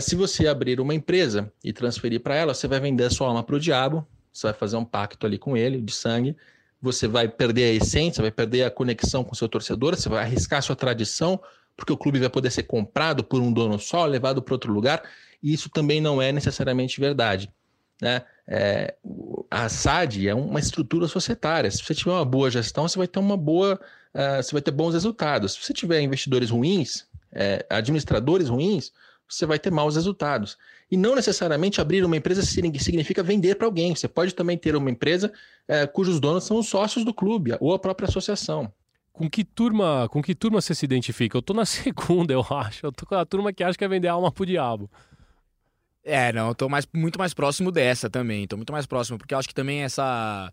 se 0.00 0.14
você 0.14 0.46
abrir 0.46 0.80
uma 0.80 0.94
empresa 0.94 1.50
e 1.64 1.72
transferir 1.72 2.20
para 2.20 2.34
ela, 2.34 2.54
você 2.54 2.68
vai 2.68 2.78
vender 2.78 3.04
a 3.04 3.10
sua 3.10 3.28
alma 3.28 3.42
para 3.42 3.56
o 3.56 3.60
diabo, 3.60 4.06
você 4.32 4.48
vai 4.48 4.54
fazer 4.54 4.76
um 4.76 4.84
pacto 4.84 5.26
ali 5.26 5.38
com 5.38 5.56
ele, 5.56 5.80
de 5.80 5.92
sangue, 5.92 6.36
você 6.80 7.08
vai 7.08 7.28
perder 7.28 7.64
a 7.64 7.72
essência, 7.74 8.22
vai 8.22 8.30
perder 8.30 8.64
a 8.64 8.70
conexão 8.70 9.24
com 9.24 9.34
seu 9.34 9.48
torcedor, 9.48 9.96
você 9.96 10.08
vai 10.08 10.22
arriscar 10.22 10.62
sua 10.62 10.76
tradição, 10.76 11.40
porque 11.76 11.92
o 11.92 11.96
clube 11.96 12.18
vai 12.18 12.28
poder 12.28 12.50
ser 12.50 12.64
comprado 12.64 13.24
por 13.24 13.40
um 13.40 13.52
dono 13.52 13.78
só, 13.78 14.04
levado 14.04 14.42
para 14.42 14.54
outro 14.54 14.72
lugar, 14.72 15.02
e 15.42 15.52
isso 15.52 15.70
também 15.70 16.00
não 16.00 16.20
é 16.20 16.32
necessariamente 16.32 17.00
verdade. 17.00 17.50
Né? 18.00 18.22
É, 18.46 18.94
a 19.50 19.68
SAD 19.68 20.28
é 20.28 20.34
uma 20.34 20.60
estrutura 20.60 21.08
societária. 21.08 21.70
Se 21.70 21.82
você 21.82 21.94
tiver 21.94 22.12
uma 22.12 22.24
boa 22.24 22.50
gestão, 22.50 22.86
você 22.86 22.98
vai 22.98 23.08
ter 23.08 23.18
uma 23.18 23.36
boa, 23.36 23.80
uh, 24.14 24.42
você 24.42 24.52
vai 24.52 24.62
ter 24.62 24.70
bons 24.70 24.94
resultados. 24.94 25.54
Se 25.54 25.64
você 25.64 25.72
tiver 25.72 26.00
investidores 26.00 26.50
ruins, 26.50 27.06
é, 27.32 27.66
administradores 27.68 28.48
ruins, 28.48 28.92
você 29.28 29.44
vai 29.44 29.58
ter 29.58 29.70
maus 29.70 29.94
resultados. 29.94 30.56
E 30.90 30.96
não 30.96 31.14
necessariamente 31.14 31.80
abrir 31.80 32.04
uma 32.04 32.16
empresa 32.16 32.42
significa 32.42 33.22
vender 33.22 33.56
para 33.56 33.66
alguém. 33.66 33.94
Você 33.94 34.08
pode 34.08 34.34
também 34.34 34.56
ter 34.56 34.74
uma 34.74 34.90
empresa 34.90 35.32
é, 35.66 35.86
cujos 35.86 36.18
donos 36.18 36.44
são 36.44 36.58
os 36.58 36.68
sócios 36.68 37.04
do 37.04 37.12
clube 37.12 37.56
ou 37.60 37.74
a 37.74 37.78
própria 37.78 38.08
associação. 38.08 38.72
Com 39.12 39.28
que 39.28 39.44
turma, 39.44 40.08
com 40.10 40.22
que 40.22 40.34
turma 40.34 40.60
você 40.60 40.74
se 40.74 40.84
identifica? 40.84 41.36
Eu 41.36 41.42
tô 41.42 41.52
na 41.52 41.66
segunda, 41.66 42.32
eu 42.32 42.44
acho. 42.50 42.86
Eu 42.86 42.92
tô 42.92 43.04
com 43.04 43.14
a 43.14 43.26
turma 43.26 43.52
que 43.52 43.62
acha 43.62 43.76
que 43.76 43.84
é 43.84 43.88
vender 43.88 44.08
alma 44.08 44.32
pro 44.32 44.46
diabo. 44.46 44.90
É, 46.04 46.32
não, 46.32 46.48
eu 46.48 46.54
tô 46.54 46.68
mais, 46.68 46.88
muito 46.94 47.18
mais 47.18 47.34
próximo 47.34 47.70
dessa 47.70 48.08
também. 48.08 48.46
Tô 48.46 48.56
muito 48.56 48.72
mais 48.72 48.86
próximo, 48.86 49.18
porque 49.18 49.34
eu 49.34 49.38
acho 49.38 49.48
que 49.48 49.54
também 49.54 49.82
essa 49.82 50.50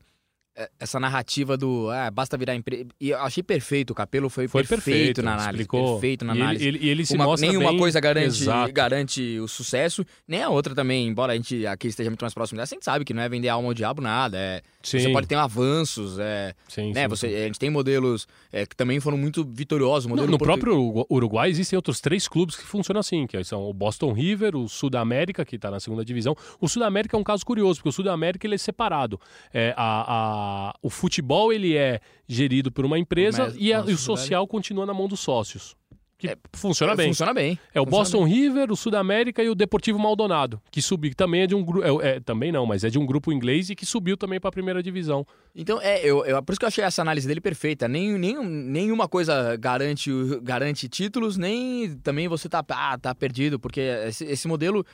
essa 0.79 0.99
narrativa 0.99 1.57
do 1.57 1.89
ah, 1.89 2.09
basta 2.09 2.37
virar 2.37 2.55
empresa. 2.55 2.85
E 2.99 3.09
eu 3.09 3.19
achei 3.19 3.43
perfeito, 3.43 3.91
o 3.91 3.95
Capelo 3.95 4.29
foi, 4.29 4.47
foi 4.47 4.63
perfeito, 4.63 4.95
perfeito, 4.95 5.21
na 5.21 5.33
análise. 5.33 5.49
Explicou. 5.63 5.93
Perfeito 5.93 6.25
na 6.25 6.33
análise. 6.33 6.63
E 6.63 6.67
ele, 6.67 6.77
ele, 6.77 6.89
ele 6.89 7.05
se 7.05 7.15
uma, 7.15 7.25
mostra 7.25 7.49
Nenhuma 7.49 7.71
bem... 7.71 7.79
coisa 7.79 7.99
garante, 7.99 8.45
garante 8.71 9.39
o 9.39 9.47
sucesso, 9.47 10.05
nem 10.27 10.41
a 10.41 10.49
outra 10.49 10.73
também, 10.73 11.07
embora 11.07 11.33
a 11.33 11.35
gente 11.35 11.67
aqui 11.67 11.87
esteja 11.87 12.09
muito 12.09 12.21
mais 12.21 12.33
próximo 12.33 12.57
dessa, 12.57 12.73
a 12.73 12.75
gente 12.75 12.85
sabe 12.85 13.03
que 13.03 13.13
não 13.13 13.21
é 13.21 13.27
vender 13.27 13.49
alma 13.49 13.67
ao 13.67 13.73
diabo 13.73 14.01
nada. 14.01 14.37
É, 14.37 14.61
você 14.81 15.09
pode 15.11 15.27
ter 15.27 15.35
avanços. 15.35 16.17
É, 16.19 16.53
sim, 16.69 16.93
né, 16.93 17.03
sim, 17.03 17.07
você, 17.09 17.27
sim. 17.27 17.35
A 17.35 17.45
gente 17.47 17.59
tem 17.59 17.69
modelos 17.69 18.27
é, 18.51 18.65
que 18.65 18.75
também 18.75 18.99
foram 18.99 19.17
muito 19.17 19.43
vitoriosos. 19.43 20.07
Modelo 20.07 20.27
no, 20.27 20.33
no 20.33 20.37
próprio 20.37 21.05
Uruguai 21.09 21.49
existem 21.49 21.75
outros 21.75 21.99
três 21.99 22.27
clubes 22.27 22.55
que 22.55 22.63
funcionam 22.63 22.99
assim, 23.01 23.27
que 23.27 23.43
são 23.43 23.69
o 23.69 23.73
Boston 23.73 24.13
River, 24.13 24.55
o 24.55 24.69
Sul 24.69 24.89
da 24.89 25.01
América, 25.01 25.43
que 25.43 25.57
está 25.57 25.69
na 25.69 25.79
segunda 25.79 26.05
divisão. 26.05 26.35
O 26.61 26.69
Sul 26.69 26.79
da 26.79 26.87
América 26.87 27.17
é 27.17 27.19
um 27.19 27.23
caso 27.23 27.45
curioso, 27.45 27.79
porque 27.79 27.89
o 27.89 27.91
Sul 27.91 28.05
da 28.05 28.13
América 28.13 28.47
ele 28.47 28.55
é 28.55 28.57
separado. 28.57 29.19
É, 29.53 29.73
a, 29.75 29.83
a- 29.83 30.44
o 30.81 30.89
futebol 30.89 31.51
ele 31.53 31.75
é 31.75 31.99
gerido 32.27 32.71
por 32.71 32.85
uma 32.85 32.97
empresa 32.99 33.45
Mas- 33.45 33.55
e, 33.57 33.73
a- 33.73 33.83
e 33.87 33.93
o 33.93 33.97
social 33.97 34.47
continua 34.47 34.85
na 34.85 34.93
mão 34.93 35.07
dos 35.07 35.19
sócios. 35.19 35.75
Que 36.17 36.33
funciona 36.53 36.93
É, 36.93 36.95
bem. 36.95 37.07
Funciona 37.09 37.33
bem. 37.33 37.59
É 37.73 37.81
o 37.81 37.85
Boston 37.85 38.23
River, 38.23 38.71
o 38.71 38.75
Sudamérica 38.77 39.43
e 39.43 39.49
o 39.49 39.53
Deportivo 39.53 39.99
Maldonado, 39.99 40.61
que 40.71 40.81
subiu 40.81 41.13
também 41.13 41.41
é 41.41 41.47
de 41.47 41.53
um 41.53 41.61
grupo. 41.61 42.01
É, 42.01 42.15
é, 42.15 42.19
também 42.21 42.53
não, 42.53 42.65
mas 42.65 42.85
é 42.85 42.89
de 42.89 42.97
um 42.97 43.05
grupo 43.05 43.33
inglês 43.33 43.69
e 43.69 43.75
que 43.75 43.85
subiu 43.85 44.15
também 44.15 44.39
para 44.39 44.47
a 44.47 44.51
primeira 44.51 44.81
divisão. 44.81 45.27
Então, 45.53 45.77
é, 45.81 45.99
eu, 46.05 46.25
eu- 46.25 46.41
por 46.41 46.53
isso 46.53 46.59
que 46.59 46.63
eu 46.63 46.69
achei 46.69 46.85
essa 46.85 47.01
análise 47.01 47.27
dele 47.27 47.41
perfeita. 47.41 47.85
Nem, 47.89 48.17
nem, 48.17 48.41
nenhuma 48.45 49.09
coisa 49.09 49.57
garante, 49.57 50.09
garante 50.41 50.87
títulos, 50.87 51.35
nem 51.35 51.97
também 51.97 52.29
você 52.29 52.47
tá, 52.47 52.63
ah, 52.69 52.97
tá 52.97 53.13
perdido, 53.13 53.59
porque 53.59 53.81
esse, 53.81 54.23
esse 54.23 54.47
modelo, 54.47 54.85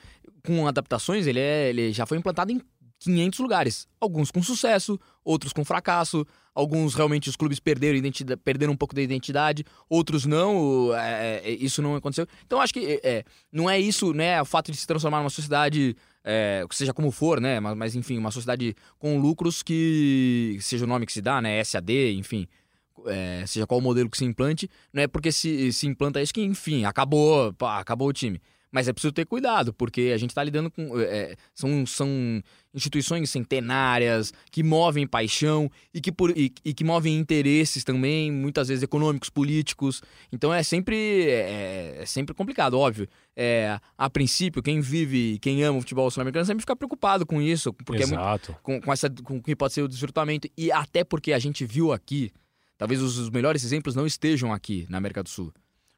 com 0.43 0.67
adaptações, 0.67 1.27
ele, 1.27 1.39
é, 1.39 1.69
ele 1.69 1.93
já 1.93 2.07
foi 2.07 2.17
implantado 2.17 2.51
em 2.51 2.59
500 3.01 3.39
lugares. 3.39 3.87
Alguns 3.99 4.29
com 4.29 4.43
sucesso, 4.43 4.99
outros 5.25 5.51
com 5.51 5.65
fracasso, 5.65 6.25
alguns 6.53 6.93
realmente 6.93 7.29
os 7.29 7.35
clubes 7.35 7.59
perderam, 7.59 7.99
perderam 8.43 8.73
um 8.73 8.77
pouco 8.77 8.93
da 8.93 9.01
identidade, 9.01 9.65
outros 9.89 10.25
não, 10.25 10.95
é, 10.95 11.41
é, 11.43 11.51
isso 11.51 11.81
não 11.81 11.95
aconteceu. 11.95 12.27
Então, 12.45 12.61
acho 12.61 12.73
que 12.73 12.99
é, 13.03 13.23
não 13.51 13.69
é 13.69 13.79
isso, 13.79 14.13
né, 14.13 14.39
o 14.39 14.45
fato 14.45 14.71
de 14.71 14.77
se 14.77 14.85
transformar 14.85 15.17
numa 15.17 15.29
sociedade 15.31 15.95
é, 16.23 16.63
seja 16.71 16.93
como 16.93 17.09
for, 17.09 17.41
né? 17.41 17.59
Mas, 17.59 17.75
mas, 17.75 17.95
enfim, 17.95 18.17
uma 18.19 18.29
sociedade 18.29 18.75
com 18.99 19.19
lucros 19.19 19.63
que 19.63 20.59
seja 20.61 20.85
o 20.85 20.87
nome 20.87 21.07
que 21.07 21.13
se 21.13 21.21
dá, 21.21 21.41
né? 21.41 21.63
SAD, 21.63 22.13
enfim. 22.13 22.47
é, 23.07 23.43
seja 23.47 23.65
qual 23.65 23.79
o 23.79 23.83
modelo 23.83 24.09
que 24.09 24.17
se 24.17 24.25
implante, 24.25 24.69
não 24.93 25.01
é 25.01 25.07
porque 25.07 25.31
se, 25.31 25.73
se 25.73 25.87
implanta 25.87 26.21
isso 26.21 26.31
que, 26.31 26.41
enfim, 26.43 26.85
acabou, 26.85 27.51
pá, 27.53 27.79
acabou 27.79 28.09
o 28.09 28.13
time. 28.13 28.39
Mas 28.71 28.87
é 28.87 28.93
preciso 28.93 29.11
ter 29.11 29.25
cuidado, 29.25 29.73
porque 29.73 30.11
a 30.13 30.17
gente 30.17 30.29
está 30.29 30.41
lidando 30.41 30.71
com. 30.71 30.97
é, 30.99 31.35
são, 31.53 31.85
são 31.85 32.41
instituições 32.73 33.29
centenárias 33.29 34.33
que 34.49 34.63
movem 34.63 35.05
paixão 35.05 35.69
e 35.93 35.99
que, 35.99 36.09
por, 36.09 36.31
e, 36.37 36.53
e 36.63 36.73
que 36.73 36.83
movem 36.83 37.17
interesses 37.17 37.83
também, 37.83 38.31
muitas 38.31 38.69
vezes 38.69 38.81
econômicos, 38.81 39.29
políticos. 39.29 40.01
Então 40.31 40.53
é 40.53 40.63
sempre, 40.63 40.95
é, 41.29 41.97
é 41.99 42.05
sempre 42.05 42.33
complicado, 42.33 42.75
óbvio. 42.75 43.09
É, 43.35 43.77
a 43.97 44.09
princípio, 44.09 44.63
quem 44.63 44.79
vive, 44.79 45.37
quem 45.39 45.63
ama 45.63 45.79
o 45.79 45.81
futebol 45.81 46.09
sul-americano 46.09 46.45
sempre 46.45 46.61
fica 46.61 46.75
preocupado 46.75 47.25
com 47.25 47.41
isso, 47.41 47.73
porque 47.73 48.03
é 48.03 48.05
muito, 48.05 48.19
Exato. 48.19 48.55
com, 48.63 48.79
com, 48.79 48.93
essa, 48.93 49.09
com 49.09 49.37
o 49.37 49.43
que 49.43 49.55
pode 49.55 49.73
ser 49.73 49.81
o 49.81 49.87
desvirtuamento. 49.87 50.47
E 50.57 50.71
até 50.71 51.03
porque 51.03 51.33
a 51.33 51.39
gente 51.39 51.65
viu 51.65 51.91
aqui, 51.91 52.31
talvez 52.77 53.01
os, 53.01 53.17
os 53.17 53.29
melhores 53.29 53.65
exemplos 53.65 53.95
não 53.95 54.05
estejam 54.05 54.53
aqui 54.53 54.85
na 54.89 54.97
América 54.97 55.21
do 55.21 55.29
Sul. 55.29 55.51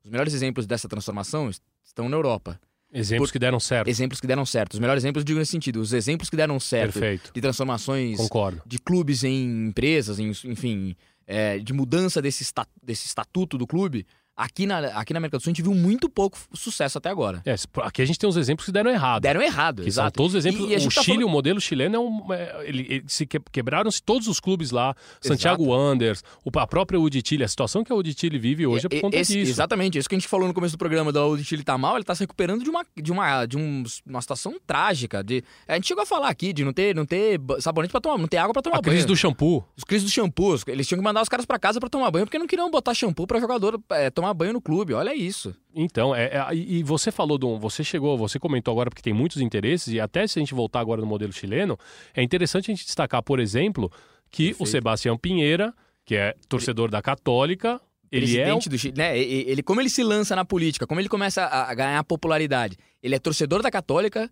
Os 0.04 0.10
melhores 0.10 0.34
exemplos 0.34 0.66
dessa 0.66 0.90
transformação 0.90 1.50
estão 1.84 2.08
na 2.10 2.15
Europa. 2.17 2.60
Exemplos 2.96 3.30
Por- 3.30 3.34
que 3.34 3.39
deram 3.39 3.60
certo. 3.60 3.88
Exemplos 3.88 4.22
que 4.22 4.28
deram 4.28 4.46
certo. 4.46 4.74
Os 4.74 4.80
melhores 4.80 5.04
exemplos, 5.04 5.26
digo 5.26 5.39
nesse 5.39 5.52
sentido. 5.52 5.78
Os 5.82 5.93
exemplos 5.93 6.30
que 6.30 6.36
deram 6.36 6.60
certo 6.60 6.93
Perfeito. 6.93 7.32
de 7.34 7.41
transformações 7.41 8.17
Concordo. 8.17 8.62
de 8.65 8.78
clubes 8.78 9.24
em 9.24 9.67
empresas, 9.67 10.19
em- 10.19 10.30
enfim, 10.46 10.96
é, 11.26 11.58
de 11.58 11.74
mudança 11.74 12.22
desse, 12.22 12.43
esta- 12.43 12.67
desse 12.84 13.08
estatuto 13.08 13.58
do 13.58 13.65
clube, 13.65 14.06
aqui 14.36 14.65
na, 14.65 14.80
aqui 15.00 15.13
na 15.13 15.17
América 15.19 15.38
do 15.38 15.43
Sul 15.43 15.52
a 15.52 15.54
gente 15.54 15.62
viu 15.62 15.74
muito 15.74 16.10
pouco 16.10 16.38
sucesso 16.54 16.98
até 16.98 17.10
agora. 17.10 17.41
É, 17.46 17.56
aqui 17.84 18.02
a 18.02 18.06
gente 18.06 18.17
tem 18.19 18.28
uns 18.30 18.36
exemplos 18.38 18.65
que 18.65 18.72
deram 18.72 18.89
errado. 18.89 19.22
Deram 19.22 19.41
errado, 19.41 19.84
Que 19.84 19.88
exato. 19.88 20.17
todos 20.17 20.34
os 20.36 20.46
exemplos. 20.46 20.69
E- 20.69 20.74
e 20.74 20.78
o 20.78 20.89
tá 20.89 21.02
Chile, 21.02 21.17
falando- 21.17 21.26
o 21.26 21.30
modelo 21.30 21.62
chileno 21.62 21.96
é 21.96 22.00
um. 22.00 22.34
é, 22.34 22.67
ele, 22.67 22.82
ele 22.89 23.04
se 23.08 23.26
que- 23.26 23.39
quebraram-se 23.52 24.02
todos 24.02 24.28
os 24.28 24.39
clubes 24.39 24.72
lá. 24.72 24.96
Santiago 25.22 25.65
Wanderers, 25.65 26.24
o, 26.43 26.58
a 26.60 26.67
própria 26.67 27.00
Udi 27.00 27.22
Chile. 27.26 27.43
A 27.43 27.48
situação 27.48 27.84
que 27.84 27.91
a 27.91 27.96
Udi 27.96 28.13
Chile 28.17 28.38
vive 28.39 28.65
hoje 28.65 28.86
é 28.88 28.89
por 28.89 29.02
conta 29.02 29.17
esse- 29.17 29.34
disso. 29.34 29.52
Exatamente, 29.52 29.98
isso 29.98 30.10
que 30.10 30.15
a 30.15 30.19
gente 30.19 30.28
falou 30.28 30.48
no 30.48 30.54
começo 30.54 30.76
do 30.76 30.80
programa 30.80 31.12
da 31.12 31.24
Old 31.26 31.43
Chile 31.43 31.63
tá 31.63 31.78
mal, 31.78 31.96
ele 31.96 32.04
tá 32.04 32.15
se 32.15 32.22
recuperando 32.22 32.63
de 32.63 32.69
uma, 32.69 32.86
de 32.96 33.12
uma, 33.12 33.46
de 33.46 33.58
um- 33.58 33.84
uma 34.06 34.22
situação 34.22 34.56
trágica. 34.65 35.24
De, 35.24 35.43
a 35.67 35.76
gente 35.76 35.88
chegou 35.88 36.04
a 36.04 36.06
falar 36.06 36.30
aqui 36.30 36.54
de 36.54 36.63
não 36.63 36.74
ter, 36.74 36.96
não 36.96 37.06
ter 37.06 37.39
sabonete 37.60 37.91
pra 37.91 38.02
tomar, 38.02 38.17
não 38.17 38.28
ter 38.28 38.38
água 38.38 38.54
pra 38.54 38.62
tomar 38.62 38.78
A 38.78 38.82
crise 38.82 38.98
banho. 39.00 39.08
do 39.08 39.15
shampoo. 39.15 39.63
Os 39.78 39.84
crises 39.84 40.08
do 40.10 40.12
shampoo, 40.12 40.56
eles 40.67 40.88
tinham 40.88 41.00
que 41.00 41.04
mandar 41.04 41.22
os 41.22 41.30
caras 41.30 41.46
pra 41.46 41.60
casa 41.60 41.80
pra 41.80 41.89
tomar 41.89 42.10
banho 42.12 42.26
porque 42.26 42.39
não 42.39 42.48
queriam 42.48 42.69
botar 42.72 42.93
shampoo 42.93 43.28
pra 43.28 43.39
jogador 43.39 43.80
é, 43.91 44.10
tomar 44.10 44.23
banho 44.32 44.54
no 44.54 44.62
clube. 44.62 44.94
Olha 44.94 45.16
isso. 45.16 45.56
Então, 45.74 46.14
é, 46.16 46.26
é- 46.26 46.56
e 46.56 46.84
você 46.84 47.12
falou 47.12 47.40
um. 47.44 47.58
Você 47.58 47.84
chegou, 47.84 48.16
você 48.16 48.38
comentou 48.38 48.72
agora 48.72 48.92
porque 48.92 49.02
tem 49.02 49.12
muitos 49.14 49.42
interesses, 49.42 49.92
e 49.92 50.00
até 50.00 50.28
se 50.28 50.38
a 50.38 50.42
gente 50.42 50.54
voltar 50.54 50.80
agora 50.82 51.02
no 51.02 51.08
modelo 51.08 51.34
chileno, 51.34 51.76
é 52.14 52.22
interessante 52.22 52.70
a 52.70 52.76
gente 52.76 52.86
destacar, 52.86 53.24
por 53.24 53.40
exemplo, 53.40 53.92
que 54.30 54.44
o 54.44 54.48
Perfeito. 54.50 54.70
Sebastião 54.70 55.18
Pinheira, 55.18 55.74
que 56.06 56.16
é 56.16 56.36
torcedor 56.48 56.92
da 56.92 57.02
Católica, 57.02 57.82
ele 58.12 58.26
é. 58.38 58.42
um- 58.42 58.44
presidente 58.60 58.70
do 58.70 58.78
Chile, 58.78 58.94
né? 58.96 59.18
Ele, 59.18 59.64
como 59.64 59.82
ele 59.82 59.90
se 59.90 60.04
lança 60.04 60.36
na 60.36 60.46
política, 60.46 60.86
como 60.86 61.02
ele 61.02 61.10
começa 61.10 61.46
a 61.46 61.74
ganhar 61.74 62.04
popularidade. 62.04 62.78
Ele 63.02 63.16
é 63.16 63.20
torcedor 63.20 63.64
da 63.64 63.72
Católica, 63.72 64.30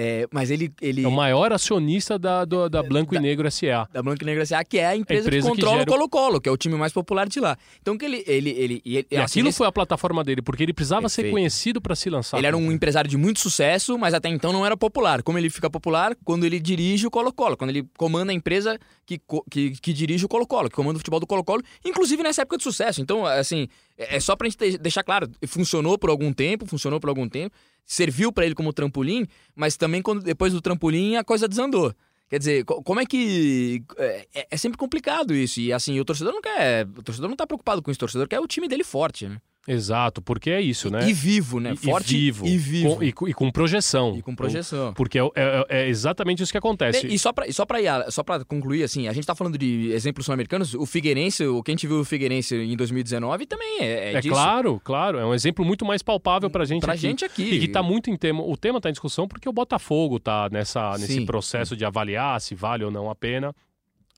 é, 0.00 0.28
mas 0.32 0.48
ele, 0.48 0.72
ele 0.80 1.02
é 1.02 1.08
o 1.08 1.10
maior 1.10 1.52
acionista 1.52 2.16
da, 2.16 2.44
do- 2.44 2.68
da 2.68 2.84
Blanco 2.84 3.16
e 3.16 3.18
Negro 3.18 3.50
SA. 3.50 3.88
da 3.92 4.00
Branco 4.00 4.22
e 4.22 4.24
Negro 4.26 4.42
S.A., 4.42 4.62
que 4.62 4.78
é 4.78 4.86
a 4.86 4.96
empresa, 4.96 5.26
empresa 5.26 5.48
que 5.48 5.56
que 5.56 5.60
controla 5.60 5.78
gera 5.80 5.90
o 5.90 5.92
Colo-Colo, 5.94 6.40
que 6.40 6.48
é 6.48 6.52
o 6.52 6.56
time 6.56 6.76
mais 6.76 6.92
popular 6.92 7.28
de 7.28 7.40
lá. 7.40 7.56
Então 7.82 7.98
que 7.98 8.04
ele 8.04 8.22
ele 8.26 8.50
ele 8.50 8.82
ele, 8.86 9.06
E 9.10 9.16
assim, 9.16 9.24
aquilo 9.40 9.48
esse- 9.48 9.58
foi 9.58 9.66
a 9.66 9.72
plataforma 9.72 10.22
dele, 10.22 10.40
porque 10.40 10.62
ele 10.62 10.72
precisava 10.72 11.08
ser 11.08 11.22
Perfeito. 11.22 11.34
conhecido 11.34 11.80
para 11.80 11.96
se 11.96 12.08
lançar. 12.08 12.38
ele 12.38 12.46
era 12.46 12.56
um 12.56 12.70
empresário 12.70 13.10
de 13.10 13.16
muito 13.16 13.40
sucesso, 13.40 13.98
mas 13.98 14.14
até 14.14 14.28
então 14.28 14.52
não 14.52 14.64
era 14.64 14.76
popular. 14.76 15.20
Como 15.22 15.36
ele 15.36 15.50
fica 15.50 15.68
popular? 15.68 16.14
Quando 16.24 16.46
ele 16.46 16.60
dirige 16.60 17.04
o 17.06 17.10
Colo-Colo, 17.10 17.56
quando 17.56 17.70
ele 17.70 17.84
comanda 17.98 18.30
a 18.30 18.34
empresa 18.34 18.78
que, 19.04 19.20
que, 19.50 19.70
que 19.72 19.92
dirige 19.92 20.24
o 20.24 20.28
Colo-Colo, 20.28 20.68
que 20.70 20.76
comanda 20.76 20.96
o 20.96 21.00
futebol 21.00 21.18
do 21.18 21.26
Colo-Colo, 21.26 21.62
inclusive 21.84 22.22
nessa 22.22 22.42
época 22.42 22.58
de 22.58 22.62
sucesso. 22.62 23.00
Então, 23.00 23.26
assim, 23.26 23.66
é 23.96 24.16
é 24.16 24.20
só 24.20 24.36
pra 24.36 24.48
gente 24.48 24.56
te- 24.56 24.78
deixar 24.78 25.02
claro, 25.02 25.28
funcionou 25.48 25.98
por 25.98 26.08
algum 26.08 26.32
tempo, 26.32 26.64
funcionou 26.66 27.00
por 27.00 27.08
algum 27.08 27.28
tempo, 27.28 27.54
serviu 27.88 28.30
pra 28.30 28.44
ele 28.46 28.54
como 28.54 28.72
trampolim, 28.72 29.26
mas 29.56 29.76
também 29.76 30.02
quando 30.02 30.22
depois 30.22 30.52
do 30.52 30.60
trampolim 30.60 31.16
a 31.16 31.24
coisa 31.24 31.48
desandou. 31.48 31.92
Quer 32.28 32.38
dizer, 32.38 32.64
co- 32.64 32.82
como 32.82 33.00
é 33.00 33.06
que. 33.06 33.82
É, 33.96 34.26
é- 34.34 34.46
é 34.50 34.56
sempre 34.58 34.76
complicado 34.76 35.34
isso. 35.34 35.58
E 35.60 35.72
assim, 35.72 35.98
o 35.98 36.04
torcedor 36.04 36.32
não 36.34 36.42
quer. 36.42 36.86
O 36.86 37.02
torcedor 37.02 37.30
não 37.30 37.36
tá 37.36 37.46
preocupado 37.46 37.80
com 37.82 37.90
isso. 37.90 37.96
O 37.96 38.00
torcedor 38.00 38.28
quer 38.28 38.38
o 38.38 38.46
time 38.46 38.68
dele 38.68 38.84
forte, 38.84 39.26
né? 39.26 39.40
Exato, 39.70 40.22
porque 40.22 40.50
é 40.50 40.60
isso, 40.62 40.90
né? 40.90 41.06
E 41.08 41.12
vivo, 41.12 41.60
né? 41.60 41.74
E- 41.74 41.76
Forte 41.76 42.16
e 42.16 42.18
vivo. 42.30 42.46
e 42.46 42.56
vivo. 42.56 42.96
Com- 42.96 43.02
e, 43.26 43.30
e 43.30 43.34
com 43.34 43.50
projeção. 43.50 44.16
E 44.16 44.22
com 44.22 44.34
projeção. 44.34 44.94
Porque 44.94 45.18
é, 45.18 45.22
é- 45.34 45.66
é 45.68 45.88
exatamente 45.88 46.42
isso 46.42 46.50
que 46.50 46.56
acontece. 46.56 47.06
E 47.06 47.18
só 47.18 47.32
pra, 47.32 47.46
e 47.46 47.52
só 47.52 47.66
pra, 47.66 48.10
só 48.10 48.22
pra 48.22 48.42
concluir, 48.44 48.82
assim, 48.82 49.08
a 49.08 49.12
gente 49.12 49.26
tá 49.26 49.34
falando 49.34 49.58
de 49.58 49.90
exemplos 49.92 50.24
sul-americanos, 50.24 50.72
o 50.74 50.86
Figueirense, 50.86 51.44
o 51.46 51.62
que 51.62 51.70
a 51.70 51.74
gente 51.74 51.86
viu 51.86 52.00
o 52.00 52.04
Figueirense 52.04 52.56
em 52.56 52.74
2019 52.76 53.44
também 53.46 53.78
é, 53.80 53.84
é, 53.84 54.12
É 54.14 54.20
disso. 54.20 54.32
claro, 54.34 54.80
claro. 54.82 55.18
É 55.18 55.26
um 55.26 55.34
exemplo 55.34 55.64
muito 55.64 55.84
mais 55.84 56.02
palpável 56.02 56.48
pra 56.48 56.64
gente 56.64 56.80
Pra 56.80 56.94
aqui. 56.94 57.02
gente 57.02 57.24
aqui. 57.24 57.42
E 57.42 57.60
que 57.60 57.68
tá 57.68 57.82
muito 57.82 58.08
em 58.08 58.16
tema. 58.16 58.42
O 58.42 58.56
tema 58.56 58.80
tá 58.80 58.88
em 58.88 58.92
discussão 58.92 59.28
porque 59.28 59.48
o 59.48 59.52
Botafogo 59.52 60.18
tá 60.18 60.48
nessa, 60.50 60.92
nesse 60.92 61.12
Sim. 61.14 61.26
processo 61.26 61.76
de 61.76 61.84
avaliar 61.84 62.40
se 62.40 62.54
vale 62.54 62.84
ou 62.84 62.90
não 62.90 63.10
a 63.10 63.14
pena. 63.14 63.54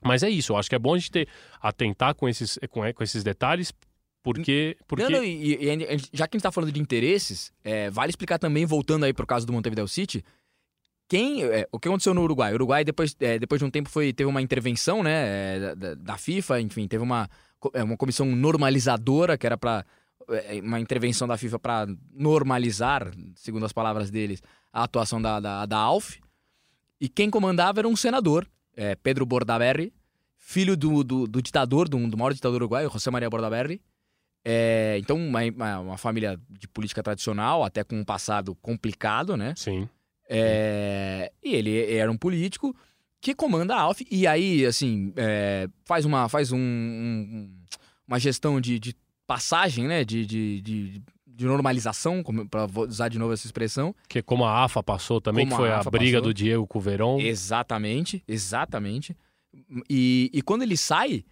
Mas 0.03 0.23
é 0.23 0.29
isso, 0.29 0.53
eu 0.53 0.57
acho 0.57 0.67
que 0.69 0.75
é 0.75 0.79
bom 0.79 0.95
a 0.95 0.97
gente 0.97 1.11
ter, 1.11 1.27
atentar 1.61 2.15
com 2.15 2.27
esses, 2.27 2.57
com, 2.71 2.81
com 2.93 3.03
esses 3.03 3.23
detalhes, 3.23 3.71
porque. 4.23 4.77
porque... 4.87 5.03
Não, 5.03 5.09
não, 5.11 5.23
e, 5.23 5.53
e- 5.55 5.97
já 6.13 6.27
que 6.27 6.35
a 6.35 6.37
gente 6.37 6.43
tá 6.43 6.51
falando 6.51 6.71
de 6.71 6.79
interesses, 6.79 7.51
é, 7.63 7.89
vale 7.89 8.09
explicar 8.09 8.37
também, 8.39 8.65
voltando 8.65 9.05
aí 9.05 9.13
pro 9.13 9.25
caso 9.25 9.45
do 9.45 9.53
Montevideo 9.53 9.87
City, 9.87 10.23
quem, 11.07 11.43
é, 11.43 11.67
o 11.71 11.79
que 11.79 11.87
aconteceu 11.87 12.13
no 12.13 12.21
Uruguai? 12.21 12.51
O 12.51 12.55
Uruguai, 12.55 12.83
depois, 12.85 13.15
é, 13.19 13.37
depois 13.37 13.59
de 13.59 13.65
um 13.65 13.69
tempo, 13.69 13.89
foi, 13.89 14.13
teve 14.13 14.29
uma 14.29 14.41
intervenção 14.41 15.03
né, 15.03 15.55
é, 15.57 15.75
da- 15.75 15.93
da, 15.95 16.17
FIFA, 16.17 16.61
enfim, 16.61 16.87
teve 16.87 17.03
uma, 17.03 17.29
é, 17.73 17.83
uma 17.83 17.97
comissão 17.97 18.25
normalizadora, 18.25 19.37
que 19.37 19.45
era 19.45 19.57
para 19.57 19.85
uma 20.63 20.79
intervenção 20.79 21.27
da 21.27 21.35
FIFA 21.35 21.59
para 21.59 21.87
normalizar, 22.13 23.11
segundo 23.35 23.65
as 23.65 23.73
palavras 23.73 24.09
deles, 24.09 24.41
a 24.71 24.83
atuação 24.83 25.21
da, 25.21 25.39
da, 25.41 25.65
da 25.65 25.77
ALF. 25.77 26.21
E 27.01 27.09
quem 27.09 27.29
comandava 27.29 27.81
era 27.81 27.87
um 27.87 27.95
senador, 27.97 28.47
é, 28.77 28.95
Pedro 28.95 29.25
Bordaberry, 29.25 29.91
filho 30.37 30.77
do, 30.77 31.03
do, 31.03 31.27
do 31.27 31.41
ditador, 31.41 31.89
do, 31.89 31.97
do 32.07 32.17
maior 32.17 32.33
ditador 32.33 32.61
uruguaio, 32.61 32.89
José 32.89 33.11
Maria 33.11 33.29
Bordaberry. 33.29 33.81
É, 34.43 34.97
então, 34.99 35.17
uma, 35.17 35.39
uma, 35.79 35.97
família 35.97 36.39
de 36.49 36.67
política 36.67 37.03
tradicional, 37.03 37.63
até 37.63 37.83
com 37.83 37.95
um 37.99 38.03
passado 38.05 38.55
complicado, 38.55 39.37
né? 39.37 39.53
Sim. 39.55 39.87
É, 40.29 41.31
e 41.43 41.53
ele 41.53 41.93
era 41.93 42.11
um 42.11 42.17
político 42.17 42.75
que 43.19 43.35
comanda 43.35 43.75
a 43.75 43.81
ALF. 43.81 44.07
E 44.09 44.25
aí, 44.25 44.65
assim, 44.65 45.13
é, 45.15 45.67
faz, 45.85 46.05
uma, 46.05 46.27
faz 46.29 46.51
um, 46.51 46.57
um- 46.57 47.51
uma 48.07 48.19
gestão 48.19 48.59
de, 48.59 48.79
de 48.79 48.95
passagem, 49.27 49.87
né? 49.87 50.03
De, 50.03 50.25
de, 50.25 50.61
de, 50.61 51.01
de 51.27 51.45
normalização, 51.45 52.23
pra 52.49 52.65
usar 52.87 53.09
de 53.09 53.19
novo 53.19 53.33
essa 53.33 53.45
expressão. 53.45 53.93
Que 54.07 54.21
como 54.23 54.43
a 54.45 54.63
AFA 54.63 54.81
passou 54.81 55.21
também, 55.21 55.45
Como 55.45 55.55
que 55.55 55.61
foi 55.61 55.71
a 55.71 55.79
a, 55.79 55.83
briga 55.83 56.17
passou. 56.17 56.29
do 56.29 56.33
Diego 56.33 56.65
com 56.65 56.79
o 56.79 56.81
Verón. 56.81 57.19
Exatamente, 57.19 58.23
exatamente. 58.27 59.15
E, 59.89 60.31
e 60.33 60.41
quando 60.41 60.63
ele 60.63 60.77
sai, 60.77 61.23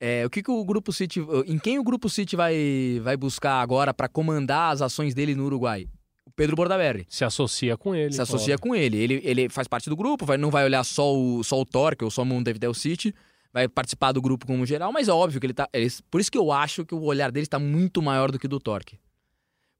é, 0.00 0.24
o 0.26 0.30
que, 0.30 0.42
que 0.42 0.50
o 0.50 0.64
Grupo 0.64 0.92
City. 0.92 1.20
Em 1.46 1.58
quem 1.58 1.78
o 1.78 1.84
Grupo 1.84 2.08
City 2.08 2.36
vai, 2.36 3.00
vai 3.02 3.16
buscar 3.16 3.60
agora 3.60 3.94
para 3.94 4.08
comandar 4.08 4.72
as 4.72 4.82
ações 4.82 5.14
dele 5.14 5.34
no 5.34 5.44
Uruguai? 5.46 5.88
O 6.26 6.30
Pedro 6.30 6.56
Bordaberry. 6.56 7.06
Se 7.08 7.24
associa 7.24 7.76
com 7.76 7.94
ele. 7.94 8.12
Se 8.12 8.20
associa 8.20 8.54
óbvio. 8.54 8.68
com 8.70 8.74
ele. 8.76 8.96
ele. 8.98 9.20
Ele 9.24 9.48
faz 9.48 9.66
parte 9.68 9.88
do 9.88 9.96
grupo, 9.96 10.26
vai, 10.26 10.36
não 10.36 10.50
vai 10.50 10.64
olhar 10.64 10.84
só 10.84 11.14
o, 11.14 11.42
só 11.42 11.60
o 11.60 11.64
Torque 11.64 12.04
ou 12.04 12.10
só 12.10 12.22
o 12.22 12.26
Montevideo 12.26 12.74
City, 12.74 13.14
vai 13.52 13.68
participar 13.68 14.12
do 14.12 14.20
grupo 14.20 14.46
como 14.46 14.66
geral, 14.66 14.92
mas 14.92 15.08
é 15.08 15.12
óbvio 15.12 15.40
que 15.40 15.46
ele 15.46 15.54
tá. 15.54 15.68
ele- 15.72 15.90
por 16.10 16.20
isso 16.20 16.30
que 16.30 16.36
eu 16.38 16.52
acho 16.52 16.84
que 16.84 16.94
o 16.94 17.02
olhar 17.02 17.30
dele 17.32 17.44
está 17.44 17.58
muito 17.58 18.02
maior 18.02 18.30
do 18.30 18.38
que 18.38 18.46
o 18.46 18.48
do 18.48 18.60
Torque. 18.60 18.98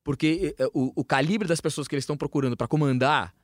Porque 0.03 0.55
eh, 0.59 0.67
o, 0.73 0.93
o 0.95 1.05
calibre 1.05 1.49
das 1.49 1.61
pessoas 1.61 1.87
que 1.89 1.95
eles 1.95 2.05
estão 2.05 2.17
procurando 2.17 2.57
para 2.57 2.69
comandar 2.69 3.35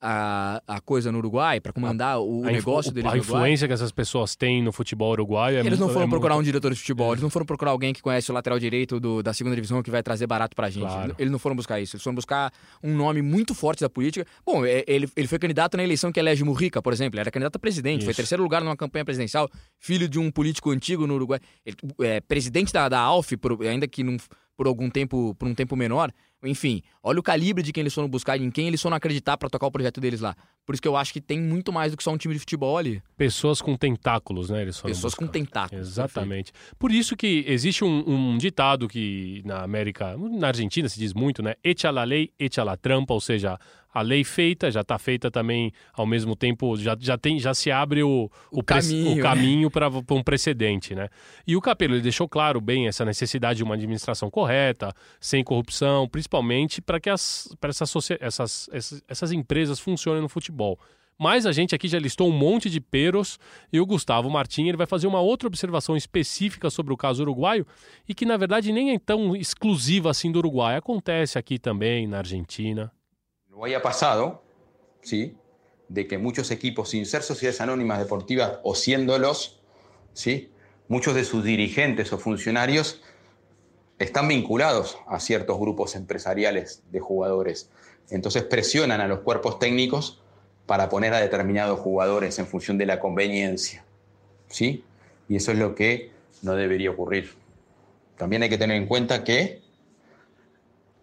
a, 0.00 0.62
a 0.66 0.80
coisa 0.80 1.10
no 1.10 1.18
Uruguai, 1.18 1.60
para 1.60 1.72
comandar 1.72 2.20
o 2.20 2.44
A, 2.46 2.50
negócio 2.52 2.92
deles 2.92 3.12
a 3.12 3.16
influência 3.18 3.66
que 3.66 3.74
essas 3.74 3.90
pessoas 3.90 4.36
têm 4.36 4.62
no 4.62 4.70
futebol 4.72 5.10
uruguaio 5.12 5.56
é 5.58 5.60
Eles 5.60 5.78
não 5.78 5.88
foram 5.88 6.06
é 6.06 6.08
procurar 6.08 6.34
muito- 6.34 6.44
um 6.44 6.50
diretor 6.50 6.72
de 6.72 6.78
futebol, 6.78 7.12
eles 7.12 7.22
não 7.22 7.30
foram 7.30 7.44
procurar 7.44 7.72
alguém 7.72 7.92
que 7.92 8.00
conhece 8.00 8.30
o 8.30 8.34
lateral 8.34 8.58
direito 8.58 9.00
do- 9.00 9.22
da 9.22 9.32
segunda 9.34 9.56
divisão 9.56 9.82
que 9.82 9.90
vai 9.90 10.02
trazer 10.02 10.26
barato 10.26 10.54
pra 10.54 10.70
gente. 10.70 10.82
Claro. 10.86 11.14
Eles 11.18 11.32
não 11.32 11.38
foram 11.38 11.56
buscar 11.56 11.80
isso, 11.80 11.96
eles 11.96 12.02
foram 12.04 12.14
buscar 12.14 12.52
um 12.82 12.94
nome 12.94 13.22
muito 13.22 13.54
forte 13.54 13.80
da 13.80 13.90
política. 13.90 14.24
Bom, 14.46 14.64
é- 14.64 14.84
ele, 14.86 15.08
ele 15.16 15.26
foi 15.26 15.38
candidato 15.38 15.76
na 15.76 15.82
eleição 15.82 16.12
que 16.12 16.20
elege 16.20 16.44
Mujica, 16.44 16.80
por 16.80 16.92
exemplo, 16.92 17.16
ele 17.16 17.20
era 17.22 17.30
candidato 17.30 17.56
a 17.56 17.58
presidente, 17.58 18.04
foi 18.04 18.12
Isso. 18.12 18.18
terceiro 18.18 18.42
lugar 18.42 18.62
numa 18.62 18.76
campanha 18.76 19.04
presidencial, 19.04 19.48
filho 19.78 20.08
de 20.08 20.18
um 20.18 20.30
político 20.30 20.70
antigo 20.70 21.06
no 21.06 21.14
Uruguai, 21.14 21.40
ele, 21.66 21.76
é, 22.02 22.20
presidente 22.20 22.72
da, 22.72 22.88
da 22.88 23.00
ALF, 23.00 23.36
por- 23.36 23.60
ainda 23.62 23.88
que 23.88 24.04
não, 24.04 24.16
por 24.56 24.66
algum 24.66 24.88
tempo, 24.90 25.34
por 25.36 25.46
um 25.48 25.54
tempo 25.54 25.74
menor. 25.76 26.12
Enfim, 26.44 26.82
olha 27.02 27.18
o 27.18 27.22
calibre 27.22 27.62
de 27.64 27.72
quem 27.72 27.80
eles 27.80 27.92
foram 27.92 28.08
buscar, 28.08 28.40
em 28.40 28.50
quem 28.50 28.68
eles 28.68 28.80
foram 28.80 28.96
acreditar 28.96 29.36
pra 29.36 29.48
tocar 29.48 29.66
o 29.66 29.70
projeto 29.72 30.00
deles 30.00 30.20
lá. 30.20 30.36
Por 30.64 30.72
isso 30.74 30.82
que 30.82 30.86
eu 30.86 30.96
acho 30.96 31.12
que 31.12 31.20
tem 31.20 31.40
muito 31.40 31.72
mais 31.72 31.90
do 31.90 31.96
que 31.96 32.02
só 32.04 32.12
um 32.12 32.16
time 32.16 32.34
de 32.34 32.38
futebol 32.40 32.76
ali. 32.78 33.02
Pessoas 33.16 33.60
com 33.60 33.76
tentáculos, 33.76 34.48
né? 34.50 34.62
Eles 34.62 34.78
foram 34.78 34.94
Pessoas 34.94 35.14
com 35.14 35.24
buscar. 35.24 35.38
tentáculos. 35.38 35.88
Exatamente. 35.88 36.52
Por 36.78 36.92
isso 36.92 37.16
que 37.16 37.44
existe 37.48 37.82
um, 37.84 38.04
um 38.06 38.38
ditado 38.38 38.86
que 38.86 39.42
na 39.44 39.62
América, 39.62 40.16
na 40.16 40.48
Argentina 40.48 40.88
se 40.88 40.98
diz 40.98 41.12
muito, 41.12 41.42
né? 41.42 41.54
Echa 41.64 41.90
la 41.90 42.04
lei, 42.04 42.30
echa 42.38 42.62
la 42.62 42.76
trampa, 42.76 43.14
ou 43.14 43.20
seja, 43.20 43.58
a 43.98 44.02
lei 44.02 44.24
feita 44.24 44.70
já 44.70 44.80
está 44.80 44.98
feita 44.98 45.30
também 45.30 45.72
ao 45.92 46.06
mesmo 46.06 46.36
tempo, 46.36 46.76
já, 46.76 46.96
já, 46.98 47.18
tem, 47.18 47.38
já 47.38 47.52
se 47.54 47.70
abre 47.70 48.02
o, 48.02 48.30
O 48.50 48.62
prec- 48.62 48.82
caminho, 48.84 49.12
o 49.12 49.16
né? 49.16 49.22
caminho 49.22 49.70
para 49.70 49.88
um 49.88 50.22
precedente, 50.22 50.94
né? 50.94 51.08
E 51.46 51.56
o 51.56 51.60
Capelo 51.60 51.94
ele 51.94 52.02
deixou 52.02 52.28
claro 52.28 52.60
bem 52.60 52.86
essa 52.86 53.04
necessidade 53.04 53.58
de 53.58 53.64
uma 53.64 53.74
administração 53.74 54.30
correta, 54.30 54.92
sem 55.20 55.42
corrupção, 55.44 56.08
principalmente 56.08 56.80
para 56.80 57.00
que 57.00 57.10
as, 57.10 57.48
essas, 57.62 58.10
essas, 58.20 58.68
essas, 58.72 59.02
essas 59.08 59.32
empresas 59.32 59.78
funcionem 59.80 60.22
no 60.22 60.28
futebol. 60.28 60.78
Mas 61.20 61.46
a 61.46 61.50
gente 61.50 61.74
aqui 61.74 61.88
já 61.88 61.98
listou 61.98 62.28
um 62.28 62.32
monte 62.32 62.70
de 62.70 62.80
peros 62.80 63.40
e 63.72 63.80
o 63.80 63.84
Gustavo 63.86 64.30
Martins 64.30 64.68
ele 64.68 64.76
vai 64.76 64.86
fazer 64.86 65.08
uma 65.08 65.20
outra 65.20 65.48
observação 65.48 65.96
específica 65.96 66.70
sobre 66.70 66.92
o 66.92 66.96
caso 66.96 67.22
uruguaio 67.22 67.66
e 68.08 68.14
que 68.14 68.24
na 68.24 68.36
verdade 68.36 68.70
nem 68.70 68.94
é 68.94 68.98
tão 69.00 69.34
exclusiva 69.34 70.10
assim 70.10 70.30
do 70.30 70.38
Uruguai. 70.38 70.76
Acontece 70.76 71.36
aqui 71.36 71.58
também 71.58 72.06
na 72.06 72.18
Argentina. 72.18 72.92
Haya 73.62 73.82
pasado, 73.82 74.42
¿sí? 75.02 75.36
De 75.88 76.06
que 76.06 76.18
muchos 76.18 76.50
equipos, 76.50 76.90
sin 76.90 77.06
ser 77.06 77.22
sociedades 77.22 77.60
anónimas 77.60 77.98
deportivas 77.98 78.58
o 78.62 78.74
siéndolos, 78.74 79.60
¿sí? 80.12 80.50
Muchos 80.86 81.14
de 81.14 81.24
sus 81.24 81.44
dirigentes 81.44 82.12
o 82.12 82.18
funcionarios 82.18 83.02
están 83.98 84.28
vinculados 84.28 84.98
a 85.08 85.18
ciertos 85.20 85.58
grupos 85.58 85.96
empresariales 85.96 86.82
de 86.90 87.00
jugadores. 87.00 87.70
Entonces 88.10 88.44
presionan 88.44 89.00
a 89.00 89.08
los 89.08 89.20
cuerpos 89.20 89.58
técnicos 89.58 90.22
para 90.66 90.88
poner 90.88 91.14
a 91.14 91.20
determinados 91.20 91.80
jugadores 91.80 92.38
en 92.38 92.46
función 92.46 92.78
de 92.78 92.86
la 92.86 93.00
conveniencia, 93.00 93.84
¿sí? 94.48 94.84
Y 95.28 95.36
eso 95.36 95.52
es 95.52 95.58
lo 95.58 95.74
que 95.74 96.12
no 96.42 96.54
debería 96.54 96.90
ocurrir. 96.90 97.34
También 98.16 98.42
hay 98.42 98.48
que 98.48 98.58
tener 98.58 98.76
en 98.76 98.86
cuenta 98.86 99.24
que 99.24 99.62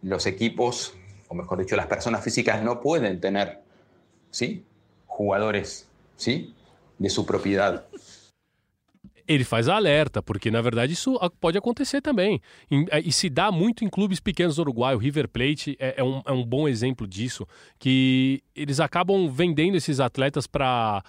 los 0.01 0.26
equipos, 0.26 0.93
mejor 1.36 1.59
dicho, 1.59 1.75
las 1.75 1.88
personas 1.88 2.23
físicas 2.23 2.63
no 2.63 2.81
pueden 2.81 3.19
tener 3.19 3.61
¿sí? 4.31 4.63
jugadores 5.05 5.88
¿sí? 6.15 6.53
de 6.97 7.09
su 7.09 7.25
propiedad. 7.25 7.86
Ele 9.27 9.43
faz 9.43 9.67
alerta, 9.67 10.21
porque 10.21 10.51
na 10.51 10.61
verdade 10.61 10.93
isso 10.93 11.19
pode 11.39 11.57
acontecer 11.57 11.99
também. 11.99 12.39
É, 12.91 12.99
E, 12.99 13.11
se 13.11 13.27
dá 13.27 13.51
muito 13.51 13.83
em 13.83 13.89
clubes 13.89 14.19
pequenos 14.19 14.57
do 14.57 14.61
Uruguai. 14.61 14.93
O 14.93 14.99
River 14.99 15.27
Plate 15.27 15.75
é, 15.79 15.95
é 15.97 16.03
um, 16.03 16.21
é 16.25 16.31
um 16.31 16.45
bom 16.45 16.67
exemplo 16.67 17.07
disso, 17.07 17.47
que 17.79 18.43
eles 18.55 18.79
acabam 18.79 19.27
vendendo 19.27 19.75
esses 19.75 19.99
atletas 19.99 20.45
para 20.45 21.03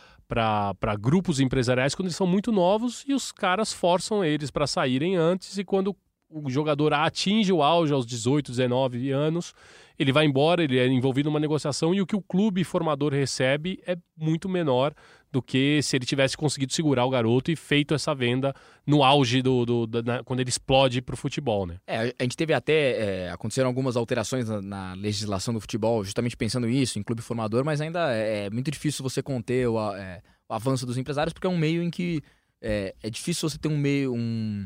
grupos 0.98 1.40
empresariais 1.40 1.94
quando 1.94 2.06
eles 2.06 2.16
são 2.16 2.26
muito 2.26 2.50
novos 2.50 3.04
e 3.06 3.12
os 3.12 3.30
caras 3.30 3.70
forçam 3.72 4.24
eles 4.24 4.50
para 4.50 4.66
saírem 4.66 5.16
antes 5.16 5.58
e 5.58 5.64
quando 5.64 5.94
o 6.28 6.50
jogador 6.50 6.92
atinge 6.92 7.52
o 7.52 7.62
auge 7.62 7.92
aos 7.92 8.04
18, 8.06 8.50
19 8.50 9.10
anos, 9.10 9.54
ele 9.98 10.12
vai 10.12 10.26
embora, 10.26 10.62
ele 10.62 10.78
é 10.78 10.86
envolvido 10.86 11.28
numa 11.30 11.40
negociação 11.40 11.94
e 11.94 12.00
o 12.00 12.06
que 12.06 12.16
o 12.16 12.20
clube 12.20 12.64
formador 12.64 13.12
recebe 13.12 13.80
é 13.86 13.96
muito 14.16 14.48
menor 14.48 14.92
do 15.32 15.40
que 15.42 15.80
se 15.82 15.96
ele 15.96 16.04
tivesse 16.06 16.36
conseguido 16.36 16.72
segurar 16.72 17.04
o 17.04 17.10
garoto 17.10 17.50
e 17.50 17.56
feito 17.56 17.94
essa 17.94 18.14
venda 18.14 18.54
no 18.86 19.02
auge 19.02 19.40
do, 19.42 19.64
do- 19.64 20.02
na- 20.02 20.22
quando 20.24 20.40
ele 20.40 20.48
explode 20.50 21.00
pro 21.02 21.16
futebol, 21.16 21.66
né? 21.66 21.76
É, 21.86 22.14
a 22.18 22.22
gente 22.22 22.36
teve 22.36 22.52
até. 22.52 23.26
é, 23.26 23.30
aconteceram 23.30 23.68
algumas 23.68 23.96
alterações 23.96 24.48
na, 24.48 24.60
na 24.62 24.94
legislação 24.94 25.52
do 25.54 25.60
futebol, 25.60 26.04
justamente 26.04 26.36
pensando 26.36 26.68
isso, 26.68 26.98
em 26.98 27.02
clube 27.02 27.22
formador, 27.22 27.64
mas 27.64 27.80
ainda 27.80 28.12
é, 28.14 28.46
é 28.46 28.50
muito 28.50 28.70
difícil 28.70 29.02
você 29.02 29.22
conter 29.22 29.68
o, 29.68 29.94
é, 29.94 30.20
o 30.48 30.54
avanço 30.54 30.84
dos 30.86 30.96
empresários, 30.98 31.32
porque 31.32 31.46
é 31.46 31.50
um 31.50 31.58
meio 31.58 31.82
em 31.82 31.90
que 31.90 32.22
é, 32.62 32.94
é 33.02 33.10
difícil 33.10 33.48
você 33.48 33.58
ter 33.58 33.68
um 33.68 33.76
meio, 33.78 34.14
um, 34.14 34.64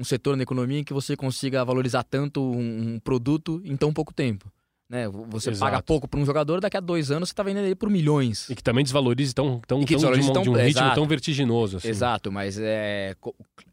um 0.00 0.04
setor 0.04 0.36
na 0.36 0.42
economia 0.42 0.78
em 0.80 0.84
que 0.84 0.94
você 0.94 1.14
consiga 1.16 1.64
valorizar 1.64 2.02
tanto 2.02 2.40
um, 2.42 2.94
um 2.94 2.98
produto 2.98 3.60
em 3.64 3.76
tão 3.76 3.92
pouco 3.92 4.14
tempo. 4.14 4.50
Né? 4.88 5.06
Você 5.28 5.50
Exato. 5.50 5.70
paga 5.70 5.80
pouco 5.82 6.08
para 6.08 6.18
um 6.18 6.26
jogador, 6.26 6.60
daqui 6.60 6.76
a 6.76 6.80
dois 6.80 7.12
anos 7.12 7.28
você 7.28 7.32
está 7.32 7.44
vendendo 7.44 7.66
ele 7.66 7.76
por 7.76 7.88
milhões. 7.88 8.50
E 8.50 8.56
que 8.56 8.62
também 8.62 8.82
desvalorize 8.82 9.32
tão, 9.32 9.60
tão, 9.64 9.78
que 9.80 9.86
tão 9.86 9.86
de, 9.86 9.94
desvalorize 9.94 10.26
uma- 10.28 10.34
tão- 10.34 10.42
de 10.42 10.48
um 10.50 10.54
ritmo 10.54 10.68
exato. 10.80 10.94
tão 10.96 11.06
vertiginoso. 11.06 11.76
Assim. 11.76 11.88
Exato, 11.88 12.32
mas 12.32 12.58
é, 12.58 13.14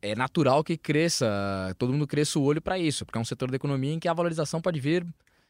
é 0.02 0.16
natural 0.16 0.64
que 0.64 0.78
cresça, 0.78 1.74
todo 1.80 1.92
mundo 1.92 2.06
cresça 2.06 2.38
o 2.38 2.44
olho 2.44 2.62
para 2.62 2.78
isso, 2.78 3.04
porque 3.04 3.18
é 3.18 3.22
um 3.22 3.26
setor 3.26 3.50
da 3.50 3.56
economia 3.56 3.94
em 3.94 4.00
que 4.00 4.08
a 4.08 4.14
valorização 4.14 4.62
pode 4.62 4.80
vir 4.80 5.04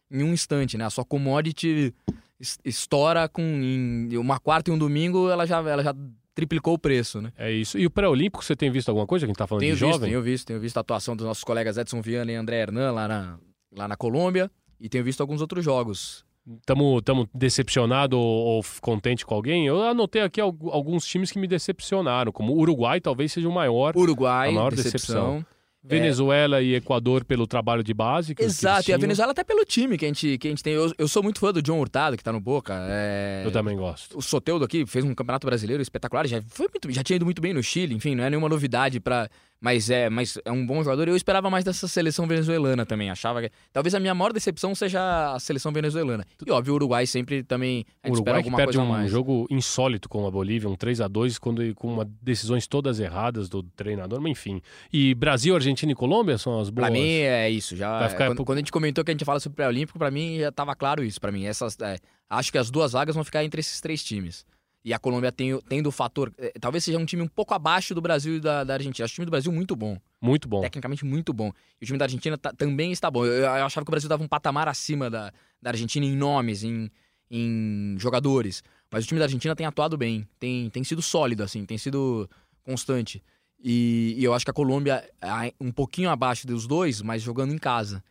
em 0.09 0.23
um 0.23 0.31
instante, 0.31 0.77
né? 0.77 0.85
A 0.85 0.89
sua 0.89 1.03
commodity 1.03 1.93
es- 2.39 2.59
estoura 2.63 3.27
com 3.27 3.41
em 3.41 4.15
uma 4.15 4.39
quarta 4.39 4.69
e 4.71 4.73
um 4.73 4.77
domingo, 4.77 5.29
ela 5.29 5.45
já, 5.45 5.57
ela 5.57 5.83
já 5.83 5.93
triplicou 6.37 6.75
o 6.75 6.77
preço, 6.79 7.19
né? 7.19 7.33
É 7.35 7.51
isso. 7.51 7.79
E 7.79 7.85
o 7.87 7.89
pré-olímpico, 7.89 8.45
você 8.45 8.55
tem 8.55 8.69
visto 8.69 8.89
alguma 8.89 9.07
coisa? 9.07 9.25
Que 9.25 9.31
a 9.31 9.31
gente 9.31 9.37
tá 9.39 9.47
falando 9.47 9.61
Tenho 9.61 9.75
de 9.75 9.79
visto, 9.83 9.93
jovem? 9.93 10.09
tenho 10.11 10.21
visto, 10.21 10.45
tenho 10.45 10.59
visto 10.59 10.77
a 10.77 10.81
atuação 10.81 11.15
dos 11.15 11.25
nossos 11.25 11.43
colegas 11.43 11.77
Edson 11.77 11.99
Viana 11.99 12.31
e 12.31 12.35
André 12.35 12.61
Hernan 12.61 12.91
lá 12.91 13.07
na, 13.07 13.39
lá 13.75 13.87
na 13.87 13.95
Colômbia 13.97 14.51
e 14.79 14.87
tenho 14.87 15.03
visto 15.03 15.19
alguns 15.21 15.41
outros 15.41 15.65
jogos. 15.65 16.23
Estamos 16.61 17.27
decepcionados 17.33 18.17
ou, 18.17 18.23
ou 18.23 18.61
contente 18.79 19.25
com 19.25 19.33
alguém? 19.35 19.65
Eu 19.67 19.81
anotei 19.83 20.21
aqui 20.21 20.39
algu- 20.39 20.69
alguns 20.69 21.05
times 21.05 21.31
que 21.31 21.39
me 21.39 21.47
decepcionaram, 21.47 22.31
como 22.31 22.53
o 22.53 22.59
Uruguai 22.59 23.01
talvez 23.01 23.33
seja 23.33 23.49
o 23.49 23.51
maior. 23.51 23.93
Uruguai, 23.97 24.49
A 24.49 24.51
maior 24.53 24.73
decepção. 24.73 25.45
Venezuela 25.87 26.61
e 26.61 26.75
Equador 26.75 27.23
pelo 27.23 27.47
trabalho 27.47 27.83
de 27.83 27.93
base. 27.93 28.35
Exato, 28.37 28.89
e 28.89 28.93
a. 28.93 28.97
Venezuela 28.97 29.31
até 29.31 29.43
pelo 29.43 29.63
time 29.65 29.97
que 29.97 30.05
a 30.05 30.07
gente, 30.07 30.37
que 30.37 30.47
a 30.47 30.51
gente 30.51 30.63
tem. 30.63 30.73
Eu, 30.73 30.93
eu 30.97 31.07
sou 31.07 31.23
muito 31.23 31.39
fã 31.39 31.51
do 31.53 31.61
John 31.61 31.79
Hurtado, 31.79 32.17
que 32.17 32.23
tá 32.23 32.31
no 32.31 32.39
Boca. 32.39 32.73
é- 32.89 33.43
Eu 33.45 33.51
também 33.51 33.77
gosto. 33.77 34.17
o 34.17 34.21
Soteudo 34.21 34.65
aqui 34.65 34.85
fez 34.85 35.03
um 35.05 35.13
campeonato 35.15 35.47
brasileiro 35.47 35.81
espetacular, 35.81 36.27
já, 36.27 36.41
foi 36.49 36.67
muito- 36.67 36.91
já 36.91 37.03
tinha 37.03 37.15
ido 37.15 37.25
muito 37.25 37.41
bem 37.41 37.53
no 37.53 37.63
Chile, 37.63 37.93
enfim, 37.95 38.15
não 38.15 38.23
é 38.23 38.29
nenhuma 38.29 38.49
novidade 38.49 38.99
para 38.99 39.29
mas 39.59 39.89
é, 39.89 40.09
mas 40.09 40.37
é 40.45 40.51
um 40.51 40.65
bom 40.65 40.83
jogador. 40.83 41.07
Eu 41.07 41.15
esperava 41.15 41.49
mais 41.49 41.63
dessa 41.63 41.87
seleção 41.87 42.27
venezuelana 42.27 42.85
também, 42.85 43.09
achava 43.09 43.41
que 43.41 43.51
talvez 43.73 43.95
a 43.95 43.99
minha 43.99 44.13
maior 44.13 44.31
decepção 44.31 44.75
seja 44.75 45.33
a 45.33 45.39
seleção 45.39 45.71
venezuelana. 45.71 46.23
E 46.45 46.51
óbvio, 46.51 46.73
o 46.73 46.75
Uruguai 46.75 47.05
sempre 47.07 47.43
também 47.43 47.85
a 48.03 48.07
O 48.07 48.09
gente 48.09 48.17
espera 48.19 48.37
Uruguai 48.37 48.43
que 48.43 48.47
alguma 48.47 48.57
perde 48.57 48.77
coisa 48.77 48.89
um 48.89 48.91
mais. 48.93 49.09
jogo 49.11 49.47
insólito 49.49 50.07
com 50.07 50.27
a 50.27 50.31
Bolívia, 50.31 50.69
um 50.69 50.75
3 50.75 51.01
a 51.01 51.07
2 51.07 51.37
quando 51.39 51.73
com 51.75 51.93
uma, 51.93 52.05
decisões 52.21 52.67
todas 52.67 52.99
erradas 52.99 53.49
do 53.49 53.63
treinador, 53.63 54.21
mas 54.21 54.31
enfim. 54.31 54.61
E 54.93 55.15
Brasil, 55.15 55.55
Argentina 55.55 55.91
e 55.91 55.95
Colômbia 55.95 56.37
são 56.37 56.59
as 56.59 56.69
boas. 56.69 56.87
Pra 56.87 56.91
mim 56.91 57.07
é 57.09 57.49
isso, 57.49 57.75
já 57.75 57.99
Vai 57.99 58.09
ficar 58.09 58.27
quando, 58.27 58.37
por- 58.37 58.45
quando 58.45 58.57
a 58.57 58.61
gente 58.61 58.71
comentou 58.71 59.03
que 59.03 59.11
a 59.11 59.13
gente 59.13 59.25
fala 59.25 59.39
sobre 59.39 59.53
o 59.53 59.57
pré-olímpico, 59.57 59.97
pra 59.97 60.11
mim 60.11 60.37
já 60.39 60.51
tava 60.51 60.75
claro 60.75 61.03
isso, 61.03 61.19
Pra 61.19 61.31
mim 61.31 61.45
essas 61.45 61.75
é, 61.81 61.97
acho 62.29 62.51
que 62.51 62.57
as 62.57 62.69
duas 62.69 62.91
vagas 62.91 63.15
vão 63.15 63.23
ficar 63.23 63.43
entre 63.43 63.59
esses 63.59 63.81
três 63.81 64.03
times. 64.03 64.45
E 64.87 64.93
a 64.93 64.99
Colômbia 64.99 65.33
tem, 65.33 65.59
tendo 65.67 65.87
o 65.87 65.91
fator. 65.91 66.31
é, 66.37 66.53
talvez 66.61 66.81
seja 66.81 66.97
um 66.97 67.03
time 67.05 67.21
um 67.21 67.27
pouco 67.27 67.53
abaixo 67.53 67.93
do 67.93 67.99
Brasil 67.99 68.37
e 68.37 68.39
da, 68.39 68.63
da 68.63 68.75
Argentina. 68.75 69.03
Acho 69.03 69.11
o 69.11 69.15
time 69.15 69.25
do 69.25 69.31
Brasil 69.31 69.51
muito 69.51 69.75
bom. 69.75 69.97
Muito 70.21 70.47
bom. 70.47 70.61
tecnicamente 70.61 71.03
muito 71.03 71.33
bom. 71.33 71.51
E 71.81 71.83
o 71.83 71.85
time 71.85 71.99
da 71.99 72.05
Argentina 72.05 72.37
tá- 72.37 72.53
também 72.53 72.93
está 72.93 73.11
bom. 73.11 73.25
Eu, 73.25 73.33
eu 73.33 73.65
achava 73.65 73.83
que 73.83 73.89
o 73.89 73.91
Brasil 73.91 74.07
dava 74.07 74.23
um 74.23 74.29
patamar 74.29 74.69
acima 74.69 75.09
da, 75.09 75.33
da 75.61 75.71
Argentina 75.71 76.05
em 76.05 76.15
nomes, 76.15 76.63
em, 76.63 76.89
em 77.29 77.97
jogadores. 77.99 78.63
Mas 78.89 79.03
o 79.03 79.07
time 79.09 79.19
da 79.19 79.25
Argentina 79.25 79.53
tem 79.57 79.65
atuado 79.65 79.97
bem, 79.97 80.25
tem, 80.39 80.69
tem 80.69 80.85
sido 80.85 81.01
sólido, 81.01 81.43
assim, 81.43 81.65
tem 81.65 81.77
sido 81.77 82.29
constante. 82.63 83.21
E, 83.61 84.15
e 84.17 84.23
eu 84.23 84.33
acho 84.33 84.45
que 84.45 84.51
a 84.51 84.53
Colômbia 84.53 85.03
é 85.21 85.53
um 85.59 85.69
pouquinho 85.73 86.09
abaixo 86.09 86.47
dos 86.47 86.65
dois, 86.65 87.01
mas 87.01 87.21
jogando 87.21 87.53
em 87.53 87.57
casa. 87.57 88.01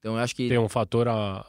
Então 0.00 0.16
eu 0.16 0.18
acho 0.18 0.34
que 0.34 0.48
Tem 0.48 0.58
um 0.58 0.68
fator 0.68 1.06
a, 1.06 1.46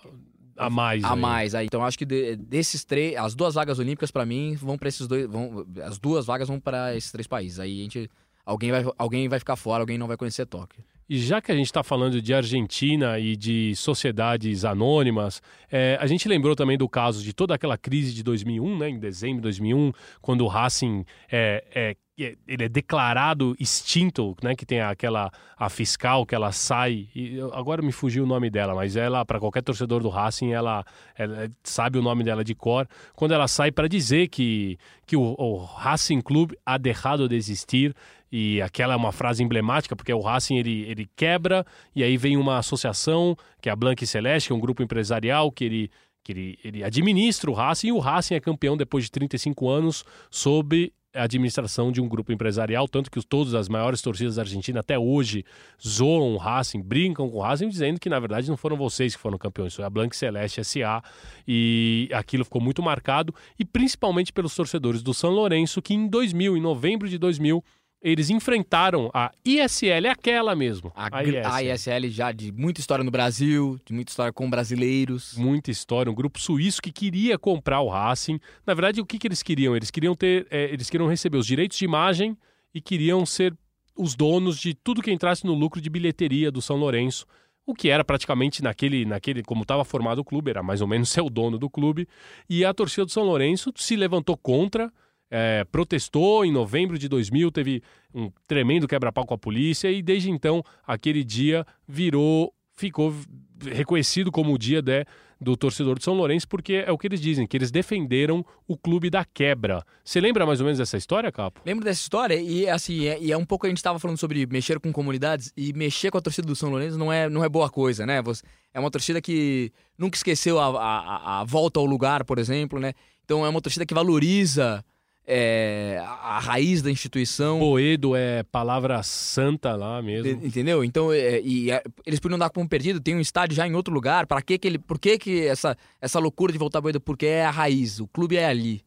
a 0.58 0.70
mais. 0.70 1.04
a 1.04 1.14
aí. 1.14 1.20
mais 1.20 1.56
aí. 1.56 1.66
Então 1.66 1.84
acho 1.84 1.98
que 1.98 2.06
de- 2.06 2.36
desses 2.36 2.84
três, 2.84 3.16
as 3.18 3.36
duas 3.36 3.54
vagas 3.56 3.80
olímpicas 3.80 4.12
pra 4.12 4.26
mim 4.26 4.56
vão 4.56 4.78
para 4.78 4.88
esses 4.90 5.08
dois, 5.08 5.28
vão, 5.28 5.66
as 5.84 5.98
duas 6.00 6.26
vagas 6.26 6.48
vão 6.48 6.60
para 6.60 6.96
esses 6.96 7.12
três 7.12 7.28
países. 7.28 7.60
Aí 7.60 7.80
a 7.80 7.84
gente 7.84 8.10
alguém 8.46 8.72
vai 8.72 8.86
alguém 8.98 9.28
vai 9.28 9.40
ficar 9.40 9.56
fora, 9.56 9.82
alguém 9.84 9.98
não 9.98 10.08
vai 10.08 10.18
conhecer 10.18 10.46
Tóquio. 10.46 10.84
E 11.08 11.20
já 11.20 11.40
que 11.40 11.52
a 11.52 11.56
gente 11.56 11.68
está 11.68 11.84
falando 11.84 12.20
de 12.20 12.34
Argentina 12.34 13.20
e 13.20 13.36
de 13.36 13.76
sociedades 13.76 14.66
anônimas, 14.66 15.40
é, 15.72 15.98
a 16.02 16.08
gente 16.08 16.28
lembrou 16.28 16.56
também 16.56 16.80
do 16.80 16.90
caso 16.90 17.24
de 17.24 17.32
toda 17.32 17.54
aquela 17.54 17.78
crise 17.78 18.12
de 18.12 18.24
2001, 18.24 18.76
né, 18.76 18.90
em 18.90 18.98
dezembro 18.98 19.36
de 19.38 19.42
2001, 19.44 19.92
quando 20.20 20.42
o 20.44 20.48
Racing 20.48 21.06
é, 21.32 21.64
é- 21.76 21.96
ele 22.18 22.64
é 22.64 22.70
declarado 22.70 23.56
extinto, 23.60 24.36
né? 24.42 24.56
Que 24.56 24.66
tem 24.66 24.80
aquela 24.80 25.30
a 25.58 25.70
fiscal 25.70 26.26
que 26.26 26.34
ela 26.34 26.52
sai. 26.52 27.10
E 27.14 27.40
agora 27.52 27.82
me 27.82 27.92
fugiu 27.92 28.24
o 28.24 28.28
nome 28.28 28.50
dela, 28.50 28.74
mas 28.74 28.96
ela 28.96 29.26
para 29.26 29.40
qualquer 29.40 29.62
torcedor 29.62 30.02
do 30.02 30.10
Racing, 30.10 30.52
ela, 30.52 30.86
ela 31.18 31.50
sabe 31.64 31.98
o 31.98 32.02
nome 32.02 32.24
dela 32.24 32.44
de 32.44 32.56
cor. 32.56 32.88
Quando 33.16 33.34
ela 33.34 33.48
sai 33.48 33.72
para 33.72 33.88
dizer 33.88 34.30
que 34.30 34.78
que 35.06 35.16
o, 35.16 35.36
o 35.38 35.58
Racing 35.58 36.22
Clube 36.22 36.58
ha 36.66 36.78
deixado 36.78 37.28
de 37.28 37.36
existir 37.36 37.94
e 38.32 38.62
aquela 38.62 38.94
é 38.94 38.98
uma 38.98 39.12
frase 39.12 39.44
emblemática 39.44 39.96
porque 39.96 40.12
o 40.14 40.20
Racing 40.20 40.58
ele, 40.58 40.82
ele 40.84 41.08
quebra 41.16 41.66
e 41.96 42.04
aí 42.04 42.18
vem 42.18 42.38
uma 42.38 42.58
associação 42.58 43.38
que 43.62 43.70
é 43.70 43.72
a 43.72 43.76
Blanca 43.76 44.04
e 44.04 44.08
Celeste, 44.08 44.48
que 44.48 44.54
é 44.54 44.56
um 44.56 44.60
grupo 44.60 44.82
empresarial 44.82 45.52
que 45.52 45.66
ele 45.66 45.92
que 46.24 46.32
ele, 46.32 46.60
ele 46.64 46.84
administra 46.84 47.52
o 47.52 47.54
Racing 47.54 47.90
e 47.90 47.92
o 47.92 48.00
Racing 48.00 48.34
é 48.34 48.40
campeão 48.40 48.76
depois 48.76 49.04
de 49.04 49.12
35 49.12 49.70
anos 49.70 50.04
sob 50.32 50.92
administração 51.16 51.92
de 51.92 52.02
um 52.02 52.08
grupo 52.08 52.32
empresarial, 52.32 52.88
tanto 52.88 53.10
que 53.10 53.22
todas 53.26 53.54
as 53.54 53.70
maiores 53.70 54.02
torcidas 54.02 54.36
da 54.36 54.42
Argentina 54.42 54.80
até 54.80 54.98
hoje 54.98 55.46
zoam 55.86 56.34
o 56.34 56.38
Racing, 56.38 56.82
brincam 56.82 57.30
com 57.30 57.38
o 57.38 57.42
Racing, 57.42 57.70
dizendo 57.70 58.00
que 58.00 58.10
na 58.10 58.20
verdade 58.20 58.50
não 58.50 58.58
foram 58.58 58.76
vocês 58.76 59.16
que 59.16 59.22
foram 59.22 59.38
campeões, 59.38 59.74
foi 59.74 59.86
a 59.86 59.90
Blanca 59.90 60.16
Celeste 60.16 60.64
SA 60.64 61.02
e 61.48 62.10
aquilo 62.14 62.44
ficou 62.44 62.62
muito 62.62 62.82
marcado 62.82 63.34
e 63.58 63.66
principalmente 63.66 64.34
pelos 64.34 64.56
torcedores 64.56 65.02
do 65.02 65.14
São 65.14 65.32
Lourenço 65.32 65.82
que 65.82 65.94
em 65.94 66.08
2000, 66.08 66.58
em 66.58 66.62
novembro 66.62 67.08
de 67.08 67.18
2000, 67.18 67.64
eles 68.06 68.30
enfrentaram 68.30 69.10
a 69.12 69.32
ISL, 69.44 70.08
aquela 70.12 70.56
mesmo, 70.56 70.92
A, 70.96 71.18
a 71.18 71.24
ISL. 71.24 71.48
a 71.48 71.64
ISL 71.64 72.10
já 72.10 72.32
de 72.32 72.52
muita 72.52 72.80
história 72.80 73.04
no 73.04 73.10
Brasil, 73.10 73.80
de 73.84 73.94
muita 73.94 74.12
história 74.12 74.32
com 74.32 74.48
brasileiros. 74.48 75.36
muita 75.36 75.72
história, 75.72 76.12
um 76.12 76.14
grupo 76.14 76.40
suíço 76.40 76.80
que 76.84 76.92
queria 76.92 77.36
comprar 77.40 77.82
o 77.82 77.90
Racing. 77.90 78.40
Na 78.64 78.76
verdade, 78.76 79.02
o 79.02 79.06
que, 79.08 79.18
que 79.18 79.28
eles 79.28 79.42
queriam? 79.42 79.76
Eles 79.76 79.90
queriam 79.90 80.14
ter, 80.14 80.46
eh, 80.52 80.70
eles 80.72 80.88
queriam 80.88 81.10
receber 81.10 81.40
os 81.40 81.48
direitos 81.48 81.80
de 81.80 81.84
imagem 81.84 82.38
e 82.72 82.80
queriam 82.80 83.26
ser 83.26 83.58
os 83.98 84.14
donos 84.14 84.60
de 84.60 84.76
tudo 84.76 85.02
que 85.02 85.12
entrasse 85.12 85.44
no 85.44 85.56
lucro 85.56 85.82
de 85.82 85.90
bilheteria 85.90 86.52
do 86.52 86.62
São 86.62 86.76
Lourenço. 86.76 87.26
O 87.66 87.74
que 87.74 87.90
era 87.90 88.04
praticamente 88.06 88.62
naquele, 88.62 89.04
naquele 89.04 89.42
como 89.42 89.64
estava 89.64 89.84
formado 89.84 90.20
o 90.20 90.24
clube, 90.24 90.52
era 90.52 90.62
mais 90.62 90.80
ou 90.80 90.88
menos 90.88 91.10
ser 91.10 91.22
o 91.22 91.30
dono 91.30 91.58
do 91.58 91.72
clube. 91.72 92.08
E 92.48 92.64
a 92.64 92.72
torcida 92.72 93.04
do 93.06 93.12
São 93.12 93.24
Lourenço 93.24 93.74
se 93.76 93.96
levantou 93.96 94.38
contra, 94.38 94.94
eh, 95.32 95.64
protestou 95.72 96.46
em 96.46 96.52
novembro 96.52 96.98
de 96.98 97.08
2000, 97.08 97.52
teve 97.52 97.82
um 98.14 98.32
tremendo 98.48 98.88
quebra-pau 98.88 99.26
com 99.26 99.34
a 99.34 99.38
polícia 99.38 99.92
e 99.92 100.02
desde 100.02 100.30
então 100.30 100.64
aquele 100.86 101.24
dia 101.24 101.66
virou, 101.88 102.54
ficou 102.76 103.14
reconhecido 103.62 104.32
como 104.32 104.54
o 104.54 104.58
dia 104.58 104.82
né, 104.82 105.06
do 105.40 105.56
torcedor 105.58 105.98
de 105.98 106.04
São 106.04 106.14
Lourenço, 106.14 106.48
porque 106.48 106.84
é 106.86 106.92
o 106.92 106.98
que 106.98 107.08
eles 107.08 107.20
dizem, 107.22 107.46
que 107.48 107.56
eles 107.58 107.72
defenderam 107.72 108.46
o 108.68 108.78
clube 108.78 109.10
da 109.10 109.24
quebra. 109.26 109.84
Você 110.04 110.20
lembra 110.22 110.46
mais 110.46 110.60
ou 110.60 110.66
menos 110.66 110.78
dessa 110.80 110.98
história, 110.98 111.32
Capo? 111.32 111.62
Lembro 111.66 111.84
dessa 111.84 112.02
história 112.02 112.36
e 112.36 112.68
assim, 112.70 113.06
é, 113.08 113.20
e 113.22 113.32
é 113.32 113.38
um 113.38 113.46
pouco 113.46 113.66
a 113.66 113.70
gente 113.70 113.78
estava 113.78 114.00
falando 114.00 114.18
sobre 114.18 114.46
mexer 114.46 114.80
com 114.80 114.92
comunidades 114.94 115.52
e 115.56 115.74
mexer 115.74 116.12
com 116.12 116.18
a 116.18 116.22
torcida 116.22 116.48
do 116.48 116.56
São 116.56 116.70
Lourenço 116.70 116.98
não 116.98 117.12
é, 117.12 117.30
não 117.30 117.44
é 117.44 117.50
boa 117.50 117.70
coisa, 117.70 118.06
né? 118.06 118.22
Você- 118.22 118.44
é 118.74 118.80
uma 118.80 118.92
torcida 118.92 119.22
que 119.22 119.72
nunca 119.98 120.18
esqueceu 120.18 120.60
a, 120.60 120.68
a- 120.68 121.42
a 121.42 121.44
volta 121.46 121.80
ao 121.80 121.86
lugar, 121.86 122.24
por 122.26 122.38
exemplo, 122.38 122.80
né? 122.80 122.94
Então 123.24 123.46
é 123.46 123.50
uma 123.50 123.62
torcida 123.62 123.86
que 123.86 123.94
valoriza 123.94 124.84
é, 125.28 126.00
a, 126.02 126.36
a 126.36 126.40
raiz 126.40 126.82
da 126.82 126.92
instituição. 126.92 127.60
Boedo 127.60 128.16
é 128.16 128.44
palavra 128.44 129.02
santa 129.04 129.76
lá 129.76 130.02
mesmo. 130.02 130.46
Entendeu? 130.46 130.84
Então, 130.84 131.12
é, 131.12 131.42
e 131.42 131.72
é, 131.72 131.84
eles 132.06 132.20
podiam 132.20 132.38
dar 132.38 132.50
como 132.50 132.68
perdido, 132.70 133.00
tem 133.00 133.16
um 133.16 133.20
estádio 133.20 133.56
já 133.56 133.68
em 133.68 133.76
outro 133.76 133.94
lugar. 133.94 134.28
Para 134.28 134.42
que 134.42 134.58
que 134.58 134.68
ele, 134.68 134.78
por 134.78 135.00
que 135.00 135.18
que 135.18 135.46
essa 135.48 135.76
essa 136.00 136.20
loucura 136.20 136.52
de 136.52 136.60
voltar 136.60 136.80
a 136.80 136.82
Boedo? 136.82 137.02
Porque 137.02 137.26
é 137.26 137.46
a 137.46 137.52
raiz, 137.52 138.00
o 138.00 138.08
clube 138.08 138.38
é 138.38 138.46
ali. 138.46 138.84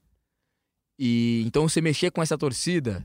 E 0.99 1.43
então 1.47 1.69
você 1.69 1.81
mexer 1.81 2.11
com 2.11 2.23
essa 2.23 2.37
torcida 2.37 3.05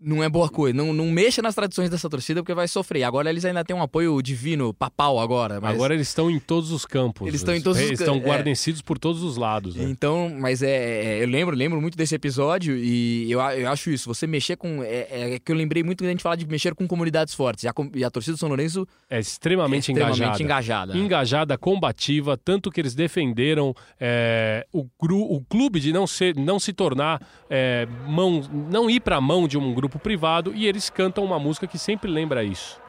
não 0.00 0.22
é 0.24 0.28
boa 0.28 0.48
coisa. 0.48 0.76
Não, 0.76 0.92
não 0.92 1.06
mexa 1.10 1.42
nas 1.42 1.54
tradições 1.54 1.90
dessa 1.90 2.08
torcida 2.08 2.42
porque 2.42 2.54
vai 2.54 2.66
sofrer. 2.66 3.02
Agora 3.02 3.28
eles 3.28 3.44
ainda 3.44 3.62
têm 3.64 3.76
um 3.76 3.82
apoio 3.82 4.20
divino, 4.22 4.72
papal 4.72 5.18
agora. 5.20 5.60
Mas... 5.60 5.74
Agora 5.74 5.92
eles 5.94 6.08
estão 6.08 6.30
em 6.30 6.38
todos 6.38 6.72
os 6.72 6.86
campos. 6.86 7.26
Eles 7.28 7.40
estão 7.40 7.54
em 7.54 7.60
todos 7.60 7.78
os 7.78 7.86
Eles 7.86 7.98
ca- 7.98 8.04
estão 8.06 8.16
é. 8.16 8.20
guarnecidos 8.20 8.80
por 8.80 8.98
todos 8.98 9.22
os 9.22 9.36
lados. 9.36 9.76
né? 9.76 9.84
Então, 9.84 10.34
mas 10.38 10.62
é, 10.62 11.18
é- 11.18 11.22
eu 11.22 11.28
lembro, 11.28 11.54
lembro 11.54 11.80
muito 11.80 11.98
desse 11.98 12.14
episódio 12.14 12.76
e 12.76 13.30
eu, 13.30 13.40
eu 13.40 13.68
acho 13.70 13.90
isso. 13.90 14.08
Você 14.08 14.26
mexer 14.26 14.56
com. 14.56 14.82
É, 14.82 15.34
é 15.34 15.38
que 15.38 15.52
eu 15.52 15.56
lembrei 15.56 15.82
muito 15.82 15.98
quando 16.02 16.08
a 16.08 16.12
gente 16.12 16.22
fala 16.22 16.36
de 16.36 16.46
mexer 16.46 16.74
com 16.74 16.86
comunidades 16.88 17.34
fortes. 17.34 17.64
E 17.64 17.68
a, 17.68 17.74
e 17.94 18.02
a 18.04 18.10
torcida 18.10 18.36
do 18.36 18.40
São 18.40 18.48
Lourenço 18.48 18.86
É 19.10 19.18
extremamente, 19.20 19.90
é 19.90 19.92
extremamente 19.92 20.42
engajada. 20.42 20.92
engajada. 20.94 20.98
engajada, 20.98 21.58
combativa, 21.58 22.36
tanto 22.36 22.70
que 22.70 22.80
eles 22.80 22.94
defenderam 22.94 23.74
é, 24.00 24.66
o, 24.72 24.86
gru- 25.00 25.30
o 25.30 25.40
clube 25.42 25.78
de 25.80 25.92
não, 25.92 26.06
ser, 26.06 26.34
não 26.36 26.58
se 26.58 26.72
tornar 26.72 27.20
é, 27.50 27.86
mão, 28.08 28.42
não 28.70 28.88
ir 28.88 29.00
para 29.00 29.16
a 29.16 29.20
mão 29.20 29.46
de 29.46 29.58
um 29.58 29.74
grupo 29.74 29.89
privado 29.98 30.52
e 30.54 30.66
eles 30.66 30.90
cantam 30.90 31.24
uma 31.24 31.38
música 31.38 31.66
que 31.66 31.78
sempre 31.78 32.10
lembra 32.10 32.44
isso. 32.44 32.80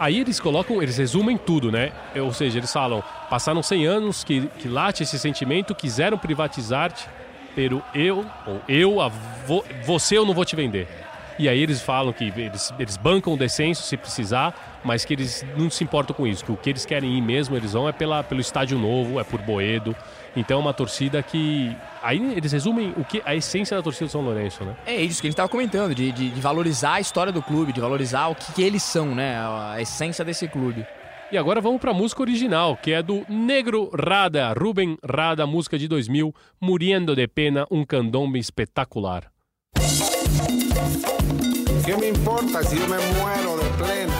Aí 0.00 0.18
eles 0.18 0.40
colocam, 0.40 0.82
eles 0.82 0.96
resumem 0.96 1.36
tudo, 1.36 1.70
né? 1.70 1.92
Ou 2.16 2.32
seja, 2.32 2.58
eles 2.58 2.72
falam, 2.72 3.04
passaram 3.28 3.62
100 3.62 3.86
anos 3.86 4.24
que, 4.24 4.48
que 4.58 4.66
late 4.66 5.02
esse 5.02 5.18
sentimento, 5.18 5.74
quiseram 5.74 6.16
privatizar-te, 6.16 7.06
pero 7.54 7.82
eu, 7.94 8.24
ou 8.46 8.62
eu, 8.66 8.96
você 9.84 10.16
eu 10.16 10.24
não 10.24 10.32
vou 10.32 10.46
te 10.46 10.56
vender. 10.56 10.88
E 11.38 11.50
aí 11.50 11.62
eles 11.62 11.82
falam 11.82 12.14
que 12.14 12.32
eles, 12.34 12.72
eles 12.78 12.96
bancam 12.96 13.34
o 13.34 13.36
descenso 13.36 13.82
se 13.82 13.94
precisar, 13.94 14.80
mas 14.82 15.04
que 15.04 15.12
eles 15.12 15.44
não 15.54 15.70
se 15.70 15.84
importam 15.84 16.16
com 16.16 16.26
isso, 16.26 16.44
que 16.46 16.52
o 16.52 16.56
que 16.56 16.70
eles 16.70 16.86
querem 16.86 17.18
ir 17.18 17.20
mesmo, 17.20 17.54
eles 17.54 17.74
vão 17.74 17.86
é 17.86 17.92
pela, 17.92 18.22
pelo 18.22 18.40
estádio 18.40 18.78
novo, 18.78 19.20
é 19.20 19.24
por 19.24 19.42
Boedo. 19.42 19.94
Então 20.34 20.58
é 20.58 20.60
uma 20.62 20.72
torcida 20.72 21.22
que. 21.22 21.76
Aí 22.02 22.18
eles 22.34 22.52
resumem 22.52 22.94
o 22.96 23.04
que 23.04 23.22
a 23.24 23.34
essência 23.34 23.76
da 23.76 23.82
torcida 23.82 24.06
do 24.06 24.10
São 24.10 24.22
Lourenço, 24.22 24.64
né? 24.64 24.76
É 24.86 24.96
isso 24.96 25.20
que 25.20 25.26
a 25.26 25.30
gente 25.30 25.36
tava 25.36 25.48
comentando, 25.48 25.94
de, 25.94 26.10
de, 26.12 26.30
de 26.30 26.40
valorizar 26.40 26.94
a 26.94 27.00
história 27.00 27.32
do 27.32 27.42
clube, 27.42 27.72
de 27.72 27.80
valorizar 27.80 28.28
o 28.28 28.34
que, 28.34 28.52
que 28.52 28.62
eles 28.62 28.82
são, 28.82 29.14
né? 29.14 29.36
A 29.38 29.80
essência 29.80 30.24
desse 30.24 30.48
clube. 30.48 30.86
E 31.32 31.38
agora 31.38 31.60
vamos 31.60 31.80
para 31.80 31.92
a 31.92 31.94
música 31.94 32.22
original, 32.22 32.76
que 32.76 32.92
é 32.92 33.02
do 33.02 33.24
Negro 33.28 33.90
Rada, 33.94 34.52
Rubem 34.52 34.98
Rada, 35.08 35.46
música 35.46 35.78
de 35.78 35.86
2000, 35.86 36.34
Muriendo 36.60 37.14
de 37.14 37.28
Pena, 37.28 37.66
um 37.70 37.84
candombe 37.84 38.38
espetacular. 38.40 39.30
¿Qué 41.84 41.96
me 41.96 42.08
importa 42.08 42.62
si 42.64 42.76
yo 42.76 42.88
me 42.88 42.96
muero 43.14 43.56
de 43.58 43.68
plena? 43.78 44.19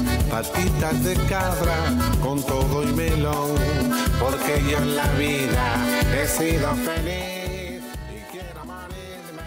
patitas 0.31 1.03
de 1.03 1.13
cabra 1.27 1.75
con 2.23 2.41
todo 2.41 2.83
y 2.83 2.93
melón, 2.93 3.51
porque 4.17 4.63
yo 4.69 4.77
en 4.77 4.95
la 4.95 5.07
vida 5.15 5.75
he 6.15 6.25
sido 6.25 6.73
feliz 6.75 7.83
y 8.09 8.31
quiero 8.31 8.65
morirme 8.65 9.43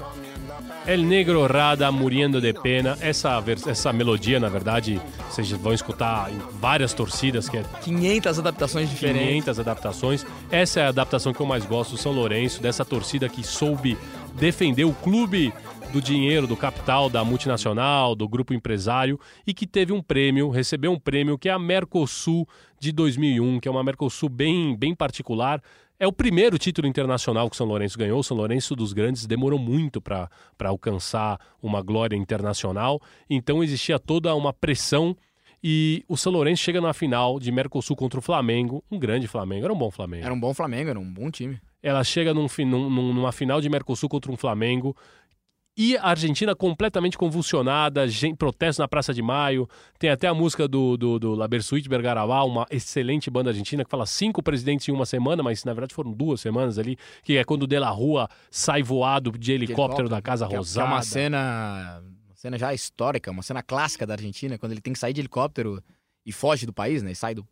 comiendo 0.00 0.54
El 0.86 1.06
Negro 1.06 1.46
Rada, 1.46 1.90
Muriendo 1.90 2.40
de 2.40 2.54
Pena. 2.54 2.96
Essa, 3.02 3.44
essa 3.66 3.92
melodia, 3.92 4.40
na 4.40 4.48
verdade, 4.48 4.98
vocês 5.30 5.50
vão 5.50 5.74
escutar 5.74 6.30
em 6.32 6.40
várias 6.58 6.94
torcidas, 6.94 7.50
que 7.50 7.58
é 7.58 7.64
500 7.84 8.38
adaptações 8.38 8.88
diferentes. 8.88 9.44
500 9.44 9.60
adaptações. 9.60 10.26
Essa 10.50 10.80
é 10.80 10.84
a 10.86 10.88
adaptação 10.88 11.34
que 11.34 11.40
eu 11.40 11.46
mais 11.46 11.66
gosto 11.66 11.90
do 11.90 11.98
São 11.98 12.12
Lourenço, 12.12 12.62
dessa 12.62 12.86
torcida 12.86 13.28
que 13.28 13.46
soube 13.46 13.98
defendeu 14.34 14.88
o 14.88 14.94
clube 14.94 15.52
do 15.92 16.00
dinheiro, 16.00 16.46
do 16.46 16.56
capital, 16.56 17.10
da 17.10 17.24
multinacional, 17.24 18.14
do 18.14 18.28
grupo 18.28 18.54
empresário 18.54 19.18
e 19.46 19.52
que 19.52 19.66
teve 19.66 19.92
um 19.92 20.02
prêmio, 20.02 20.48
recebeu 20.48 20.90
um 20.92 20.98
prêmio 20.98 21.36
que 21.38 21.48
é 21.48 21.52
a 21.52 21.58
Mercosul 21.58 22.46
de 22.80 22.92
2001, 22.92 23.60
que 23.60 23.68
é 23.68 23.70
uma 23.70 23.84
Mercosul 23.84 24.28
bem, 24.28 24.74
bem 24.76 24.94
particular. 24.94 25.62
É 26.00 26.06
o 26.06 26.12
primeiro 26.12 26.58
título 26.58 26.88
internacional 26.88 27.48
que 27.48 27.54
o 27.54 27.56
São 27.56 27.66
Lourenço 27.66 27.98
ganhou. 27.98 28.18
O 28.18 28.24
São 28.24 28.36
Lourenço 28.36 28.74
dos 28.74 28.92
Grandes 28.92 29.26
demorou 29.26 29.58
muito 29.58 30.00
para 30.00 30.28
alcançar 30.64 31.38
uma 31.62 31.80
glória 31.82 32.16
internacional, 32.16 33.00
então 33.28 33.62
existia 33.62 33.98
toda 33.98 34.34
uma 34.34 34.52
pressão. 34.52 35.16
E 35.64 36.04
o 36.08 36.16
São 36.16 36.32
Lourenço 36.32 36.60
chega 36.62 36.80
na 36.80 36.92
final 36.92 37.38
de 37.38 37.52
Mercosul 37.52 37.94
contra 37.94 38.18
o 38.18 38.22
Flamengo, 38.22 38.82
um 38.90 38.98
grande 38.98 39.28
Flamengo, 39.28 39.64
era 39.64 39.72
um 39.72 39.78
bom 39.78 39.92
Flamengo. 39.92 40.24
Era 40.24 40.34
um 40.34 40.40
bom 40.40 40.52
Flamengo, 40.52 40.90
era 40.90 40.98
um 40.98 41.12
bom 41.12 41.30
time. 41.30 41.60
Ela 41.80 42.02
chega 42.02 42.34
num, 42.34 42.46
num- 42.66 43.12
numa 43.12 43.30
final 43.30 43.60
de 43.60 43.68
Mercosul 43.68 44.08
contra 44.08 44.32
um 44.32 44.36
Flamengo. 44.36 44.96
E 45.76 45.96
a 45.96 46.04
Argentina 46.08 46.54
completamente 46.54 47.16
convulsionada, 47.16 48.06
gen- 48.06 48.34
protesto 48.34 48.82
na 48.82 48.86
Praça 48.88 49.14
de 49.14 49.22
Maio. 49.22 49.66
Tem 49.98 50.10
até 50.10 50.28
a 50.28 50.34
música 50.34 50.68
do, 50.68 50.98
do, 50.98 51.18
do 51.18 51.34
La 51.34 51.48
Bersuit 51.48 51.88
Bergaraval, 51.88 52.46
uma 52.46 52.66
excelente 52.70 53.30
banda 53.30 53.48
argentina 53.50 53.82
que 53.82 53.90
fala 53.90 54.04
cinco 54.04 54.42
presidentes 54.42 54.86
em 54.88 54.92
uma 54.92 55.06
semana, 55.06 55.42
mas 55.42 55.64
na 55.64 55.72
verdade 55.72 55.94
foram 55.94 56.12
duas 56.12 56.42
semanas 56.42 56.78
ali, 56.78 56.98
que 57.22 57.38
é 57.38 57.44
quando 57.44 57.62
o 57.62 57.66
De 57.66 57.78
La 57.78 57.88
Rua 57.88 58.28
sai 58.50 58.82
voado 58.82 59.32
de 59.32 59.52
helicóptero, 59.52 60.08
da 60.10 60.20
Casa 60.20 60.46
que 60.46 60.54
é- 60.54 60.58
Rosada. 60.58 60.86
Que 60.86 60.92
é 60.92 60.94
uma 60.94 61.02
cena, 61.02 62.02
uma 62.26 62.34
cena 62.36 62.58
já 62.58 62.74
histórica, 62.74 63.30
uma 63.30 63.42
cena 63.42 63.62
clássica 63.62 64.06
da 64.06 64.12
Argentina, 64.12 64.58
quando 64.58 64.72
ele 64.72 64.80
tem 64.82 64.92
que 64.92 64.98
sair 64.98 65.14
de 65.14 65.22
helicóptero 65.22 65.82
e 66.26 66.32
foge 66.32 66.66
do 66.66 66.72
país, 66.72 67.02
né? 67.02 67.12
E 67.12 67.16
sai 67.16 67.34
do. 67.34 67.46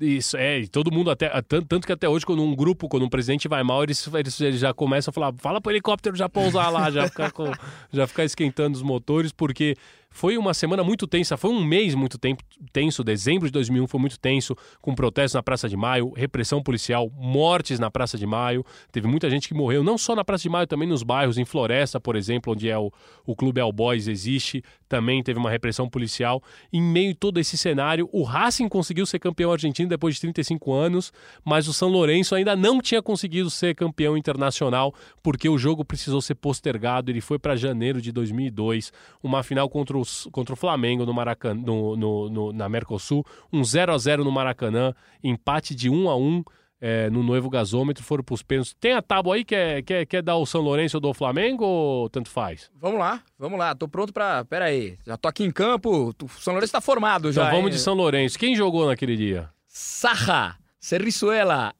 Isso, 0.00 0.36
é, 0.36 0.60
e 0.60 0.68
todo 0.68 0.92
mundo 0.92 1.10
até. 1.10 1.28
Tanto, 1.42 1.66
tanto 1.66 1.86
que 1.86 1.92
até 1.92 2.08
hoje, 2.08 2.26
quando 2.26 2.42
um 2.42 2.54
grupo, 2.54 2.88
quando 2.88 3.04
um 3.04 3.08
presidente 3.08 3.48
vai 3.48 3.62
mal, 3.62 3.82
eles, 3.82 4.06
eles, 4.12 4.40
eles 4.40 4.60
já 4.60 4.74
começam 4.74 5.10
a 5.10 5.14
falar: 5.14 5.32
fala 5.38 5.60
pro 5.60 5.72
helicóptero 5.72 6.14
já 6.16 6.28
pousar 6.28 6.70
lá, 6.70 6.90
já 6.90 7.08
ficar, 7.08 7.32
já 7.92 8.06
ficar 8.06 8.24
esquentando 8.24 8.76
os 8.76 8.82
motores, 8.82 9.32
porque 9.32 9.74
foi 10.10 10.38
uma 10.38 10.54
semana 10.54 10.82
muito 10.82 11.06
tensa, 11.06 11.36
foi 11.36 11.50
um 11.50 11.62
mês 11.62 11.94
muito 11.94 12.18
tempo, 12.18 12.42
tenso. 12.72 13.04
Dezembro 13.04 13.46
de 13.46 13.52
2001 13.52 13.86
foi 13.86 14.00
muito 14.00 14.18
tenso, 14.18 14.56
com 14.80 14.94
protestos 14.94 15.34
na 15.34 15.42
Praça 15.42 15.68
de 15.68 15.76
Maio, 15.76 16.12
repressão 16.16 16.62
policial, 16.62 17.10
mortes 17.10 17.78
na 17.78 17.90
Praça 17.90 18.16
de 18.16 18.26
Maio. 18.26 18.64
Teve 18.90 19.06
muita 19.06 19.28
gente 19.28 19.48
que 19.48 19.54
morreu, 19.54 19.84
não 19.84 19.98
só 19.98 20.16
na 20.16 20.24
Praça 20.24 20.42
de 20.42 20.48
Maio, 20.48 20.66
também 20.66 20.88
nos 20.88 21.02
bairros, 21.02 21.38
em 21.38 21.44
Floresta, 21.44 22.00
por 22.00 22.16
exemplo, 22.16 22.52
onde 22.52 22.68
é 22.68 22.78
o, 22.78 22.90
o 23.26 23.36
Clube 23.36 23.60
All 23.60 23.72
Boys 23.72 24.08
existe, 24.08 24.62
também 24.88 25.22
teve 25.22 25.38
uma 25.38 25.50
repressão 25.50 25.88
policial. 25.88 26.42
Em 26.72 26.82
meio 26.82 27.12
a 27.12 27.14
todo 27.14 27.38
esse 27.38 27.56
cenário, 27.56 28.08
o 28.12 28.22
Racing 28.22 28.68
conseguiu 28.68 29.06
ser 29.06 29.18
campeão 29.18 29.52
argentino 29.52 29.88
depois 29.88 30.14
de 30.14 30.20
35 30.22 30.72
anos, 30.72 31.12
mas 31.44 31.68
o 31.68 31.72
São 31.72 31.88
Lourenço 31.88 32.34
ainda 32.34 32.56
não 32.56 32.80
tinha 32.80 33.02
conseguido 33.02 33.50
ser 33.50 33.74
campeão 33.74 34.16
internacional, 34.16 34.94
porque 35.22 35.48
o 35.48 35.58
jogo 35.58 35.84
precisou 35.84 36.20
ser 36.20 36.34
postergado. 36.36 37.10
Ele 37.10 37.20
foi 37.20 37.38
para 37.38 37.56
janeiro 37.56 38.00
de 38.00 38.12
2002, 38.12 38.92
uma 39.22 39.42
final 39.42 39.68
contra, 39.68 39.95
os, 39.98 40.28
contra 40.32 40.52
o 40.52 40.56
Flamengo 40.56 41.04
no 41.06 41.12
Maracanã, 41.14 41.60
no, 41.60 41.96
no- 41.96 42.28
no- 42.30 42.52
na 42.52 42.68
Mercosul, 42.68 43.24
um 43.52 43.62
0 43.64 43.92
a 43.92 43.98
0 43.98 44.24
no 44.24 44.30
Maracanã, 44.32 44.94
empate 45.22 45.74
de 45.74 45.88
1 45.90 46.08
a 46.10 46.16
1 46.16 46.42
é, 46.78 47.08
no 47.08 47.22
noivo 47.22 47.48
gasômetro, 47.48 48.04
foram 48.04 48.22
para 48.22 48.34
os 48.34 48.42
pênaltis. 48.42 48.74
Tem 48.78 48.92
a 48.92 49.00
tábua 49.00 49.36
aí, 49.36 49.44
quer, 49.44 49.82
quer, 49.82 50.04
quer 50.04 50.22
dar 50.22 50.36
o 50.36 50.44
São 50.44 50.60
Lourenço 50.60 50.98
ou 50.98 51.00
do 51.00 51.14
Flamengo 51.14 51.64
ou 51.64 52.10
tanto 52.10 52.28
faz? 52.28 52.70
Vamos 52.78 52.98
lá, 53.00 53.22
vamos 53.38 53.58
lá. 53.58 53.74
Tô 53.74 53.88
pronto 53.88 54.12
pra. 54.12 54.44
Pera 54.44 54.66
aí. 54.66 54.98
Já 55.06 55.16
tô 55.16 55.26
aqui 55.26 55.42
em 55.42 55.50
campo. 55.50 56.10
O 56.22 56.28
São 56.38 56.52
Lourenço 56.52 56.72
tá 56.74 56.80
formado 56.82 57.30
Então 57.30 57.44
já. 57.44 57.50
vamos 57.50 57.66
hein? 57.66 57.70
de 57.72 57.78
São 57.78 57.94
Lourenço. 57.94 58.38
Quem 58.38 58.54
jogou 58.54 58.86
naquele 58.86 59.16
dia? 59.16 59.48
Sarra, 59.66 60.58
Serriçuela, 60.78 61.72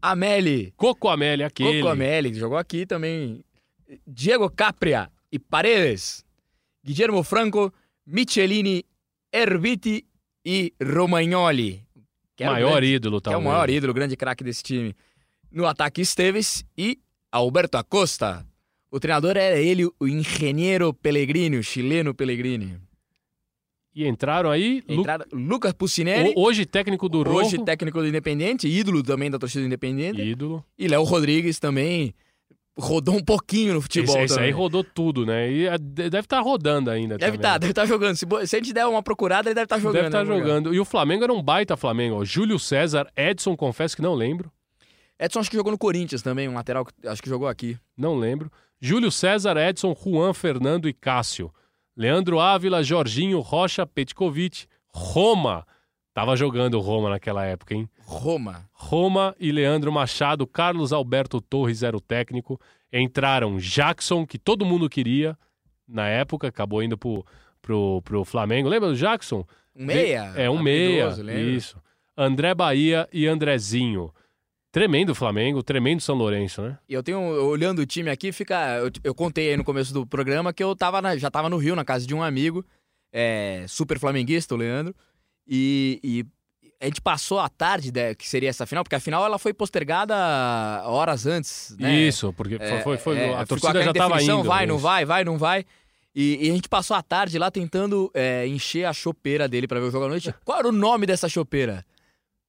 Ameli, 0.00 0.72
Coco 0.76 1.08
Amélia, 1.08 1.46
aquele. 1.46 1.80
Coco 1.80 1.92
Ameli, 1.92 2.30
que 2.30 2.38
jogou 2.38 2.56
aqui 2.58 2.86
também. 2.86 3.44
Diego 4.06 4.48
Capria 4.50 5.10
e 5.30 5.38
Paredes. 5.38 6.24
Guillermo 6.84 7.22
Franco, 7.22 7.72
Michelini, 8.06 8.84
Erviti 9.32 10.04
e 10.44 10.72
Romagnoli. 10.82 11.82
que 12.36 12.44
Maior 12.44 12.72
grande- 12.80 12.86
ídolo, 12.94 13.20
que 13.20 13.28
é 13.28 13.30
o 13.30 13.32
talvez. 13.34 13.52
maior 13.52 13.70
ídolo, 13.70 13.94
grande 13.94 14.16
craque 14.16 14.42
desse 14.42 14.62
time. 14.62 14.96
No 15.50 15.66
ataque, 15.66 16.00
Esteves 16.00 16.64
e 16.76 16.98
Alberto 17.30 17.76
Acosta. 17.76 18.44
O 18.90 18.98
treinador 18.98 19.36
era 19.36 19.58
ele, 19.58 19.84
o 19.84 20.08
engenheiro 20.08 20.92
Pellegrini, 20.94 21.58
o 21.58 21.62
chileno 21.62 22.14
Pellegrini. 22.14 22.78
E 23.94 24.06
entraram 24.08 24.50
aí. 24.50 24.82
Lu- 24.88 25.00
Entraram 25.00 25.26
Lucas 25.30 25.72
Pucinelli, 25.74 26.32
hoje 26.34 26.64
técnico 26.64 27.08
do 27.08 27.22
Rojo. 27.22 27.46
hoje 27.46 27.58
técnico 27.64 28.00
do 28.00 28.08
Independente, 28.08 28.66
ídolo 28.66 29.02
também 29.02 29.30
da 29.30 29.38
torcida 29.38 29.60
do 29.62 29.66
Independente. 29.66 30.20
Ídolo. 30.22 30.64
E 30.78 30.88
Léo 30.88 31.02
Rodrigues 31.04 31.58
também 31.58 32.14
rodou 32.78 33.16
um 33.16 33.24
pouquinho 33.24 33.74
no 33.74 33.82
futebol 33.82 34.16
esse, 34.16 34.34
esse 34.34 34.40
aí 34.40 34.50
rodou 34.50 34.82
tudo, 34.82 35.26
né? 35.26 35.50
E 35.50 35.78
de- 35.78 36.10
deve 36.10 36.20
estar 36.20 36.40
rodando 36.40 36.90
ainda. 36.90 37.18
Deve 37.18 37.36
estar, 37.36 37.58
deve 37.58 37.72
estar 37.72 37.86
jogando. 37.86 38.16
Se, 38.16 38.26
se 38.46 38.56
a 38.56 38.58
gente 38.58 38.72
der 38.72 38.86
uma 38.86 39.02
procurada, 39.02 39.48
ele 39.48 39.54
deve 39.54 39.64
estar 39.64 39.78
jogando. 39.78 39.94
Deve 39.94 40.06
estar 40.08 40.24
né, 40.24 40.24
no 40.24 40.34
lugar. 40.34 40.46
jogando. 40.46 40.74
E 40.74 40.80
o 40.80 40.84
Flamengo 40.84 41.24
era 41.24 41.32
um 41.32 41.42
baita 41.42 41.76
Flamengo. 41.76 42.16
ó. 42.16 42.24
Júlio 42.24 42.58
César, 42.58 43.06
Edson, 43.16 43.56
confesso 43.56 43.94
que 43.94 44.02
não 44.02 44.14
lembro. 44.14 44.50
Edson 45.18 45.40
acho 45.40 45.50
que 45.50 45.56
jogou 45.56 45.70
no 45.70 45.78
Corinthians 45.78 46.22
também, 46.22 46.48
um 46.48 46.54
lateral 46.54 46.84
que 46.84 46.92
acho 47.06 47.22
que 47.22 47.28
jogou 47.28 47.46
aqui. 47.46 47.78
Não 47.96 48.16
lembro. 48.16 48.50
Júlio 48.80 49.10
César, 49.10 49.56
Edson, 49.56 49.94
Juan, 49.94 50.32
Fernando 50.32 50.88
e 50.88 50.92
Cássio. 50.92 51.52
Leandro 51.96 52.40
Ávila, 52.40 52.82
Jorginho, 52.82 53.38
Rocha, 53.40 53.86
Petkovic, 53.86 54.66
Roma. 54.92 55.64
Tava 56.14 56.34
jogando 56.36 56.74
o 56.74 56.80
Roma 56.80 57.10
naquela 57.10 57.44
época, 57.44 57.74
hein? 57.74 57.88
Roma. 58.04 58.68
Roma 58.72 59.34
e 59.38 59.50
Leandro 59.52 59.90
Machado, 59.92 60.46
Carlos 60.46 60.92
Alberto 60.92 61.40
Torres 61.40 61.82
era 61.82 61.96
o 61.96 62.00
técnico. 62.00 62.60
Entraram 62.92 63.56
Jackson, 63.58 64.26
que 64.26 64.38
todo 64.38 64.64
mundo 64.66 64.88
queria 64.88 65.36
na 65.88 66.08
época, 66.08 66.48
acabou 66.48 66.82
indo 66.82 66.96
pro, 66.98 67.24
pro, 67.60 68.02
pro 68.02 68.24
Flamengo. 68.24 68.68
Lembra 68.68 68.88
do 68.90 68.96
Jackson? 68.96 69.44
Um 69.74 69.86
meia. 69.86 70.32
É, 70.36 70.48
um 70.50 70.60
meia. 70.62 71.04
habilidoso, 71.06 71.22
lembra? 71.22 71.42
Isso. 71.42 71.76
André 72.16 72.54
Bahia 72.54 73.08
e 73.12 73.26
Andrezinho. 73.26 74.12
Tremendo 74.70 75.14
Flamengo, 75.14 75.62
tremendo 75.62 76.00
São 76.00 76.14
Lourenço, 76.14 76.62
né? 76.62 76.78
E 76.88 76.94
eu 76.94 77.02
tenho, 77.02 77.18
olhando 77.20 77.80
o 77.80 77.86
time 77.86 78.08
aqui, 78.08 78.32
fica. 78.32 78.78
Eu, 78.78 78.90
eu 79.04 79.14
contei 79.14 79.50
aí 79.50 79.56
no 79.56 79.64
começo 79.64 79.92
do 79.92 80.06
programa 80.06 80.50
que 80.52 80.64
eu 80.64 80.74
tava 80.74 81.02
na- 81.02 81.16
já 81.16 81.30
tava 81.30 81.50
no 81.50 81.58
Rio, 81.58 81.76
na 81.76 81.84
casa 81.84 82.06
de 82.06 82.14
um 82.14 82.22
amigo, 82.22 82.64
é, 83.12 83.66
super 83.68 83.98
flamenguista, 83.98 84.54
o 84.54 84.58
Leandro. 84.58 84.94
E, 85.46 86.00
e 86.02 86.24
a 86.82 86.86
gente 86.86 87.00
passou 87.00 87.38
a 87.38 87.48
tarde, 87.48 87.92
né, 87.92 88.14
que 88.14 88.28
seria 88.28 88.50
essa 88.50 88.66
final, 88.66 88.82
porque 88.84 88.96
a 88.96 89.00
final 89.00 89.24
ela 89.24 89.38
foi 89.38 89.54
postergada 89.54 90.14
horas 90.84 91.24
antes, 91.26 91.76
né? 91.78 91.94
Isso, 91.94 92.32
porque 92.32 92.58
foi, 92.58 92.80
foi, 92.82 92.98
foi- 92.98 93.18
É, 93.18 93.34
a 93.34 93.46
torcida 93.46 93.82
já 93.82 93.92
tava 93.92 94.14
indefinição, 94.16 94.40
indo. 94.40 94.48
Vai, 94.48 94.66
não 94.66 94.74
isso. 94.76 94.82
vai, 94.82 95.04
vai, 95.04 95.24
não 95.24 95.38
vai. 95.38 95.64
E, 96.14 96.46
e 96.46 96.50
a 96.50 96.54
gente 96.54 96.68
passou 96.68 96.94
a 96.96 97.02
tarde 97.02 97.38
lá 97.38 97.50
tentando 97.50 98.10
é, 98.12 98.46
encher 98.46 98.84
a 98.84 98.92
chopeira 98.92 99.48
dele 99.48 99.66
pra 99.68 99.80
ver 99.80 99.86
o 99.86 99.90
jogo 99.90 100.04
à 100.04 100.08
noite. 100.08 100.34
Qual 100.44 100.58
era 100.58 100.68
o 100.68 100.72
nome 100.72 101.06
dessa 101.06 101.28
chopeira? 101.28 101.84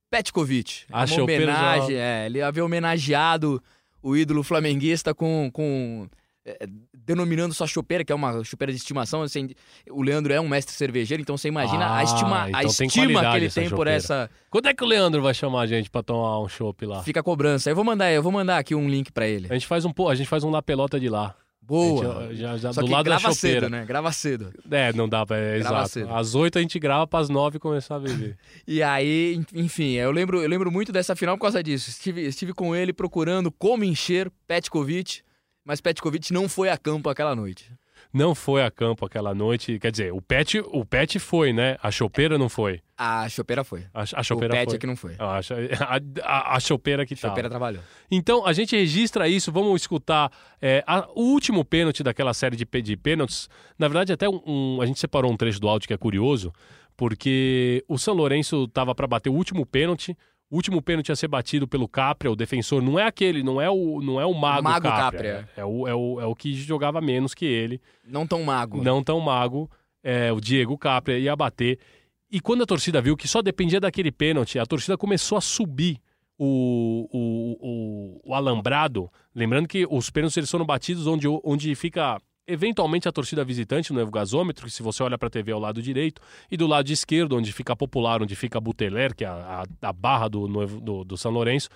Petkovic. 0.09 0.83
A 0.91 0.99
Uma 0.99 1.07
chopeira 1.07 1.45
já- 1.45 1.51
homenagem, 1.51 1.95
é, 1.95 2.25
ele 2.25 2.41
havia 2.41 2.63
homenageado 2.65 3.61
o 4.01 4.15
ídolo 4.17 4.43
flamenguista 4.43 5.13
com. 5.13 5.49
com 5.51 6.07
é, 6.45 6.67
denominando 7.05 7.53
sua 7.53 7.67
chopeira, 7.67 8.03
que 8.03 8.11
é 8.11 8.15
uma 8.15 8.43
chopeira 8.43 8.71
de 8.71 8.77
estimação. 8.77 9.21
assim, 9.21 9.49
o 9.89 10.01
Leandro 10.01 10.31
é 10.33 10.39
um 10.39 10.47
mestre 10.47 10.73
cervejeiro, 10.75 11.21
então 11.21 11.37
você 11.37 11.47
imagina 11.47 11.85
Ah, 11.85 11.97
a 11.97 12.03
estima, 12.03 12.43
a 12.43 12.49
então 12.49 12.73
tem 12.73 12.87
estima 12.87 13.21
que 13.31 13.37
ele 13.37 13.49
tem 13.49 13.69
por 13.69 13.87
essa. 13.87 14.29
Quando 14.49 14.67
é 14.67 14.73
que 14.73 14.83
o 14.83 14.87
Leandro 14.87 15.21
vai 15.21 15.33
chamar 15.33 15.61
a 15.61 15.67
gente 15.67 15.89
pra 15.89 16.01
tomar 16.03 16.39
um 16.39 16.47
chopp 16.47 16.85
lá? 16.85 17.03
Fica 17.03 17.19
a 17.19 17.23
cobrança. 17.23 17.69
Eu 17.69 17.75
vou 17.75 17.83
mandar, 17.83 18.11
eu 18.11 18.23
vou 18.23 18.31
mandar 18.31 18.57
aqui 18.57 18.73
um 18.75 18.87
link 18.89 19.11
pra 19.11 19.27
ele. 19.27 19.47
A 19.49 19.53
gente 19.53 19.67
faz 19.67 19.85
um, 19.85 19.91
a 20.09 20.15
gente 20.15 20.27
faz 20.27 20.43
um 20.43 20.49
La 20.49 20.61
Pelota 20.61 20.99
de 20.99 21.09
lá. 21.09 21.35
Boa. 21.65 22.17
A 22.17 22.27
gente, 22.27 22.35
já, 22.35 22.57
já, 22.57 22.73
Só 22.73 22.81
do 22.81 22.87
lado 22.87 23.05
da 23.05 23.11
grava 23.17 23.33
chopeira. 23.33 23.61
cedo, 23.61 23.69
né? 23.69 23.85
Grava 23.85 24.11
cedo. 24.11 24.53
É, 24.69 24.91
não 24.91 25.07
dá 25.07 25.25
pra. 25.25 25.37
É, 25.37 25.59
Grava 25.59 25.75
exato. 25.77 25.89
cedo. 25.91 26.13
Às 26.13 26.35
oito 26.35 26.57
a 26.57 26.61
gente 26.61 26.77
grava, 26.77 27.07
pras 27.07 27.29
nove 27.29 27.57
começar 27.57 27.95
a 27.95 27.99
beber. 27.99 28.37
E 28.67 28.83
aí, 28.83 29.41
enfim, 29.55 29.91
eu 29.93 30.11
lembro, 30.11 30.41
eu 30.41 30.49
lembro 30.49 30.69
muito 30.69 30.91
dessa 30.91 31.15
final 31.15 31.37
por 31.37 31.43
causa 31.43 31.63
disso. 31.63 31.89
Estive, 31.89 32.21
estive 32.25 32.53
com 32.53 32.75
ele 32.75 32.91
procurando 32.91 33.49
como 33.49 33.85
encher 33.85 34.29
Petkovic, 34.45 35.21
mas 35.65 35.81
Petkovic 35.81 36.31
não 36.33 36.47
foi 36.49 36.69
a 36.69 36.77
campo 36.77 37.09
aquela 37.09 37.35
noite. 37.35 37.71
não 38.13 38.35
foi 38.35 38.63
a 38.63 38.69
campo 38.69 39.05
aquela 39.05 39.33
noite. 39.33 39.79
Quer 39.79 39.91
dizer, 39.91 40.13
o 40.13 40.21
Pet, 40.21 40.59
o 40.59 40.85
Pet 40.85 41.17
foi, 41.19 41.51
né? 41.53 41.77
A 41.81 41.89
chopeira 41.89 42.37
não 42.37 42.47
foi. 42.47 42.79
A 42.97 43.27
chopeira 43.27 43.63
foi. 43.63 43.85
A, 43.93 44.01
a 44.01 44.23
chopeira 44.23 44.53
o 44.53 44.57
Pet 44.57 44.65
foi. 44.69 44.75
é 44.75 44.79
que 44.79 44.85
não 44.87 44.95
foi. 44.95 45.15
A, 45.17 45.39
a, 45.39 45.99
a, 46.23 46.55
a 46.55 46.59
chopeira 46.59 47.05
que 47.05 47.13
A 47.15 47.17
tá. 47.17 47.27
chopeira 47.29 47.49
trabalhou. 47.49 47.81
Então, 48.11 48.45
a 48.45 48.53
gente 48.53 48.75
registra 48.75 49.27
isso, 49.27 49.51
vamos 49.51 49.81
escutar 49.81 50.31
é, 50.61 50.83
a- 50.85 51.07
o 51.15 51.21
último 51.31 51.65
pênalti 51.65 52.03
daquela 52.03 52.33
série 52.35 52.55
de, 52.55 52.65
de 52.81 52.95
pênaltis. 52.97 53.49
Na 53.79 53.87
verdade, 53.87 54.13
até 54.13 54.29
um, 54.29 54.41
um- 54.45 54.81
a 54.81 54.85
gente 54.85 54.99
separou 54.99 55.31
um 55.31 55.37
trecho 55.37 55.59
do 55.59 55.67
áudio 55.67 55.87
que 55.87 55.93
é 55.93 55.97
curioso, 55.97 56.53
porque 56.95 57.83
o 57.87 57.97
São 57.97 58.13
Lourenço 58.13 58.65
estava 58.65 58.93
para 58.93 59.07
bater 59.07 59.29
o 59.29 59.33
último 59.33 59.65
pênalti. 59.65 60.15
O 60.53 60.55
último 60.55 60.83
pênalti 60.83 61.09
ia 61.09 61.15
ser 61.15 61.27
batido 61.27 61.67
pelo 61.67 61.87
Capria, 61.87 62.31
o 62.31 62.35
defensor. 62.35 62.79
Não 62.79 62.99
é 62.99 63.07
aquele, 63.07 63.41
não 63.41 63.59
é 63.59 63.71
o, 63.71 63.99
não 64.03 64.21
é 64.21 64.25
o 64.27 64.35
mago, 64.35 64.61
Mago 64.65 64.83
Capria. 64.83 65.01
Capria. 65.01 65.49
É, 65.57 65.65
o, 65.65 65.87
é, 65.87 65.95
o, 65.95 66.21
é 66.21 66.25
o 66.27 66.35
que 66.35 66.53
jogava 66.53 67.01
menos 67.01 67.33
que 67.33 67.43
ele. 67.43 67.81
Não 68.05 68.27
tão 68.27 68.43
mago. 68.43 68.83
Não 68.83 69.03
tão 69.03 69.19
mago. 69.19 69.67
É, 70.03 70.31
o 70.31 70.39
Diego 70.39 70.77
Capria 70.77 71.17
ia 71.17 71.35
bater. 71.35 71.79
E 72.29 72.39
quando 72.39 72.61
a 72.61 72.67
torcida 72.67 73.01
viu 73.01 73.17
que 73.17 73.27
só 73.27 73.41
dependia 73.41 73.79
daquele 73.79 74.11
pênalti, 74.11 74.59
a 74.59 74.65
torcida 74.67 74.95
começou 74.95 75.39
a 75.39 75.41
subir 75.41 75.97
o, 76.37 77.09
o, 77.11 77.57
o, 77.59 78.21
o 78.23 78.35
alambrado, 78.35 79.09
lembrando 79.33 79.67
que 79.67 79.87
os 79.89 80.11
pênaltis 80.11 80.37
eles 80.37 80.51
foram 80.51 80.67
batidos 80.67 81.07
onde, 81.07 81.27
onde 81.43 81.73
fica 81.73 82.21
eventualmente 82.47 83.07
a 83.07 83.11
torcida 83.11 83.43
visitante 83.43 83.93
no 83.93 83.99
Evo 83.99 84.11
Gasômetro, 84.11 84.65
que 84.65 84.71
se 84.71 84.83
você 84.83 85.03
olha 85.03 85.17
para 85.17 85.27
a 85.27 85.31
TV 85.31 85.51
é 85.51 85.55
o 85.55 85.59
lado 85.59 85.81
direito, 85.81 86.21
e 86.51 86.57
do 86.57 86.67
lado 86.67 86.89
esquerdo, 86.91 87.37
onde 87.37 87.51
fica 87.51 87.73
a 87.73 87.75
Popular, 87.75 88.21
onde 88.21 88.35
fica 88.35 88.59
Buteler, 88.59 89.15
que 89.15 89.23
é 89.23 89.27
a, 89.27 89.63
a, 89.81 89.89
a 89.89 89.93
barra 89.93 90.27
do, 90.27 90.47
do, 90.47 91.03
do 91.03 91.17
São 91.17 91.31
Lourenço, 91.31 91.69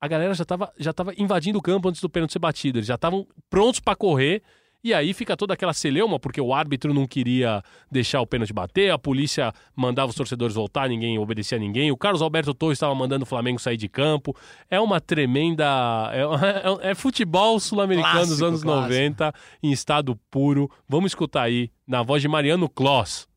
a 0.00 0.08
galera 0.08 0.32
já 0.32 0.42
estava 0.42 0.72
já 0.78 0.92
tava 0.92 1.12
invadindo 1.18 1.58
o 1.58 1.62
campo 1.62 1.88
antes 1.88 2.00
do 2.00 2.08
pênalti 2.08 2.32
ser 2.32 2.38
batido. 2.38 2.78
Eles 2.78 2.86
já 2.86 2.94
estavam 2.94 3.26
prontos 3.50 3.80
para 3.80 3.94
correr. 3.94 4.42
E 4.82 4.94
aí 4.94 5.12
fica 5.12 5.36
toda 5.36 5.52
aquela 5.52 5.74
celeuma, 5.74 6.18
porque 6.18 6.40
o 6.40 6.54
árbitro 6.54 6.94
não 6.94 7.06
queria 7.06 7.62
deixar 7.90 8.20
o 8.22 8.26
pênalti 8.26 8.52
bater, 8.52 8.90
a 8.90 8.98
polícia 8.98 9.52
mandava 9.76 10.08
os 10.08 10.16
torcedores 10.16 10.54
voltar, 10.54 10.88
ninguém 10.88 11.18
obedecia 11.18 11.58
a 11.58 11.60
ninguém. 11.60 11.90
O 11.90 11.96
Carlos 11.98 12.22
Alberto 12.22 12.54
Torres 12.54 12.76
estava 12.76 12.94
mandando 12.94 13.24
o 13.24 13.26
Flamengo 13.26 13.58
sair 13.58 13.76
de 13.76 13.88
campo. 13.88 14.34
É 14.70 14.80
uma 14.80 14.98
tremenda. 14.98 15.64
É, 16.12 16.86
é- 16.86 16.90
é 16.92 16.94
futebol 16.94 17.60
sul-americano 17.60 18.26
dos 18.26 18.42
anos 18.42 18.62
clássico. 18.62 18.88
90, 18.90 19.32
em 19.62 19.70
estado 19.70 20.18
puro. 20.30 20.70
Vamos 20.88 21.10
escutar 21.10 21.42
aí, 21.42 21.70
na 21.86 22.02
voz 22.02 22.22
de 22.22 22.28
Mariano 22.28 22.68
Kloss. 22.68 23.28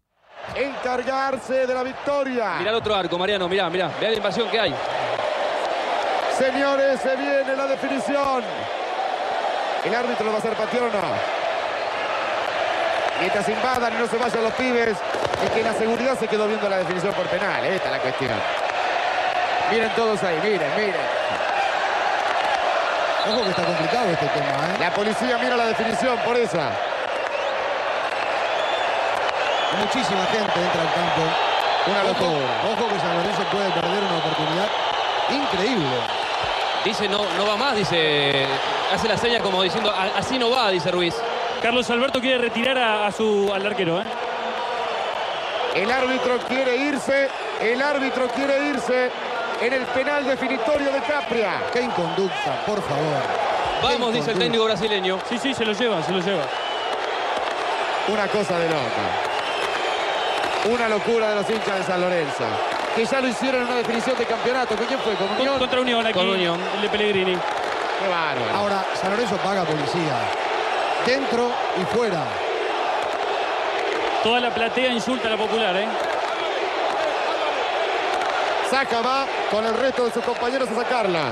encargarse 0.58 1.66
de 1.68 1.74
la 1.74 1.84
victoria. 1.84 2.58
Mirá 2.60 2.70
el 2.72 2.76
otro 2.76 2.94
arco, 2.96 3.18
Mariano, 3.18 3.48
mirá, 3.50 3.70
mirá, 3.70 3.90
mirá 3.98 4.12
la 4.12 4.18
invasión 4.18 4.50
que 4.50 4.60
hay. 4.60 4.74
Señores, 6.38 7.00
se 7.02 7.16
viene 7.16 7.56
la 7.56 7.68
definición. 7.68 8.44
¿El 9.86 9.94
árbitro 9.94 10.26
lo 10.26 10.32
va 10.32 10.38
a 10.38 10.40
hacer 10.40 10.54
patear 10.56 10.84
o 10.84 10.92
no? 10.92 11.33
Mientras 13.24 13.48
invadan 13.48 13.94
y 13.94 13.98
no 14.00 14.06
se 14.08 14.18
vayan 14.18 14.44
los 14.44 14.52
pibes, 14.54 14.98
es 15.46 15.50
que 15.56 15.64
la 15.64 15.72
seguridad 15.74 16.20
se 16.20 16.28
quedó 16.28 16.46
viendo 16.46 16.68
la 16.68 16.80
definición 16.80 17.14
por 17.14 17.26
penal. 17.28 17.64
Esta 17.64 17.86
es 17.86 17.92
la 17.94 18.00
cuestión. 18.00 18.32
Miren 19.72 19.90
todos 19.96 20.22
ahí, 20.24 20.38
miren, 20.44 20.70
miren. 20.76 20.96
Ojo 23.32 23.44
que 23.46 23.50
está 23.52 23.64
complicado 23.64 24.10
este 24.12 24.26
tema, 24.28 24.50
¿eh? 24.50 24.78
La 24.82 24.92
policía 24.92 25.38
mira 25.42 25.56
la 25.56 25.68
definición 25.68 26.18
por 26.26 26.36
esa. 26.36 26.70
Muchísima 29.80 30.26
gente 30.26 30.60
entra 30.60 30.82
al 30.82 30.94
campo. 30.94 31.22
Una 31.88 32.04
locura. 32.04 32.48
ojo 32.74 32.90
que 32.94 33.00
San 33.00 33.16
Lorenzo 33.16 33.44
puede 33.52 33.70
perder 33.72 34.04
una 34.04 34.18
oportunidad 34.18 34.68
increíble. 35.32 35.96
Dice 36.84 37.08
no, 37.08 37.20
no 37.38 37.46
va 37.48 37.56
más, 37.56 37.76
dice, 37.78 38.46
hace 38.94 39.08
la 39.08 39.18
seña 39.18 39.40
como 39.40 39.64
diciendo, 39.64 39.90
"A- 39.90 40.20
así 40.20 40.38
no 40.38 40.50
va, 40.50 40.70
dice 40.70 40.92
Ruiz. 40.92 41.16
Carlos 41.64 41.90
Alberto 41.90 42.20
quiere 42.20 42.38
retirar 42.38 42.78
a, 42.78 43.08
a 43.08 43.12
su, 43.12 43.50
al 43.54 43.66
arquero. 43.66 44.02
¿eh? 44.02 44.06
El 45.76 45.90
árbitro 45.92 46.38
quiere 46.48 46.76
irse. 46.76 47.30
El 47.62 47.82
árbitro 47.82 48.28
quiere 48.28 48.68
irse 48.68 49.10
en 49.62 49.74
el 49.74 49.84
penal 49.88 50.26
definitorio 50.26 50.92
de 50.92 51.00
Capria. 51.02 51.62
Qué 51.72 51.82
inconducta, 51.82 52.64
por 52.66 52.82
favor. 52.84 53.22
Vamos, 53.82 54.14
dice 54.14 54.32
el 54.32 54.40
técnico 54.40 54.66
brasileño. 54.66 55.20
Sí, 55.30 55.38
sí, 55.40 55.54
se 55.54 55.66
lo 55.66 55.72
lleva, 55.74 56.04
se 56.04 56.12
lo 56.12 56.20
lleva. 56.20 56.44
Una 58.10 58.28
cosa 58.28 58.60
de 58.60 58.68
loca. 58.68 59.04
Una 60.70 60.90
locura 60.90 61.30
de 61.30 61.36
los 61.36 61.50
hinchas 61.50 61.78
de 61.80 61.84
San 61.86 62.02
Lorenzo. 62.02 62.44
Que 62.96 63.06
ya 63.06 63.22
lo 63.22 63.28
hicieron 63.28 63.62
en 63.62 63.68
una 63.68 63.78
definición 63.78 64.18
de 64.18 64.26
campeonato. 64.26 64.76
¿Con 64.76 64.86
quién 64.86 65.00
fue? 65.00 65.14
¿Con 65.16 65.28
Con- 65.30 65.40
Unión? 65.40 65.58
contra 65.60 65.82
Unión 65.82 66.06
aquí, 66.06 66.14
Con 66.14 66.30
Unión. 66.30 66.60
el 66.76 66.82
de 66.82 66.90
Pellegrini. 66.90 67.34
Qué 67.36 68.08
bárbaro. 68.10 68.56
Ahora, 68.56 68.86
San 69.02 69.12
Lorenzo 69.12 69.38
paga 69.38 69.64
policía. 69.64 70.14
Dentro 71.06 71.52
y 71.82 71.96
fuera. 71.96 72.24
Toda 74.24 74.40
la 74.40 74.50
platea 74.54 74.88
insulta 74.88 75.28
a 75.28 75.32
la 75.32 75.38
popular, 75.38 75.76
¿eh? 75.76 75.88
Saca 78.70 79.02
va 79.02 79.26
con 79.52 79.66
el 79.66 79.74
resto 79.76 80.06
de 80.06 80.12
sus 80.14 80.24
compañeros 80.24 80.70
a 80.72 80.76
sacarla. 80.76 81.24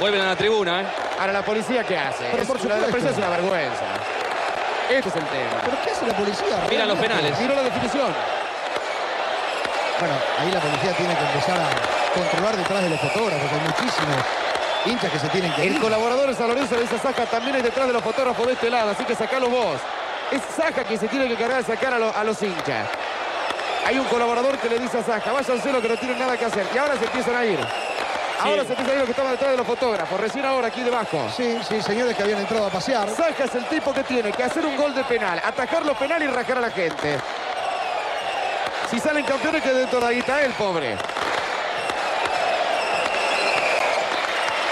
Vuelven 0.00 0.20
a 0.22 0.26
la 0.28 0.36
tribuna, 0.36 0.82
¿eh? 0.82 0.86
Ahora 1.18 1.32
la 1.32 1.42
policía 1.42 1.84
qué 1.84 1.98
hace? 1.98 2.24
Pero 2.30 2.42
Es 2.42 2.48
por 2.48 2.58
supuesto. 2.60 2.80
la 2.80 2.88
policía 2.90 3.10
es 3.10 3.18
una 3.18 3.28
vergüenza. 3.28 3.84
Este 4.88 5.08
es 5.08 5.16
el 5.16 5.24
tema. 5.24 5.60
¿Pero 5.64 5.76
qué 5.84 5.90
hace 5.90 6.06
la 6.06 6.14
policía? 6.14 6.56
Mira 6.70 6.86
los 6.86 6.98
penales. 6.98 7.38
Miró 7.40 7.54
la 7.56 7.62
definición. 7.62 8.14
Bueno, 9.98 10.14
ahí 10.40 10.50
la 10.52 10.60
policía 10.60 10.92
tiene 10.92 11.14
que 11.16 11.24
empezar 11.24 11.56
a 11.58 12.14
controlar 12.14 12.56
detrás 12.56 12.82
de 12.82 12.90
los 12.90 13.00
fotógrafos. 13.00 13.50
Hay 13.52 13.60
muchísimos 13.60 14.16
hinchas 14.86 15.10
que 15.10 15.18
se 15.18 15.28
tienen 15.28 15.52
que 15.54 15.62
El 15.66 15.74
ir. 15.76 15.80
colaborador 15.80 16.28
de 16.28 16.34
San 16.34 16.48
Lorenzo 16.48 16.74
le 16.76 16.82
dice 16.82 16.96
a 16.96 16.98
Saja 16.98 17.26
también 17.26 17.56
es 17.56 17.62
detrás 17.62 17.86
de 17.86 17.92
los 17.92 18.02
fotógrafos 18.02 18.46
de 18.46 18.52
este 18.54 18.70
lado, 18.70 18.90
así 18.90 19.04
que 19.04 19.14
sacalo 19.14 19.48
vos. 19.48 19.80
Es 20.30 20.40
Saja 20.56 20.84
quien 20.84 20.98
se 20.98 21.08
tiene 21.08 21.28
que 21.28 21.36
cargar 21.36 21.64
de 21.64 21.74
sacar 21.74 21.94
a, 21.94 21.98
lo- 21.98 22.14
a 22.16 22.24
los 22.24 22.40
hinchas. 22.42 22.88
Hay 23.86 23.98
un 23.98 24.06
colaborador 24.06 24.56
que 24.58 24.68
le 24.68 24.78
dice 24.78 24.98
a 24.98 25.02
Saja, 25.02 25.32
váyanse 25.32 25.70
los 25.72 25.82
que 25.82 25.88
no 25.88 25.96
tienen 25.96 26.18
nada 26.18 26.36
que 26.36 26.44
hacer. 26.46 26.66
Y 26.74 26.78
ahora 26.78 26.96
se 26.98 27.04
empiezan 27.04 27.36
a 27.36 27.44
ir. 27.44 27.58
Ahora 28.40 28.62
se 28.64 28.70
empiezan 28.70 28.88
a 28.90 28.92
ir 28.92 28.98
los 28.98 29.04
que 29.06 29.10
estaban 29.12 29.32
detrás 29.32 29.50
de 29.52 29.56
los 29.58 29.66
fotógrafos. 29.66 30.20
Recién 30.20 30.44
ahora 30.44 30.68
aquí 30.68 30.82
debajo. 30.82 31.28
Sí, 31.36 31.58
sí, 31.68 31.80
señores 31.82 32.16
que 32.16 32.22
habían 32.22 32.40
entrado 32.40 32.66
a 32.66 32.70
pasear. 32.70 33.08
Saja 33.10 33.44
es 33.44 33.54
el 33.54 33.64
tipo 33.66 33.92
que 33.92 34.02
tiene 34.04 34.32
que 34.32 34.42
hacer 34.42 34.64
un 34.66 34.76
gol 34.76 34.94
de 34.94 35.04
penal, 35.04 35.40
atajar 35.44 35.84
los 35.84 35.96
penales 35.96 36.28
y 36.28 36.32
rajar 36.32 36.58
a 36.58 36.60
la 36.62 36.70
gente. 36.70 37.18
Si 38.90 39.00
salen 39.00 39.24
campeones 39.24 39.62
que 39.62 39.70
dentro 39.72 39.98
de 40.00 40.04
la 40.06 40.12
guita 40.12 40.42
él, 40.42 40.52
pobre. 40.52 40.96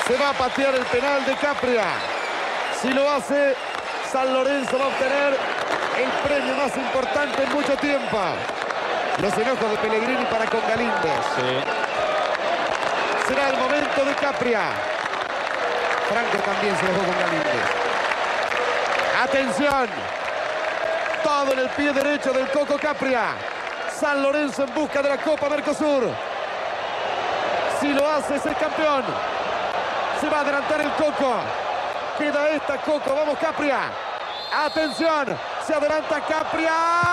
Se 0.07 0.17
va 0.17 0.31
a 0.31 0.33
patear 0.33 0.75
el 0.75 0.85
penal 0.87 1.25
de 1.25 1.37
Capria. 1.37 1.85
Si 2.81 2.91
lo 2.91 3.09
hace, 3.09 3.55
San 4.11 4.33
Lorenzo 4.33 4.77
va 4.77 4.87
a 4.87 4.89
obtener 4.89 5.39
el 5.97 6.11
premio 6.29 6.57
más 6.57 6.77
importante 6.77 7.45
en 7.45 7.53
mucho 7.53 7.77
tiempo. 7.77 8.19
Los 9.19 9.33
enojos 9.39 9.71
de 9.71 9.77
Pellegrini 9.77 10.25
para 10.25 10.47
con 10.47 10.61
Galíndez. 10.67 11.25
Será 13.29 13.51
el 13.51 13.57
momento 13.57 14.05
de 14.05 14.15
Capria. 14.15 14.63
Franco 16.09 16.39
también 16.45 16.77
se 16.77 16.85
enojó 16.85 17.05
con 17.05 17.19
Galíndez. 17.21 17.83
Atención. 19.23 19.89
Todo 21.23 21.53
en 21.53 21.59
el 21.61 21.69
pie 21.71 21.93
derecho 21.93 22.33
del 22.33 22.49
Coco 22.49 22.77
Capria. 22.77 23.37
San 24.01 24.21
Lorenzo 24.21 24.65
en 24.65 24.75
busca 24.75 25.01
de 25.01 25.11
la 25.11 25.19
Copa 25.19 25.49
Mercosur. 25.49 26.11
Si 27.81 27.93
lo 27.93 28.11
hace 28.11 28.35
es 28.35 28.47
el 28.47 28.57
campeón. 28.57 29.05
Se 30.23 30.29
va 30.29 30.39
a 30.39 30.41
adelantar 30.43 30.81
el 30.81 30.93
Coco. 30.93 31.35
Queda 32.17 32.51
esta 32.51 32.81
Coco. 32.81 33.13
Vamos 33.13 33.37
Capria. 33.39 33.91
Atención. 34.53 35.37
Se 35.67 35.75
adelanta 35.75 36.21
Capria. 36.21 37.12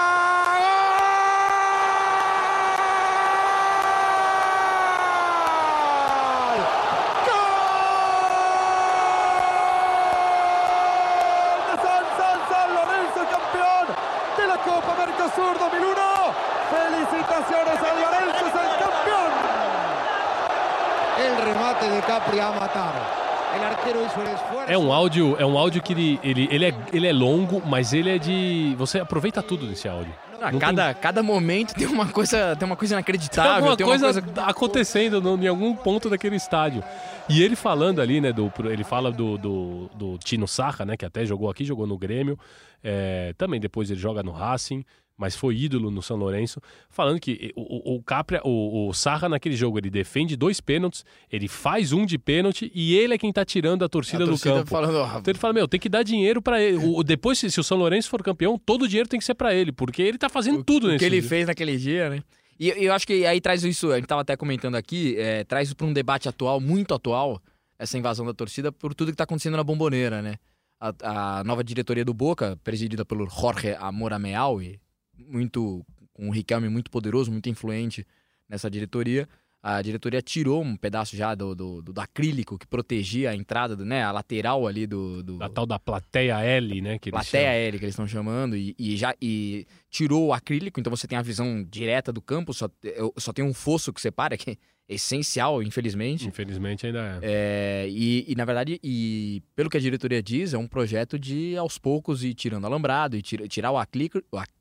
É 24.71 24.77
um 24.77 24.91
áudio, 24.93 25.35
é 25.39 25.45
um 25.45 25.57
áudio 25.57 25.81
que 25.81 25.93
ele, 25.93 26.19
ele, 26.23 26.47
ele, 26.51 26.65
é, 26.65 26.73
ele 26.93 27.07
é 27.07 27.13
longo, 27.13 27.61
mas 27.65 27.93
ele 27.93 28.09
é 28.15 28.17
de. 28.17 28.75
Você 28.77 28.99
aproveita 28.99 29.41
tudo 29.41 29.65
desse 29.65 29.87
áudio. 29.87 30.13
Ah, 30.41 30.51
cada, 30.57 30.93
cada 30.93 31.21
momento 31.23 31.73
tem 31.73 31.85
uma 31.87 32.05
coisa, 32.07 32.55
tem 32.55 32.65
uma 32.65 32.75
coisa 32.77 32.93
Tem 32.93 32.99
inacreditável. 32.99 33.51
alguma 33.55 33.75
tem 33.75 33.85
coisa, 33.85 34.05
uma 34.11 34.21
coisa 34.21 34.41
acontecendo 34.43 35.21
no- 35.21 35.43
em 35.43 35.47
algum 35.47 35.75
ponto 35.75 36.09
daquele 36.09 36.37
estádio. 36.37 36.81
E 37.27 37.43
ele 37.43 37.57
falando 37.57 38.01
ali, 38.01 38.21
né, 38.21 38.31
do, 38.31 38.49
ele 38.71 38.85
fala 38.85 39.11
do, 39.11 39.37
do, 39.37 39.89
do 39.93 40.17
Tino 40.17 40.47
Sarra, 40.47 40.85
né, 40.85 40.95
que 40.95 41.05
até 41.05 41.25
jogou 41.25 41.49
aqui, 41.49 41.65
jogou 41.65 41.85
no 41.85 41.97
Grêmio, 41.97 42.39
é, 42.81 43.33
também 43.37 43.59
depois 43.59 43.91
ele 43.91 43.99
joga 43.99 44.23
no 44.23 44.31
Racing, 44.31 44.85
mas 45.19 45.35
foi 45.35 45.55
ídolo 45.57 45.91
no 45.91 46.01
São 46.01 46.15
Lourenço, 46.15 46.61
falando 46.89 47.19
que 47.19 47.51
o, 47.55 47.91
o, 47.91 47.95
o 47.97 48.01
Capria, 48.01 48.39
o, 48.45 48.87
o 48.87 48.93
Sarra 48.93 49.27
naquele 49.27 49.55
jogo, 49.55 49.77
ele 49.77 49.89
defende 49.89 50.37
dois 50.37 50.61
pênaltis, 50.61 51.03
ele 51.29 51.49
faz 51.49 51.91
um 51.91 52.05
de 52.05 52.17
pênalti 52.17 52.71
e 52.73 52.95
ele 52.95 53.13
é 53.13 53.17
quem 53.17 53.31
tá 53.33 53.43
tirando 53.43 53.83
a 53.83 53.89
torcida, 53.89 54.23
A 54.23 54.27
torcida 54.27 54.51
do 54.51 54.57
campo. 54.59 54.69
falando, 54.69 54.95
ó, 54.95 55.05
Então 55.19 55.23
ele 55.31 55.37
fala, 55.37 55.53
meu, 55.53 55.67
tem 55.67 55.77
que 55.79 55.89
dar 55.89 56.03
dinheiro 56.03 56.41
pra 56.41 56.61
ele. 56.61 56.77
O, 56.77 56.99
o- 56.99 57.03
depois, 57.03 57.37
se, 57.37 57.51
se 57.51 57.59
o 57.59 57.63
São 57.63 57.77
Lourenço 57.77 58.09
for 58.09 58.23
campeão, 58.23 58.57
todo 58.57 58.83
o 58.83 58.87
dinheiro 58.87 59.09
tem 59.09 59.19
que 59.19 59.25
ser 59.25 59.35
pra 59.35 59.53
ele, 59.53 59.71
porque 59.73 60.01
ele 60.01 60.17
tá 60.17 60.29
fazendo 60.29 60.63
tudo 60.63 60.85
o 60.85 60.87
nesse 60.87 60.99
que 60.99 61.05
ele 61.05 61.19
dia. 61.19 61.29
fez 61.29 61.47
naquele 61.47 61.75
dia, 61.77 62.09
né? 62.09 62.23
E 62.57 62.69
eu 62.69 62.93
acho 62.93 63.05
que 63.05 63.25
aí 63.25 63.41
traz 63.41 63.63
isso, 63.63 63.91
a 63.91 63.97
gente 63.97 64.07
tava 64.07 64.21
até 64.21 64.37
comentando 64.37 64.75
aqui, 64.75 65.15
é, 65.17 65.43
traz 65.43 65.67
isso 65.67 65.75
pra 65.75 65.85
um 65.85 65.91
debate 65.93 66.29
atual, 66.29 66.59
muito 66.61 66.93
atual, 66.93 67.41
essa 67.77 67.97
invasão 67.97 68.25
da 68.25 68.33
torcida, 68.33 68.71
por 68.71 68.93
tudo 68.93 69.11
que 69.11 69.17
tá 69.17 69.23
acontecendo 69.25 69.55
na 69.57 69.63
Bomboneira, 69.63 70.21
né? 70.21 70.35
A, 70.81 71.39
a 71.39 71.43
nova 71.43 71.61
diretoria 71.63 72.03
do 72.05 72.13
Boca, 72.13 72.57
presidida 72.63 73.03
pelo 73.05 73.29
Jorge 73.29 73.75
Amorameal, 73.79 74.61
e 74.61 74.79
muito, 75.27 75.85
com 76.13 76.27
um 76.27 76.31
Riquelme 76.31 76.69
muito 76.69 76.89
poderoso, 76.91 77.31
muito 77.31 77.49
influente 77.49 78.05
nessa 78.47 78.69
diretoria, 78.69 79.27
a 79.61 79.81
diretoria 79.81 80.21
tirou 80.21 80.63
um 80.63 80.77
pedaço 80.77 81.17
já 81.17 81.35
do, 81.35 81.53
do, 81.53 81.81
do- 81.81 81.91
do 81.93 81.99
acrílico 82.01 82.57
que 82.57 82.65
protegia 82.65 83.31
a 83.31 83.35
entrada, 83.35 83.75
do, 83.75 83.83
né? 83.83 84.01
A 84.03 84.11
lateral 84.11 84.65
ali 84.65 84.87
do, 84.87 85.21
do, 85.21 85.43
A 85.43 85.49
tal 85.49 85.65
da 85.65 85.77
plateia 85.77 86.39
L, 86.41 86.81
né? 86.81 86.97
Que 86.97 87.11
plateia 87.11 87.49
aérea 87.49 87.77
que 87.77 87.83
eles 87.83 87.93
estão 87.93 88.07
chamando 88.07 88.55
e, 88.55 88.73
e 88.79 88.95
já 88.95 89.13
e 89.21 89.67
tirou 89.89 90.27
o 90.27 90.33
acrílico, 90.33 90.79
então 90.79 90.89
você 90.89 91.07
tem 91.07 91.17
a 91.17 91.21
visão 91.21 91.61
direta 91.69 92.13
do 92.13 92.21
campo, 92.21 92.53
só, 92.53 92.69
só 93.17 93.33
tem 93.33 93.43
um 93.43 93.53
fosso 93.53 93.91
que 93.91 93.99
separa, 93.99 94.37
que 94.37 94.57
essencial, 94.87 95.61
infelizmente. 95.61 96.27
Infelizmente 96.27 96.87
ainda 96.87 97.19
é. 97.21 97.83
É, 97.85 97.87
e, 97.89 98.25
e, 98.31 98.35
na 98.35 98.45
verdade, 98.45 98.79
e 98.83 99.43
pelo 99.55 99.69
que 99.69 99.77
a 99.77 99.79
diretoria 99.79 100.23
diz, 100.23 100.53
é 100.53 100.57
um 100.57 100.67
projeto 100.67 101.19
de 101.19 101.55
aos 101.57 101.77
poucos 101.77 102.23
ir 102.23 102.33
tirando 102.33 102.65
alambrado 102.65 103.15
e 103.17 103.21
tira, 103.21 103.47
tirar 103.47 103.71
o 103.71 103.77
acrílico, 103.77 104.19
o 104.31 104.37
acrílico 104.37 104.58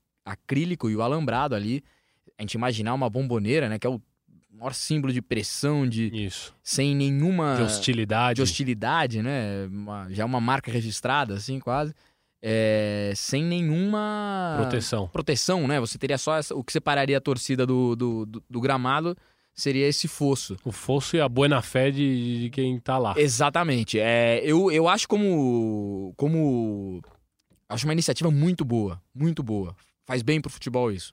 e 0.91 0.97
o 0.97 1.03
alambrado 1.03 1.55
ali. 1.55 1.83
A 2.39 2.43
gente 2.43 2.55
imaginar 2.55 2.95
uma 2.95 3.11
bomboneira, 3.11 3.68
né? 3.68 3.79
Que 3.79 3.87
é 3.87 3.91
o 3.91 4.01
maior 4.53 4.74
símbolo 4.74 5.12
de 5.12 5.22
pressão, 5.22 5.89
de. 5.89 6.09
Isso. 6.26 6.55
Sem 6.62 6.95
nenhuma. 6.95 7.57
De 7.57 7.62
hostilidade. 7.62 8.37
De 8.37 8.43
hostilidade, 8.43 9.22
né? 9.22 9.66
Uma, 9.66 10.09
já 10.11 10.22
é 10.22 10.26
uma 10.26 10.41
marca 10.41 10.70
registrada, 10.70 11.35
assim, 11.35 11.59
quase. 11.59 11.95
É, 12.41 13.12
sem 13.16 13.43
nenhuma 13.43 14.55
proteção. 14.57 15.09
proteção, 15.09 15.66
né? 15.66 15.81
Você 15.81 15.99
teria 15.99 16.16
só 16.16 16.37
essa, 16.37 16.55
o 16.55 16.62
que 16.62 16.72
separaria 16.72 17.18
a 17.18 17.20
torcida 17.20 17.66
do, 17.66 17.97
do, 17.97 18.26
do, 18.26 18.45
do 18.49 18.61
gramado 18.61 19.16
seria 19.59 19.89
esse 19.89 20.07
fosso. 20.07 20.57
O 20.64 20.70
fosso 20.70 21.16
e 21.16 21.20
a 21.20 21.29
boa 21.29 21.61
fé 21.61 21.91
de, 21.91 22.43
de 22.43 22.51
quem 22.51 22.79
tá 22.79 22.97
lá. 22.97 23.14
Exatamente. 23.16 23.99
É, 23.99 24.41
eu, 24.45 24.70
eu 24.70 24.89
acho 24.89 25.09
como, 25.09 26.14
como. 26.16 27.03
Acho 27.68 27.87
uma 27.87 27.93
iniciativa 27.93 28.31
muito 28.31 28.64
boa. 28.64 29.03
Muito 29.12 29.43
boa. 29.43 29.74
Faz 30.09 30.22
bem 30.22 30.40
pro 30.40 30.50
futebol 30.50 30.90
isso. 30.90 31.12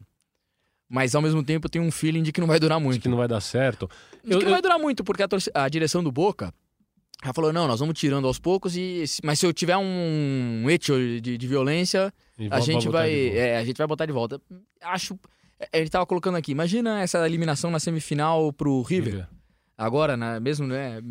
Mas 0.88 1.14
ao 1.14 1.22
mesmo 1.22 1.44
tempo 1.44 1.66
eu 1.66 1.70
tenho 1.70 1.84
um 1.84 1.92
feeling 1.92 2.24
de 2.24 2.32
que 2.32 2.40
não 2.40 2.48
vai 2.48 2.62
durar 2.62 2.80
muito. 2.80 2.94
De 2.94 3.02
que 3.02 3.10
não 3.10 3.18
vai 3.18 3.28
dar 3.28 3.42
certo. 3.42 3.90
De 4.24 4.32
eu, 4.32 4.40
que 4.40 4.46
não 4.46 4.52
eu... 4.52 4.56
vai 4.56 4.62
durar 4.62 4.80
muito, 4.80 5.04
porque 5.04 5.22
a, 5.22 5.28
a 5.54 5.68
direção 5.68 6.02
do 6.02 6.14
Boca 6.14 6.54
já 7.22 7.34
falou: 7.34 7.52
não, 7.52 7.68
nós 7.68 7.82
vamos 7.82 8.00
tirando 8.00 8.26
aos 8.26 8.40
poucos, 8.40 8.78
e 8.78 9.04
mas 9.22 9.38
se 9.38 9.46
eu 9.46 9.52
tiver 9.52 9.76
um 9.76 10.66
hecho 10.70 10.94
de, 11.20 11.38
de 11.38 11.48
violência, 11.48 12.14
a 12.50 12.62
gente 12.62 12.88
vai. 12.88 13.12
É, 13.32 13.58
a 13.58 13.66
gente 13.66 13.78
vai 13.78 13.86
botar 13.86 14.06
de 14.06 14.14
volta. 14.14 14.40
Acho. 14.82 15.20
É, 15.60 15.80
ele 15.80 15.90
tava 15.90 16.06
colocando 16.06 16.36
aqui, 16.36 16.54
imagina 16.54 17.02
essa 17.02 17.26
eliminação 17.26 17.70
na 17.70 17.80
semifinal 17.80 18.54
pro 18.54 18.82
River. 18.82 19.14
River. 19.14 19.28
Agora, 19.78 20.16
na, 20.16 20.40
mesmo, 20.40 20.66
né? 20.66 21.02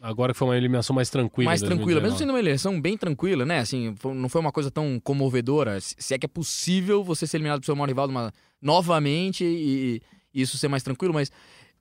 Agora 0.00 0.32
que 0.32 0.38
foi 0.38 0.48
uma 0.48 0.56
eliminação 0.56 0.94
mais 0.94 1.08
tranquila. 1.08 1.50
Mais 1.50 1.62
tranquila, 1.62 2.00
mesmo 2.00 2.18
sendo 2.18 2.30
uma 2.30 2.38
eleição 2.38 2.78
bem 2.80 2.98
tranquila, 2.98 3.46
né? 3.46 3.60
Assim, 3.60 3.94
não 4.14 4.28
foi 4.28 4.40
uma 4.40 4.52
coisa 4.52 4.70
tão 4.70 5.00
comovedora. 5.00 5.78
Se 5.80 6.14
é 6.14 6.18
que 6.18 6.26
é 6.26 6.28
possível 6.28 7.02
você 7.02 7.26
ser 7.26 7.38
eliminado 7.38 7.60
pro 7.60 7.66
seu 7.66 7.74
maior 7.74 7.88
rival 7.88 8.08
uma, 8.08 8.32
novamente 8.60 9.42
e, 9.44 10.02
e, 10.34 10.42
isso 10.42 10.58
ser 10.58 10.68
mais 10.68 10.82
tranquilo, 10.82 11.14
mas 11.14 11.32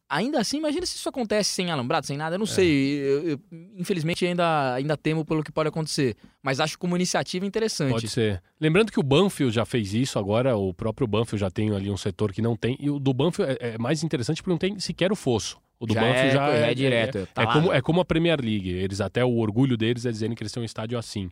ainda 0.09 0.39
assim, 0.39 0.57
imagina 0.57 0.85
se 0.85 0.95
isso 0.95 1.09
acontece 1.09 1.51
sem 1.51 1.71
alambrado, 1.71 2.05
sem 2.05 2.15
nada. 2.15 2.35
Eu 2.35 2.39
não 2.39 2.45
é. 2.45 2.49
sei. 2.49 2.99
Eu, 2.99 3.29
eu, 3.31 3.39
infelizmente, 3.77 4.25
ainda, 4.25 4.73
ainda 4.75 4.95
temo 4.95 5.25
pelo 5.25 5.43
que 5.43 5.51
pode 5.51 5.67
acontecer. 5.67 6.15
Mas 6.41 6.61
acho 6.61 6.79
como 6.79 6.95
iniciativa 6.95 7.45
interessante. 7.45 7.91
Pode 7.91 8.07
ser. 8.07 8.41
Lembrando 8.61 8.93
que 8.93 8.99
o 8.99 9.03
Banfield 9.03 9.53
já 9.53 9.65
fez 9.65 9.93
isso 9.93 10.17
agora, 10.17 10.55
o 10.55 10.73
próprio 10.73 11.05
Banfield 11.05 11.41
já 11.41 11.51
tem 11.51 11.75
ali 11.75 11.91
um 11.91 11.97
setor 11.97 12.31
que 12.31 12.41
não 12.41 12.55
tem. 12.55 12.77
E 12.79 12.89
o 12.89 12.97
do 12.97 13.13
Banfield 13.13 13.57
é, 13.59 13.73
é 13.73 13.77
mais 13.77 14.03
interessante 14.03 14.41
porque 14.41 14.51
não 14.51 14.57
tem 14.57 14.79
sequer 14.79 15.11
o 15.11 15.15
fosso. 15.17 15.59
O 15.85 15.87
do 15.87 15.93
já 15.93 16.01
Banfield 16.01 16.27
é, 16.27 16.31
já 16.31 16.49
é, 16.49 16.71
é 16.71 16.73
direto. 16.73 17.17
É, 17.19 17.25
tá 17.25 17.43
é 17.43 17.45
como, 17.45 17.73
é 17.73 17.81
como 17.81 18.01
a 18.01 18.05
Premier 18.05 18.39
League. 18.41 18.69
Eles 18.69 18.99
até 18.99 19.23
o 19.23 19.37
orgulho 19.37 19.77
deles 19.77 20.05
é 20.05 20.11
dizendo 20.11 20.35
que 20.35 20.43
eles 20.43 20.51
têm 20.51 20.61
um 20.61 20.65
estádio 20.65 20.97
assim. 20.97 21.29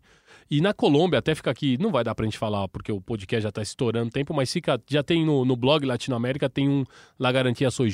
E 0.49 0.61
na 0.61 0.73
Colômbia, 0.73 1.19
até 1.19 1.33
fica 1.33 1.49
aqui, 1.51 1.77
não 1.79 1.91
vai 1.91 2.03
dar 2.03 2.13
pra 2.13 2.25
gente 2.25 2.37
falar, 2.37 2.67
porque 2.67 2.91
o 2.91 3.01
podcast 3.01 3.43
já 3.43 3.51
tá 3.51 3.61
estourando 3.61 4.11
tempo, 4.11 4.33
mas 4.33 4.51
fica, 4.51 4.79
já 4.87 5.01
tem 5.01 5.25
no, 5.25 5.43
no 5.45 5.55
blog 5.55 5.85
Latinoamérica, 5.85 6.49
tem 6.49 6.69
um 6.69 6.85
La 7.19 7.31
Garantia 7.31 7.71
Soy 7.71 7.89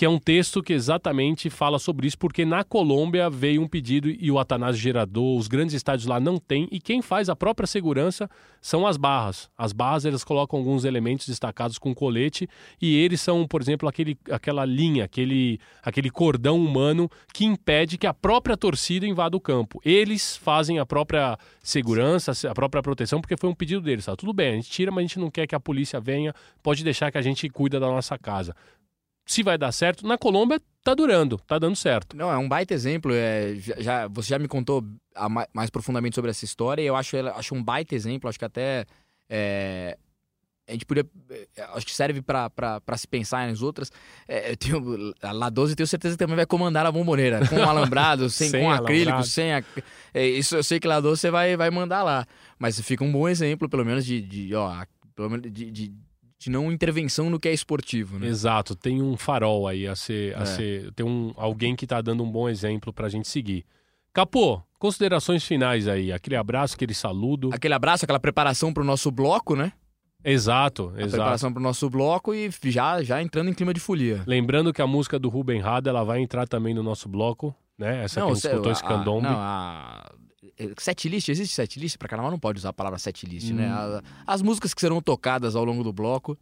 que 0.00 0.06
é 0.06 0.08
um 0.08 0.18
texto 0.18 0.62
que 0.62 0.72
exatamente 0.72 1.50
fala 1.50 1.78
sobre 1.78 2.06
isso, 2.06 2.16
porque 2.16 2.42
na 2.42 2.64
Colômbia 2.64 3.28
veio 3.28 3.60
um 3.60 3.68
pedido 3.68 4.08
e 4.08 4.30
o 4.30 4.38
Atanásio 4.38 4.80
Gerador, 4.80 5.36
os 5.36 5.46
grandes 5.46 5.74
estádios 5.74 6.06
lá 6.06 6.18
não 6.18 6.38
tem, 6.38 6.66
e 6.72 6.80
quem 6.80 7.02
faz 7.02 7.28
a 7.28 7.36
própria 7.36 7.66
segurança 7.66 8.26
são 8.62 8.86
as 8.86 8.96
barras. 8.96 9.50
As 9.58 9.74
barras, 9.74 10.06
elas 10.06 10.24
colocam 10.24 10.58
alguns 10.58 10.86
elementos 10.86 11.26
destacados 11.26 11.76
com 11.76 11.94
colete, 11.94 12.48
e 12.80 12.96
eles 12.96 13.20
são, 13.20 13.46
por 13.46 13.60
exemplo, 13.60 13.86
aquele, 13.86 14.16
aquela 14.30 14.64
linha, 14.64 15.04
aquele, 15.04 15.60
aquele 15.82 16.08
cordão 16.08 16.56
humano 16.56 17.06
que 17.34 17.44
impede 17.44 17.98
que 17.98 18.06
a 18.06 18.14
própria 18.14 18.56
torcida 18.56 19.06
invada 19.06 19.36
o 19.36 19.40
campo. 19.40 19.82
Eles 19.84 20.34
fazem 20.34 20.78
a 20.78 20.86
própria 20.86 21.36
segurança, 21.62 22.32
a 22.48 22.54
própria 22.54 22.82
proteção, 22.82 23.20
porque 23.20 23.36
foi 23.36 23.50
um 23.50 23.54
pedido 23.54 23.82
deles. 23.82 24.06
Tá? 24.06 24.16
Tudo 24.16 24.32
bem, 24.32 24.52
a 24.52 24.54
gente 24.54 24.70
tira, 24.70 24.90
mas 24.90 25.00
a 25.00 25.02
gente 25.02 25.18
não 25.18 25.30
quer 25.30 25.46
que 25.46 25.54
a 25.54 25.60
polícia 25.60 26.00
venha, 26.00 26.32
pode 26.62 26.82
deixar 26.82 27.12
que 27.12 27.18
a 27.18 27.22
gente 27.22 27.46
cuida 27.50 27.78
da 27.78 27.86
nossa 27.86 28.16
casa 28.16 28.56
se 29.30 29.44
vai 29.44 29.56
dar 29.56 29.70
certo. 29.70 30.04
Na 30.06 30.18
Colômbia 30.18 30.60
tá 30.82 30.92
durando, 30.92 31.38
tá 31.46 31.56
dando 31.56 31.76
certo. 31.76 32.16
Não, 32.16 32.32
é 32.32 32.36
um 32.36 32.48
baita 32.48 32.74
exemplo. 32.74 33.12
É, 33.14 33.54
já, 33.78 34.08
você 34.08 34.30
já 34.30 34.38
me 34.38 34.48
contou 34.48 34.84
mais 35.54 35.70
profundamente 35.70 36.16
sobre 36.16 36.30
essa 36.32 36.44
história 36.44 36.82
e 36.82 36.86
eu 36.86 36.96
acho, 36.96 37.16
acho 37.16 37.54
um 37.54 37.62
baita 37.62 37.94
exemplo. 37.94 38.28
Acho 38.28 38.38
que 38.38 38.44
até 38.44 38.86
é, 39.28 39.96
a 40.66 40.72
gente 40.72 40.84
podia. 40.84 41.06
É, 41.30 41.62
acho 41.74 41.86
que 41.86 41.94
serve 41.94 42.20
para 42.22 42.96
se 42.96 43.06
pensar 43.06 43.46
nas 43.46 43.62
outras. 43.62 43.92
É, 44.26 44.50
eu 44.50 44.56
tenho, 44.56 45.14
a 45.22 45.30
La 45.30 45.48
12 45.48 45.76
tenho 45.76 45.86
certeza 45.86 46.14
que 46.14 46.18
também 46.18 46.34
vai 46.34 46.46
comandar 46.46 46.84
a 46.84 46.90
bomboneira, 46.90 47.46
com 47.46 47.54
alambrado, 47.62 48.28
sem, 48.28 48.50
sem 48.50 48.62
com 48.62 48.70
acrílico, 48.70 49.10
alambrado. 49.10 49.28
sem. 49.28 49.52
A, 49.52 49.62
é, 50.12 50.26
isso 50.26 50.56
eu 50.56 50.64
sei 50.64 50.80
que 50.80 50.88
La 50.88 51.00
12 51.00 51.20
você 51.20 51.30
vai, 51.30 51.56
vai 51.56 51.70
mandar 51.70 52.02
lá. 52.02 52.26
Mas 52.58 52.80
fica 52.80 53.04
um 53.04 53.12
bom 53.12 53.28
exemplo, 53.28 53.68
pelo 53.68 53.84
menos, 53.84 54.04
de, 54.04 54.20
de 54.20 54.52
ó, 54.56 54.84
pelo 55.14 55.30
menos 55.30 55.52
de, 55.52 55.70
de 55.70 55.92
de 56.40 56.48
não 56.48 56.72
intervenção 56.72 57.28
no 57.28 57.38
que 57.38 57.46
é 57.46 57.52
esportivo, 57.52 58.18
né? 58.18 58.26
Exato, 58.26 58.74
tem 58.74 59.02
um 59.02 59.14
farol 59.14 59.68
aí 59.68 59.86
a 59.86 59.94
ser, 59.94 60.34
a 60.34 60.40
é. 60.40 60.44
ser 60.46 60.92
tem 60.94 61.04
um 61.04 61.34
alguém 61.36 61.76
que 61.76 61.84
está 61.84 62.00
dando 62.00 62.24
um 62.24 62.32
bom 62.32 62.48
exemplo 62.48 62.94
para 62.94 63.06
a 63.06 63.10
gente 63.10 63.28
seguir. 63.28 63.62
Capô, 64.10 64.62
considerações 64.78 65.44
finais 65.44 65.86
aí, 65.86 66.10
aquele 66.10 66.36
abraço, 66.36 66.74
aquele 66.74 66.94
saludo. 66.94 67.50
Aquele 67.52 67.74
abraço, 67.74 68.06
aquela 68.06 68.18
preparação 68.18 68.72
para 68.72 68.82
o 68.82 68.86
nosso 68.86 69.10
bloco, 69.10 69.54
né? 69.54 69.74
Exato, 70.24 70.92
a 70.96 71.00
exato. 71.00 71.10
preparação 71.10 71.52
para 71.52 71.60
o 71.60 71.62
nosso 71.62 71.90
bloco 71.90 72.34
e 72.34 72.50
já, 72.64 73.02
já 73.02 73.20
entrando 73.20 73.50
em 73.50 73.54
clima 73.54 73.74
de 73.74 73.80
folia. 73.80 74.22
Lembrando 74.26 74.72
que 74.72 74.80
a 74.80 74.86
música 74.86 75.18
do 75.18 75.28
Ruben 75.28 75.60
Rada 75.60 75.90
ela 75.90 76.04
vai 76.04 76.20
entrar 76.20 76.48
também 76.48 76.72
no 76.72 76.82
nosso 76.82 77.06
bloco, 77.06 77.54
né? 77.78 78.04
Essa 78.04 78.20
não, 78.20 78.28
que 78.28 78.32
a 78.32 78.34
gente 78.36 78.46
escutou, 78.46 78.72
esse 78.72 78.82
candombe. 78.82 79.28
Não, 79.28 79.36
a 79.36 80.10
Setlist, 80.78 81.28
existe 81.28 81.54
setlist? 81.54 81.96
Pra 81.98 82.08
carnaval 82.08 82.30
não 82.30 82.38
pode 82.38 82.58
usar 82.58 82.70
a 82.70 82.72
palavra 82.72 82.98
setlist, 82.98 83.50
né? 83.50 83.66
hum. 83.66 83.90
né? 83.90 84.02
As, 84.26 84.34
as, 84.34 84.42
músicas 84.42 84.74
que 84.74 84.80
serão 84.80 85.00
tocadas 85.00 85.56
ao 85.56 85.64
longo 85.64 85.82
do 85.82 85.92
bloco, 85.92 86.38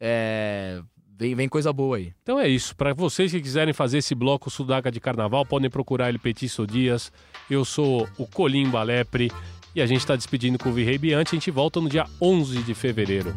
é, 0.00 0.82
vem, 1.18 1.34
vem 1.34 1.48
coisa 1.48 1.72
boa 1.72 1.96
aí. 1.96 2.12
Então 2.22 2.38
é 2.38 2.48
isso. 2.48 2.74
Para 2.76 2.92
vocês 2.92 3.30
que 3.30 3.40
quiserem 3.40 3.72
fazer 3.72 3.98
esse 3.98 4.14
bloco 4.14 4.50
Sudaca 4.50 4.90
de 4.90 5.00
Carnaval, 5.00 5.46
podem 5.46 5.70
procurar 5.70 6.08
ele 6.08 6.18
Petiço 6.18 6.66
Dias. 6.66 7.12
Eu 7.48 7.64
sou 7.64 8.08
o 8.18 8.26
Colim 8.26 8.68
Balepre 8.68 9.30
e 9.74 9.80
a 9.80 9.86
gente 9.86 10.00
está 10.00 10.16
despedindo 10.16 10.58
com 10.58 10.68
o 10.68 10.72
Virrei 10.72 10.98
Biante. 10.98 11.34
A 11.34 11.38
gente 11.38 11.50
volta 11.50 11.80
no 11.80 11.88
dia 11.88 12.06
11 12.20 12.62
de 12.62 12.74
fevereiro. 12.74 13.34